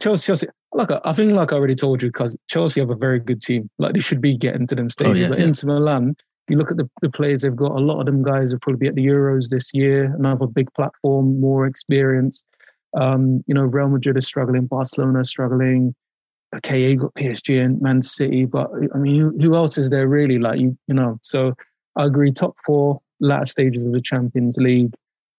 Chelsea, 0.00 0.26
Chelsea, 0.26 0.46
like 0.72 0.90
I 1.04 1.12
think, 1.12 1.32
like 1.32 1.52
I 1.52 1.56
already 1.56 1.74
told 1.74 2.02
you, 2.02 2.08
because 2.10 2.36
Chelsea 2.48 2.80
have 2.80 2.90
a 2.90 2.96
very 2.96 3.20
good 3.20 3.40
team. 3.40 3.70
Like 3.78 3.94
they 3.94 4.00
should 4.00 4.20
be 4.20 4.36
getting 4.36 4.66
to 4.68 4.74
them 4.74 4.90
stages. 4.90 5.12
Oh, 5.12 5.14
yeah, 5.14 5.28
but 5.28 5.38
yeah. 5.38 5.46
Inter 5.46 5.68
Milan, 5.68 6.16
you 6.48 6.56
look 6.56 6.70
at 6.70 6.76
the, 6.76 6.88
the 7.02 7.10
players 7.10 7.42
they've 7.42 7.54
got. 7.54 7.72
A 7.72 7.80
lot 7.80 8.00
of 8.00 8.06
them 8.06 8.22
guys 8.22 8.52
will 8.52 8.60
probably 8.60 8.78
be 8.78 8.88
at 8.88 8.94
the 8.94 9.06
Euros 9.06 9.50
this 9.50 9.72
year. 9.74 10.14
Another 10.18 10.46
big 10.46 10.72
platform, 10.74 11.40
more 11.40 11.66
experience. 11.66 12.44
Um, 12.96 13.44
you 13.46 13.54
know, 13.54 13.62
Real 13.62 13.88
Madrid 13.88 14.16
is 14.16 14.26
struggling, 14.26 14.66
Barcelona 14.66 15.20
is 15.20 15.28
struggling. 15.28 15.94
Okay, 16.56 16.90
you 16.90 16.96
got 16.96 17.14
PSG 17.14 17.62
and 17.62 17.80
Man 17.82 18.00
City, 18.00 18.46
but 18.46 18.70
I 18.94 18.98
mean, 18.98 19.20
who, 19.20 19.38
who 19.38 19.54
else 19.54 19.76
is 19.76 19.90
there 19.90 20.08
really? 20.08 20.38
Like 20.38 20.58
you, 20.58 20.76
you 20.86 20.94
know. 20.94 21.18
So 21.22 21.52
I 21.96 22.06
agree. 22.06 22.32
Top 22.32 22.56
four, 22.64 23.00
latter 23.20 23.44
stages 23.44 23.84
of 23.84 23.92
the 23.92 24.00
Champions 24.00 24.56
League, 24.56 24.94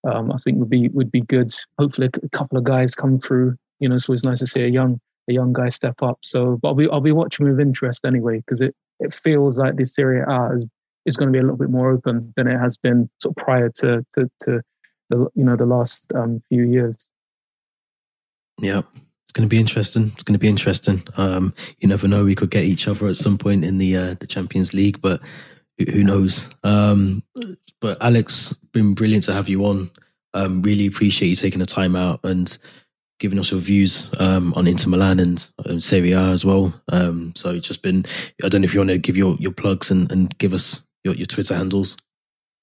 um, 0.08 0.32
I 0.32 0.38
think 0.38 0.60
would 0.60 0.70
be 0.70 0.90
would 0.90 1.12
be 1.12 1.22
good. 1.22 1.50
Hopefully, 1.80 2.10
a 2.22 2.30
couple 2.30 2.60
of 2.60 2.64
guys 2.64 2.94
come 2.94 3.20
through. 3.20 3.56
You 3.80 3.90
know, 3.90 3.96
it's 3.96 4.10
always 4.10 4.24
nice 4.24 4.40
to 4.40 4.48
see 4.48 4.64
a 4.64 4.68
young 4.68 5.00
a 5.30 5.34
young 5.34 5.54
guy 5.54 5.70
step 5.70 6.02
up. 6.02 6.20
So, 6.22 6.58
but 6.62 6.70
I'll 6.70 6.76
be 6.76 6.90
I'll 6.90 7.02
be 7.02 7.12
watching 7.12 7.48
with 7.48 7.60
interest 7.60 8.06
anyway 8.06 8.38
because 8.38 8.62
it 8.62 8.76
it 9.00 9.14
feels 9.14 9.60
like 9.60 9.76
this 9.76 9.94
Serie 9.94 10.22
A 10.28 10.56
is 10.56 10.66
is 11.06 11.18
going 11.18 11.28
to 11.28 11.34
be 11.34 11.40
a 11.40 11.42
little 11.42 11.58
bit 11.58 11.70
more 11.70 11.92
open 11.92 12.34
than 12.36 12.48
it 12.48 12.58
has 12.58 12.78
been 12.78 13.10
sort 13.22 13.38
of 13.38 13.44
prior 13.44 13.70
to 13.78 14.06
to, 14.16 14.30
to 14.44 14.62
the 15.10 15.28
you 15.36 15.44
know 15.44 15.56
the 15.56 15.66
last 15.66 16.12
um, 16.16 16.42
few 16.50 16.64
years. 16.64 17.08
Yeah, 18.60 18.82
it's 19.24 19.34
going 19.34 19.48
to 19.48 19.54
be 19.54 19.60
interesting. 19.60 20.12
It's 20.14 20.24
going 20.24 20.34
to 20.34 20.40
be 20.40 20.48
interesting. 20.48 21.02
Um, 21.18 21.54
you 21.80 21.88
never 21.88 22.08
know; 22.08 22.26
we 22.26 22.36
could 22.36 22.52
get 22.52 22.66
each 22.66 22.88
other 22.88 23.08
at 23.08 23.18
some 23.18 23.38
point 23.38 23.64
in 23.64 23.78
the 23.78 23.96
uh, 23.96 24.16
the 24.20 24.28
Champions 24.28 24.74
League, 24.74 25.02
but 25.02 25.22
who, 25.78 26.04
knows? 26.04 26.50
Um, 26.64 27.24
but 27.80 27.98
Alex, 28.02 28.54
been 28.74 28.94
brilliant 28.94 29.24
to 29.26 29.34
have 29.34 29.48
you 29.48 29.66
on. 29.66 29.90
Um, 30.34 30.62
really 30.62 30.86
appreciate 30.86 31.30
you 31.30 31.36
taking 31.36 31.60
the 31.60 31.66
time 31.66 31.96
out 31.96 32.20
and 32.24 32.56
giving 33.20 33.40
us 33.40 33.52
your 33.52 33.60
views 33.60 34.10
um, 34.20 34.54
on 34.56 34.68
Inter 34.68 34.90
Milan 34.90 35.20
and, 35.20 35.48
and 35.66 35.84
Serie 35.84 36.14
A 36.14 36.20
as 36.20 36.44
well. 36.44 36.74
Um, 36.92 37.34
so 37.36 37.52
it's 37.52 37.68
just 37.68 37.82
been. 37.82 38.06
I 38.44 38.50
don't 38.50 38.62
know 38.62 38.66
if 38.66 38.74
you 38.74 38.80
want 38.80 38.90
to 38.90 38.98
give 38.98 39.18
your 39.18 39.36
your 39.40 39.52
plugs 39.52 39.92
and, 39.92 40.12
and 40.12 40.36
give 40.38 40.54
us 40.54 40.84
your, 41.04 41.16
your 41.16 41.26
Twitter 41.28 41.56
handles. 41.56 41.98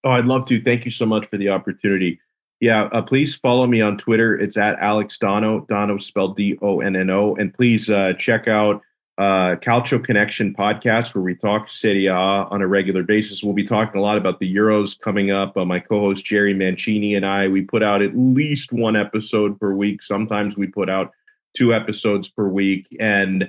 Oh, 0.04 0.10
I'd 0.10 0.26
love 0.26 0.46
to. 0.48 0.60
Thank 0.60 0.84
you 0.84 0.90
so 0.90 1.06
much 1.06 1.26
for 1.26 1.36
the 1.36 1.48
opportunity. 1.50 2.20
Yeah, 2.60 2.84
uh, 2.84 3.02
please 3.02 3.34
follow 3.34 3.66
me 3.66 3.82
on 3.82 3.98
Twitter. 3.98 4.38
It's 4.38 4.56
at 4.56 4.78
Alex 4.78 5.18
Dono, 5.18 5.66
Donno 5.68 5.98
spelled 5.98 6.36
D 6.36 6.58
O 6.62 6.80
N 6.80 6.96
N 6.96 7.10
O. 7.10 7.34
And 7.36 7.52
please 7.52 7.90
uh, 7.90 8.14
check 8.14 8.48
out 8.48 8.80
uh, 9.18 9.56
Calcio 9.56 10.02
Connection 10.02 10.52
podcast 10.52 11.14
where 11.14 11.22
we 11.22 11.34
talk 11.34 11.70
Serie 11.70 12.06
A 12.06 12.14
on 12.14 12.60
a 12.60 12.66
regular 12.66 13.02
basis. 13.02 13.42
We'll 13.42 13.54
be 13.54 13.64
talking 13.64 13.98
a 13.98 14.02
lot 14.02 14.18
about 14.18 14.40
the 14.40 14.54
Euros 14.54 14.98
coming 14.98 15.30
up. 15.30 15.56
Uh, 15.56 15.64
my 15.64 15.80
co-host 15.80 16.24
Jerry 16.24 16.52
Mancini 16.52 17.14
and 17.14 17.24
I 17.24 17.48
we 17.48 17.62
put 17.62 17.82
out 17.82 18.02
at 18.02 18.16
least 18.16 18.72
one 18.72 18.94
episode 18.94 19.58
per 19.58 19.72
week. 19.72 20.02
Sometimes 20.02 20.56
we 20.56 20.66
put 20.66 20.90
out 20.90 21.12
two 21.56 21.72
episodes 21.72 22.28
per 22.28 22.46
week, 22.46 22.86
and 23.00 23.44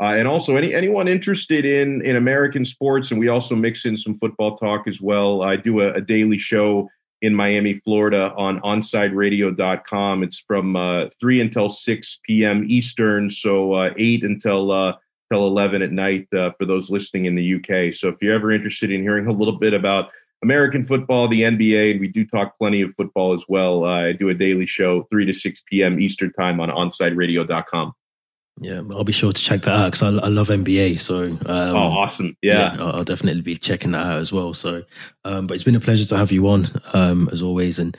uh, 0.00 0.14
and 0.16 0.26
also 0.26 0.56
any 0.56 0.74
anyone 0.74 1.06
interested 1.06 1.64
in 1.64 2.04
in 2.04 2.16
American 2.16 2.64
sports, 2.64 3.12
and 3.12 3.20
we 3.20 3.28
also 3.28 3.54
mix 3.54 3.86
in 3.86 3.96
some 3.96 4.18
football 4.18 4.56
talk 4.56 4.88
as 4.88 5.00
well. 5.00 5.42
I 5.42 5.54
do 5.56 5.80
a, 5.80 5.92
a 5.94 6.00
daily 6.00 6.38
show 6.38 6.90
in 7.20 7.36
Miami, 7.36 7.74
Florida 7.74 8.32
on 8.36 8.60
onsideradio.com. 8.62 10.24
It's 10.24 10.40
from 10.40 10.74
uh, 10.74 11.06
3 11.20 11.40
until 11.40 11.68
6 11.68 12.20
p.m. 12.24 12.64
Eastern, 12.66 13.30
so 13.30 13.74
uh, 13.74 13.94
8 13.96 14.24
until 14.24 14.72
uh, 14.72 14.94
till 15.32 15.46
11 15.46 15.82
at 15.82 15.92
night 15.92 16.32
uh, 16.34 16.50
for 16.58 16.66
those 16.66 16.90
listening 16.90 17.24
in 17.24 17.34
the 17.34 17.54
UK. 17.54 17.92
So 17.92 18.08
if 18.08 18.16
you're 18.20 18.34
ever 18.34 18.52
interested 18.52 18.90
in 18.90 19.02
hearing 19.02 19.26
a 19.26 19.32
little 19.32 19.58
bit 19.58 19.72
about 19.72 20.10
American 20.42 20.82
football, 20.82 21.28
the 21.28 21.42
NBA, 21.42 21.92
and 21.92 22.00
we 22.00 22.08
do 22.08 22.26
talk 22.26 22.58
plenty 22.58 22.82
of 22.82 22.94
football 22.94 23.32
as 23.32 23.44
well, 23.48 23.84
uh, 23.84 24.08
I 24.08 24.12
do 24.12 24.28
a 24.28 24.34
daily 24.34 24.66
show 24.66 25.06
3 25.10 25.24
to 25.26 25.32
6 25.32 25.62
p.m. 25.70 26.00
Eastern 26.00 26.32
time 26.32 26.60
on 26.60 26.68
onsideradio.com. 26.68 27.94
Yeah, 28.60 28.82
I'll 28.90 29.04
be 29.04 29.12
sure 29.12 29.32
to 29.32 29.42
check 29.42 29.62
that 29.62 29.74
out 29.74 29.92
because 29.92 30.02
I, 30.02 30.26
I, 30.26 30.28
love 30.28 30.48
NBA. 30.48 31.00
So, 31.00 31.24
um, 31.24 31.38
oh, 31.46 31.88
awesome! 31.88 32.36
Yeah. 32.42 32.74
yeah. 32.74 32.84
I'll 32.84 33.02
definitely 33.02 33.40
be 33.40 33.56
checking 33.56 33.92
that 33.92 34.04
out 34.04 34.18
as 34.18 34.30
well. 34.30 34.52
So, 34.52 34.82
um, 35.24 35.46
but 35.46 35.54
it's 35.54 35.64
been 35.64 35.74
a 35.74 35.80
pleasure 35.80 36.04
to 36.04 36.18
have 36.18 36.30
you 36.30 36.46
on 36.48 36.68
um, 36.92 37.30
as 37.32 37.42
always. 37.42 37.78
And 37.78 37.96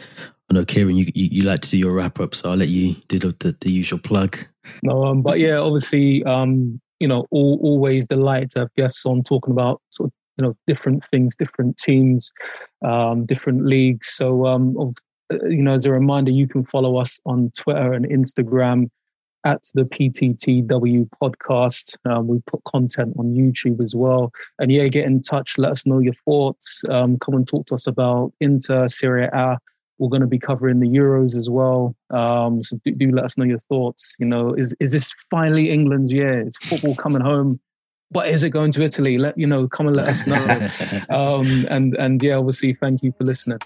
I 0.52 0.54
know 0.54 0.64
Kieran, 0.64 0.96
you, 0.96 1.12
you, 1.16 1.30
you 1.32 1.42
like 1.42 1.62
to 1.62 1.70
do 1.72 1.78
your 1.78 1.94
wrap 1.94 2.20
up, 2.20 2.36
so 2.36 2.52
I'll 2.52 2.58
let 2.58 2.70
you 2.70 2.94
do 3.08 3.18
the, 3.18 3.36
the, 3.40 3.58
the 3.62 3.72
usual 3.72 3.98
plug. 3.98 4.38
No, 4.84 5.06
um, 5.06 5.24
but 5.24 5.40
yeah, 5.40 5.58
obviously, 5.58 6.24
um, 6.24 6.80
you 7.04 7.10
know, 7.10 7.26
all, 7.32 7.60
always 7.62 8.08
delight 8.08 8.52
to 8.52 8.60
have 8.60 8.74
guests 8.76 9.06
on 9.06 9.24
talking 9.24 9.52
about 9.52 9.82
sort 9.90 10.08
of 10.08 10.14
you 10.38 10.46
know 10.46 10.56
different 10.68 11.04
things, 11.12 11.36
different 11.36 11.76
teams, 11.76 12.32
um, 12.82 13.26
different 13.26 13.66
leagues. 13.66 14.08
So, 14.08 14.46
um, 14.46 14.78
uh, 14.80 15.36
you 15.50 15.62
know, 15.62 15.74
as 15.74 15.86
a 15.86 15.92
reminder, 15.92 16.32
you 16.32 16.48
can 16.48 16.64
follow 16.64 16.96
us 16.96 17.20
on 17.26 17.52
Twitter 17.58 17.92
and 17.92 18.06
Instagram 18.06 18.88
at 19.46 19.64
the 19.74 19.84
PTTW 19.84 21.10
podcast. 21.22 21.98
Um, 22.10 22.28
we 22.28 22.40
put 22.48 22.64
content 22.64 23.16
on 23.20 23.36
YouTube 23.36 23.84
as 23.84 23.94
well. 23.94 24.32
And 24.60 24.72
yeah, 24.72 24.88
get 24.88 25.06
in 25.06 25.22
touch. 25.22 25.58
Let 25.58 25.72
us 25.72 25.86
know 25.86 26.00
your 26.00 26.14
thoughts. 26.24 26.84
Um, 26.90 27.20
come 27.20 27.36
and 27.36 27.46
talk 27.46 27.66
to 27.66 27.74
us 27.74 27.86
about 27.86 28.32
Inter, 28.40 28.88
Serie 28.88 29.28
A. 29.34 29.58
We're 30.00 30.10
going 30.10 30.22
to 30.22 30.28
be 30.28 30.40
covering 30.40 30.80
the 30.80 30.88
Euros 30.88 31.38
as 31.38 31.50
well. 31.50 31.96
Um, 32.10 32.64
so 32.64 32.78
do, 32.84 32.92
do, 32.92 33.12
let 33.12 33.26
us 33.26 33.38
know 33.38 33.46
your 33.46 33.60
thoughts. 33.60 34.16
You 34.20 34.26
know, 34.26 34.54
is 34.54 34.76
is 34.80 34.92
this 34.92 35.14
finally 35.30 35.70
England's 35.70 36.12
year? 36.12 36.46
Is 36.46 36.56
football 36.64 36.96
coming 36.96 37.22
home? 37.22 37.60
But 38.12 38.30
is 38.30 38.44
it 38.44 38.52
going 38.52 38.72
to 38.74 38.84
Italy? 38.84 39.18
Let 39.18 39.38
you 39.38 39.48
know. 39.48 39.68
Come 39.68 39.88
and 39.88 39.96
let 39.96 40.08
us 40.08 40.28
know. 40.28 40.44
um, 41.10 41.68
and 41.70 41.96
and 41.96 42.22
yeah, 42.24 42.36
obviously, 42.36 42.74
thank 42.74 43.04
you 43.04 43.14
for 43.18 43.24
listening. 43.24 43.60